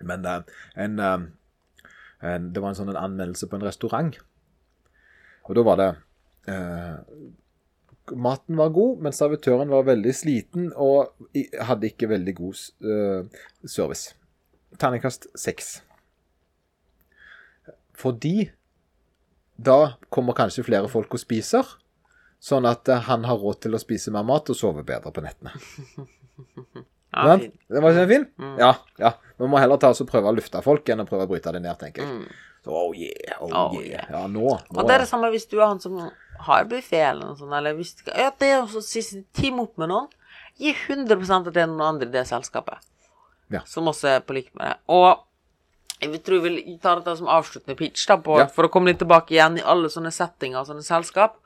Men 0.05 0.25
uh, 0.25 0.41
en, 0.75 0.99
uh, 0.99 1.91
en, 2.21 2.51
det 2.53 2.61
var 2.63 2.73
en 2.73 2.79
sånn 2.79 2.93
en 2.93 3.01
anmeldelse 3.01 3.49
på 3.49 3.57
en 3.57 3.65
restaurant. 3.67 4.13
Og 5.47 5.57
da 5.57 5.65
var 5.65 5.81
det 5.81 5.89
uh, 6.51 7.01
Maten 8.15 8.55
var 8.55 8.71
god, 8.71 9.01
men 9.03 9.15
servitøren 9.15 9.71
var 9.71 9.83
veldig 9.89 10.13
sliten 10.15 10.69
og 10.79 11.11
hadde 11.67 11.89
ikke 11.89 12.07
veldig 12.07 12.33
god 12.37 12.61
service. 13.67 14.13
Terningkast 14.79 15.27
seks. 15.35 15.81
Fordi 17.99 18.47
da 19.59 19.97
kommer 20.07 20.37
kanskje 20.39 20.63
flere 20.63 20.87
folk 20.87 21.17
og 21.17 21.19
spiser, 21.19 21.67
sånn 22.39 22.69
at 22.69 22.87
han 23.09 23.27
har 23.27 23.43
råd 23.43 23.65
til 23.65 23.75
å 23.75 23.83
spise 23.83 24.15
mer 24.15 24.23
mat 24.23 24.53
og 24.53 24.55
sove 24.55 24.87
bedre 24.87 25.11
på 25.11 25.27
nettene. 25.27 25.57
Ja. 27.17 27.37
Det 27.37 27.81
var 27.81 27.95
ikke 27.95 28.01
den 28.03 28.09
fin? 28.09 28.25
Ja. 28.59 28.73
ja. 28.99 29.11
Vi 29.37 29.47
må 29.47 29.59
heller 29.61 29.77
ta 29.81 29.91
oss 29.93 30.01
og 30.01 30.09
prøve 30.09 30.31
å 30.31 30.35
lufte 30.35 30.61
folk 30.65 30.89
enn 30.89 31.03
å 31.03 31.07
prøve 31.07 31.27
å 31.27 31.29
bryte 31.29 31.51
det 31.53 31.61
ned, 31.61 31.77
tenker 31.79 32.03
jeg. 32.03 32.29
Så, 32.65 32.73
oh 32.73 32.95
yeah, 32.97 33.37
oh, 33.39 33.51
Oh 33.53 33.75
yeah. 33.77 33.91
yeah. 33.91 34.07
Ja, 34.11 34.23
nå, 34.27 34.41
nå 34.41 34.79
Og 34.81 34.87
det 34.89 34.95
er 34.95 35.03
det 35.05 35.09
samme 35.11 35.29
hvis 35.31 35.45
du 35.47 35.59
er 35.59 35.67
han 35.67 35.79
som 35.83 35.99
har 36.47 36.65
buffé 36.69 36.99
eller 37.11 37.29
noe 37.29 37.37
sånt, 37.39 37.53
eller 37.53 37.77
hvis 37.77 37.93
Ja, 38.09 38.31
det 38.39 38.49
er 38.49 38.59
også 38.63 38.81
siste 38.85 39.23
team 39.37 39.61
opp 39.63 39.77
med 39.79 39.91
noen. 39.93 40.09
Gi 40.57 40.73
100 40.73 41.21
at 41.37 41.51
det 41.53 41.63
er 41.63 41.69
noen 41.69 41.85
andre 41.85 42.09
i 42.09 42.13
det 42.17 42.25
selskapet. 42.29 42.81
Ja. 43.53 43.61
Som 43.69 43.87
også 43.87 44.09
er 44.17 44.25
på 44.25 44.35
like 44.35 44.51
med 44.57 44.71
det. 44.71 44.75
Og 44.91 45.23
jeg 46.01 46.11
vil 46.13 46.21
tror 46.21 46.43
vi 46.45 46.77
tar 46.81 46.99
dette 46.99 47.15
som 47.17 47.29
avsluttende 47.31 47.77
pitch, 47.77 48.05
da, 48.09 48.17
på, 48.21 48.39
Ja. 48.39 48.47
for 48.53 48.67
å 48.67 48.69
komme 48.73 48.91
litt 48.91 48.99
tilbake 49.01 49.33
igjen 49.33 49.57
i 49.57 49.65
alle 49.65 49.89
sånne 49.89 50.11
settinger 50.13 50.61
og 50.61 50.67
sånne 50.67 50.85
selskap, 50.85 51.37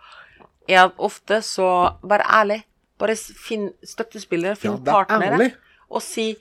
er 0.67 0.85
at 0.87 0.97
ofte 0.97 1.41
så 1.41 1.97
Vær 2.03 2.23
ærlig. 2.25 2.63
Bare 2.99 3.15
finn 3.15 3.71
støttespillere, 3.83 4.55
finn 4.55 4.77
Ja, 4.77 4.93
partnere, 4.93 5.53
og 5.89 6.01
si 6.05 6.35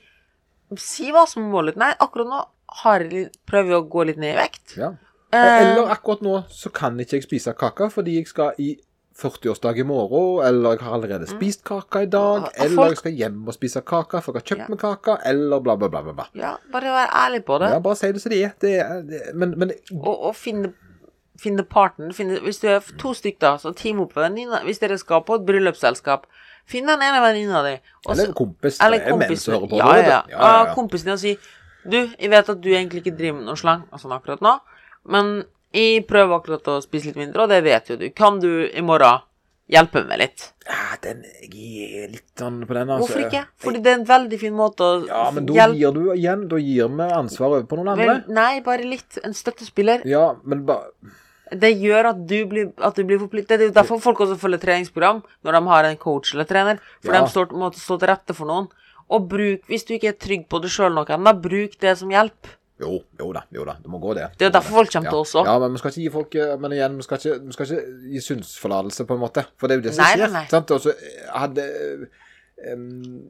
Si 0.79 1.11
hva 1.11 1.25
som 1.27 1.43
er 1.45 1.51
målet. 1.51 1.75
Nei, 1.79 1.91
akkurat 1.99 2.27
nå 2.31 2.43
har 2.83 2.99
jeg 3.03 3.31
prøver 3.49 3.73
jeg 3.73 3.81
å 3.81 3.89
gå 3.91 4.05
litt 4.07 4.17
ned 4.21 4.35
i 4.35 4.39
vekt. 4.39 4.77
Ja. 4.79 4.93
Eh, 5.33 5.57
Eller 5.61 5.91
akkurat 5.91 6.21
nå 6.23 6.37
så 6.51 6.71
kan 6.75 6.97
ikke 6.99 7.17
jeg 7.19 7.23
spise 7.27 7.53
kake 7.55 7.89
fordi 7.91 8.17
jeg 8.19 8.27
skal 8.27 8.53
i 8.59 8.73
40-årsdag 9.21 9.77
i 9.79 9.83
morgen, 9.85 10.39
eller 10.47 10.77
jeg 10.77 10.81
har 10.85 10.93
allerede 10.95 11.27
spist 11.27 11.63
kake 11.67 12.05
i 12.05 12.09
dag, 12.09 12.45
eller 12.63 12.87
jeg 12.93 12.97
skal 13.01 13.11
hjem 13.19 13.41
og 13.47 13.53
spise 13.53 13.81
kake, 13.85 14.21
for 14.23 14.31
jeg 14.33 14.41
har 14.41 14.47
kjøpt 14.49 14.61
Ja. 14.63 14.67
meg 14.71 14.79
kake, 14.79 15.17
eller 15.27 15.59
bla, 15.59 15.75
bla, 15.75 15.89
bla. 15.91 16.01
bla. 16.15 16.25
Ja, 16.33 16.53
bare 16.71 16.93
vær 16.95 17.11
ærlig 17.19 17.43
på 17.45 17.59
det. 17.59 17.69
Ja, 17.73 17.79
bare 17.79 17.95
si 17.99 18.11
det 18.11 18.21
som 18.23 18.31
det 18.31 18.39
er. 18.43 18.53
Det 18.59 18.71
er 18.79 19.01
det, 19.03 19.21
men, 19.35 19.53
men 19.59 19.71
Og, 19.99 20.15
og 20.31 20.35
finne, 20.35 20.73
finne 21.37 21.63
partner. 21.63 22.13
Finne, 22.13 22.39
hvis 22.39 22.59
du 22.63 22.67
er 22.71 22.79
to 22.97 23.13
stykker, 23.13 23.59
så 23.59 23.75
team 23.75 23.99
opp 23.99 24.15
med 24.15 24.29
venninna. 24.29 24.63
Hvis 24.63 24.79
dere 24.79 24.97
skal 24.97 25.21
på 25.27 25.35
et 25.35 25.45
bryllupsselskap, 25.45 26.25
finn 26.71 26.89
den 26.89 27.03
ene 27.05 27.21
venninna 27.23 27.63
di. 27.67 27.73
og 28.05 28.13
Eller 28.13 28.23
Eller 28.23 28.37
kompis. 28.37 28.81
Eller 28.81 29.07
er 29.07 29.17
menn 29.21 29.37
som 29.37 29.55
hører 29.55 29.71
på. 29.71 29.79
Ja, 29.81 29.89
ja, 29.97 30.03
ja. 30.03 30.21
ja, 30.31 30.51
ja. 30.65 30.75
kompisen 30.77 31.11
din 31.11 31.17
og 31.17 31.23
si 31.23 31.37
Du, 31.81 31.97
jeg 31.97 32.29
vet 32.29 32.49
at 32.53 32.61
du 32.61 32.69
egentlig 32.69 33.01
ikke 33.01 33.17
driver 33.17 33.39
med 33.39 33.49
noe 33.49 33.57
slang 33.57 33.87
og 33.89 34.01
sånn 34.01 34.13
akkurat 34.13 34.43
nå, 34.45 34.51
men 35.09 35.31
jeg 35.73 36.03
prøver 36.05 36.35
akkurat 36.37 36.67
å 36.69 36.75
spise 36.83 37.09
litt 37.09 37.17
mindre, 37.17 37.41
og 37.41 37.49
det 37.49 37.63
vet 37.65 37.89
jo 37.89 37.95
du. 37.97 38.05
Kan 38.13 38.37
du 38.43 38.67
i 38.67 38.83
morgen 38.85 39.23
hjelpe 39.71 40.03
meg 40.05 40.19
litt? 40.21 40.43
Ja, 40.67 40.97
den, 41.03 41.23
jeg 41.41 42.03
er 42.03 42.11
litt 42.11 42.27
sånn 42.37 42.59
på 42.67 42.75
den, 42.75 42.91
altså. 42.91 43.07
Hvorfor 43.07 43.23
ikke? 43.25 43.43
Fordi 43.63 43.81
det 43.81 43.93
er 43.93 43.99
en 43.99 44.07
veldig 44.09 44.39
fin 44.41 44.55
måte 44.55 44.85
å 44.85 44.99
Ja, 45.07 45.23
men 45.33 45.47
da 45.47 45.57
hjelp... 45.57 45.79
gir 45.79 45.95
du 45.95 46.03
igjen 46.13 46.45
Da 46.51 46.59
gir 46.61 46.91
vi 46.99 47.09
ansvar 47.17 47.55
over 47.55 47.65
på 47.71 47.79
noen 47.79 47.93
andre. 47.95 48.07
Vel, 48.11 48.37
Nei, 48.37 48.53
bare 48.65 48.87
litt. 48.87 49.17
En 49.25 49.35
støttespiller. 49.37 50.05
Ja, 50.09 50.27
men 50.43 50.65
bare 50.67 50.91
Det 51.51 51.73
gjør 51.81 52.09
at 52.13 52.19
du 52.27 52.37
blir, 52.47 52.69
at 52.79 52.95
du 52.95 53.03
blir 53.03 53.19
forpliktet. 53.19 53.57
Det 53.59 53.65
er 53.65 53.69
jo 53.71 53.75
derfor 53.75 53.99
folk 53.99 54.21
også 54.23 54.37
følger 54.39 54.61
treningsprogram 54.61 55.21
når 55.43 55.57
de 55.57 55.61
har 55.67 55.83
en 55.89 55.97
coach 55.99 56.33
eller 56.33 56.45
trener. 56.47 56.79
For 57.03 57.11
Ja. 57.13 57.21
de 57.25 57.29
står, 57.33 57.51
må 57.51 57.71
stå 57.75 57.99
til 57.99 58.07
rette 58.07 58.33
for 58.37 58.47
noen. 58.47 58.69
Og 59.11 59.27
bruk, 59.27 59.65
hvis 59.67 59.83
du 59.83 59.93
ikke 59.97 60.07
er 60.13 60.17
trygg 60.17 60.47
på 60.47 60.61
det 60.63 60.71
sjøl 60.71 60.93
noen, 60.95 61.23
da 61.27 61.33
bruk 61.35 61.75
det 61.79 61.97
som 61.99 62.09
hjelp. 62.09 62.47
Jo, 62.81 63.03
jo 63.19 63.27
da, 63.35 63.43
jo 63.53 63.65
da. 63.67 63.75
Det 63.77 63.91
må 63.91 63.99
gå, 64.01 64.15
det. 64.17 64.29
Det 64.39 64.47
er 64.47 64.53
derfor 64.55 64.79
folk 64.79 64.89
kommer 64.91 65.11
til 65.11 65.19
oss 65.19 65.35
òg. 65.37 65.45
Ja, 65.45 65.59
men 65.59 65.75
vi 65.75 65.77
skal 65.77 65.91
ikke 65.91 66.01
gi 66.01 66.09
folk 66.15 66.35
eh, 66.35 66.53
Men 66.57 66.71
igjen, 66.73 66.95
vi 66.97 67.03
skal 67.05 67.19
ikke, 67.19 67.35
vi 67.45 67.51
skal 67.53 67.65
ikke 67.67 68.09
gi 68.15 68.21
synsforlatelse, 68.25 69.05
på 69.05 69.13
en 69.13 69.21
måte. 69.21 69.43
For 69.59 69.67
det 69.67 69.75
er 69.75 69.81
jo 69.81 69.85
det 69.89 69.93
som 69.93 70.05
Nei, 70.07 70.15
skjer. 70.15 70.31
nei. 70.33 70.45
Sant? 70.49 70.71
Og 70.71 70.81
så 70.81 70.95
hadde 71.35 71.67
um, 72.73 73.29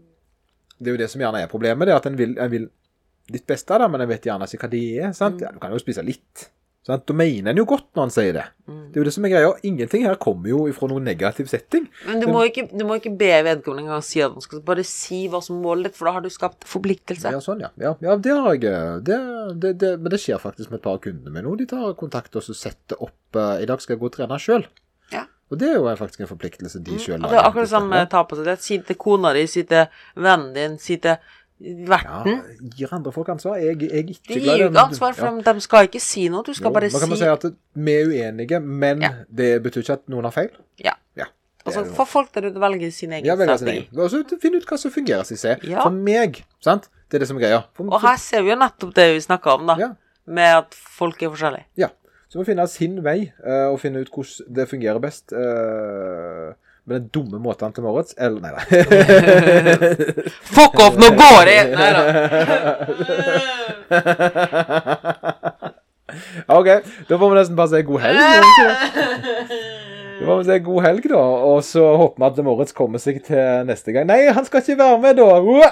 Det 0.80 0.88
er 0.88 0.96
jo 0.96 1.02
det 1.04 1.10
som 1.12 1.22
gjerne 1.22 1.42
er 1.44 1.52
problemet, 1.52 1.86
det 1.90 1.94
er 1.94 2.00
at 2.00 2.08
en 2.10 2.18
vil, 2.18 2.38
en 2.40 2.52
vil 2.54 2.70
ditt 3.32 3.46
beste, 3.48 3.76
da, 3.78 3.88
men 3.92 4.02
en 4.02 4.10
vet 4.10 4.24
gjerne 4.26 4.48
ikke 4.48 4.66
hva 4.66 4.72
det 4.72 4.84
er. 5.04 5.12
sant? 5.18 5.38
Mm. 5.38 5.44
Ja, 5.46 5.52
du 5.52 5.60
kan 5.62 5.72
jo 5.76 5.82
spise 5.84 6.04
litt. 6.06 6.48
Sant? 6.82 7.04
Da 7.06 7.14
mener 7.14 7.52
en 7.52 7.60
jo 7.62 7.66
godt 7.70 7.92
når 7.94 8.08
en 8.08 8.14
sier 8.14 8.34
det. 8.34 8.44
Mm. 8.66 8.78
Det 8.90 8.98
er 8.98 9.04
jo 9.04 9.06
det 9.06 9.14
som 9.14 9.26
er 9.28 9.32
greia. 9.36 9.50
Ingenting 9.70 10.06
her 10.08 10.18
kommer 10.22 10.50
jo 10.50 10.64
ifra 10.72 10.88
noen 10.90 11.06
negativ 11.06 11.50
setting. 11.52 11.86
Men 12.08 12.24
du 12.24 12.26
må, 12.32 12.42
ikke, 12.50 12.66
du 12.72 12.82
må 12.90 12.98
ikke 12.98 13.14
be 13.20 13.30
vedkommende 13.46 13.86
engang 13.86 14.06
si 14.06 14.24
at 14.26 14.34
han 14.34 14.46
skal 14.46 14.64
bare 14.66 14.86
si 14.88 15.22
hva 15.30 15.44
som 15.46 15.60
målet 15.62 15.92
ditt, 15.92 16.00
for 16.00 16.10
da 16.10 16.16
har 16.18 16.26
du 16.26 16.32
skapt 16.34 16.66
forpliktelse. 16.70 17.36
Ja, 17.36 17.42
sånn, 17.44 17.62
ja. 17.62 17.70
Ja, 17.82 17.94
ja 18.02 18.16
det 18.18 18.34
har 18.34 18.58
jeg 18.58 18.66
eh, 18.72 18.96
det, 19.06 19.20
det, 19.62 19.76
det, 19.84 19.92
Men 20.02 20.16
det 20.16 20.22
skjer 20.24 20.42
faktisk 20.42 20.72
med 20.72 20.82
et 20.82 20.88
par 20.88 20.98
av 20.98 21.04
kundene 21.06 21.36
mine 21.36 21.46
nå. 21.46 21.54
De 21.60 21.70
tar 21.70 21.94
kontakt 22.00 22.40
og 22.40 22.48
så 22.48 22.58
setter 22.58 22.98
opp 22.98 23.38
uh, 23.38 23.60
I 23.62 23.70
dag 23.70 23.84
skal 23.84 23.96
jeg 23.96 24.02
gå 24.02 24.10
og 24.10 24.16
trene 24.18 24.42
sjøl. 24.42 24.66
Ja. 25.14 25.28
Og 25.52 25.60
det 25.62 25.70
er 25.70 25.78
jo 25.78 25.86
faktisk 26.00 26.24
en 26.24 26.32
forpliktelse 26.32 26.82
de 26.82 26.98
sjøl 26.98 27.20
har 27.20 27.30
det 27.30 27.38
er 27.38 27.46
akkurat 27.46 27.68
det 27.68 27.74
samme 27.76 28.02
ta 28.10 28.24
på 28.26 28.40
seg 28.40 28.50
det. 28.50 28.58
Si 28.64 28.82
til 28.88 28.98
kona 28.98 29.36
di, 29.38 29.46
si 29.52 29.68
til 29.70 29.86
vennen 30.16 30.54
din, 30.56 30.78
si 30.82 30.98
til 31.04 31.20
Ja, 31.62 32.24
gir 32.78 32.94
andre 32.96 33.12
folk 33.14 33.30
ansvar. 33.30 33.58
Jeg, 33.62 33.78
jeg 33.82 33.92
er 33.92 34.10
ikke 34.16 34.40
glad 34.42 34.56
i 34.56 34.64
den- 34.64 34.78
ansvar, 34.78 35.14
for 35.14 35.26
ja. 35.46 35.54
de 35.54 35.62
skal 35.62 35.86
ikke 35.88 36.00
si 36.02 36.28
noe. 36.30 36.44
Du 36.44 36.54
skal 36.54 36.70
Jo, 36.70 36.74
bare 36.74 36.90
da 36.90 37.00
kan 37.00 37.10
man 37.10 37.18
si 37.18 37.24
si 37.24 37.30
at 37.30 37.46
vi 37.76 37.92
er 37.94 38.08
uenige, 38.08 38.60
men 38.62 39.02
Ja. 39.02 39.12
det 39.30 39.62
betyr 39.64 39.82
ikke 39.84 39.94
at 39.94 40.08
noen 40.10 40.24
har 40.24 40.32
feil. 40.32 40.50
Ja. 40.84 40.94
Ja. 41.16 41.26
Altså, 41.66 41.86
for 41.94 42.06
folk 42.06 42.32
der 42.34 42.50
ute 42.50 42.60
velger 42.60 42.92
sin 42.92 43.12
egen 43.14 43.26
ja, 43.26 43.36
velger 43.36 43.58
sin 43.58 43.68
strategi. 43.68 43.90
Og 43.98 44.10
så 44.10 44.40
finne 44.42 44.58
ut 44.58 44.66
hva 44.66 44.78
som 44.78 44.92
fungerer, 44.92 45.24
jeg. 45.24 45.60
Ja. 45.70 45.84
For 45.84 45.92
meg, 45.92 46.44
sant? 46.60 46.90
Det 47.10 47.16
er 47.16 47.20
det 47.20 47.28
som 47.28 47.38
er 47.38 47.42
greia. 47.42 47.62
For, 47.76 47.84
Og 47.92 48.02
her 48.02 48.18
ser 48.18 48.42
vi 48.42 48.50
jo 48.50 48.56
nettopp 48.56 48.94
det 48.96 49.14
vi 49.14 49.20
snakka 49.20 49.54
om, 49.60 49.68
da. 49.68 49.76
Ja. 49.78 49.90
Med 50.26 50.58
at 50.58 50.74
folk 50.74 51.22
er 51.22 51.30
forskjellige. 51.30 51.66
Ja. 51.78 51.90
Så 52.30 52.40
må 52.40 52.46
finne 52.46 52.66
sin 52.68 53.04
vei, 53.04 53.32
eh, 53.46 53.68
og 53.68 53.80
finne 53.80 54.00
ut 54.02 54.10
hvordan 54.10 54.54
det 54.56 54.70
fungerer 54.70 55.00
best. 55.02 55.34
eh, 55.34 56.54
med 56.86 56.96
den 57.00 57.08
dumme 57.14 57.40
måten 57.40 57.74
til 57.76 57.84
Moritz. 57.86 58.14
Eller 58.18 58.40
nei 58.42 58.52
da. 58.56 58.62
Fuck 60.56 60.80
off, 60.82 60.96
nå 61.00 61.08
går 61.20 61.52
jeg! 61.52 61.64
Nei 61.78 61.92
da. 61.98 62.04
OK, 66.52 66.68
da 67.08 67.18
får 67.18 67.30
vi 67.30 67.36
nesten 67.38 67.56
bare 67.56 67.72
si 67.72 67.82
god 67.88 68.00
helg. 68.04 68.18
det? 68.20 68.26
Da 70.22 70.28
får 70.28 70.38
vi 70.42 70.48
si 70.50 70.58
god 70.66 70.82
helg, 70.86 71.08
da. 71.14 71.22
Og 71.52 71.64
så 71.66 71.86
håper 72.02 72.20
vi 72.22 72.28
at 72.28 72.44
Moritz 72.46 72.76
kommer 72.78 73.02
seg 73.02 73.22
til 73.26 73.64
neste 73.70 73.96
gang. 73.96 74.10
Nei, 74.10 74.26
han 74.36 74.46
skal 74.48 74.62
ikke 74.66 74.78
være 74.82 75.00
med, 75.06 75.22
da! 75.22 75.72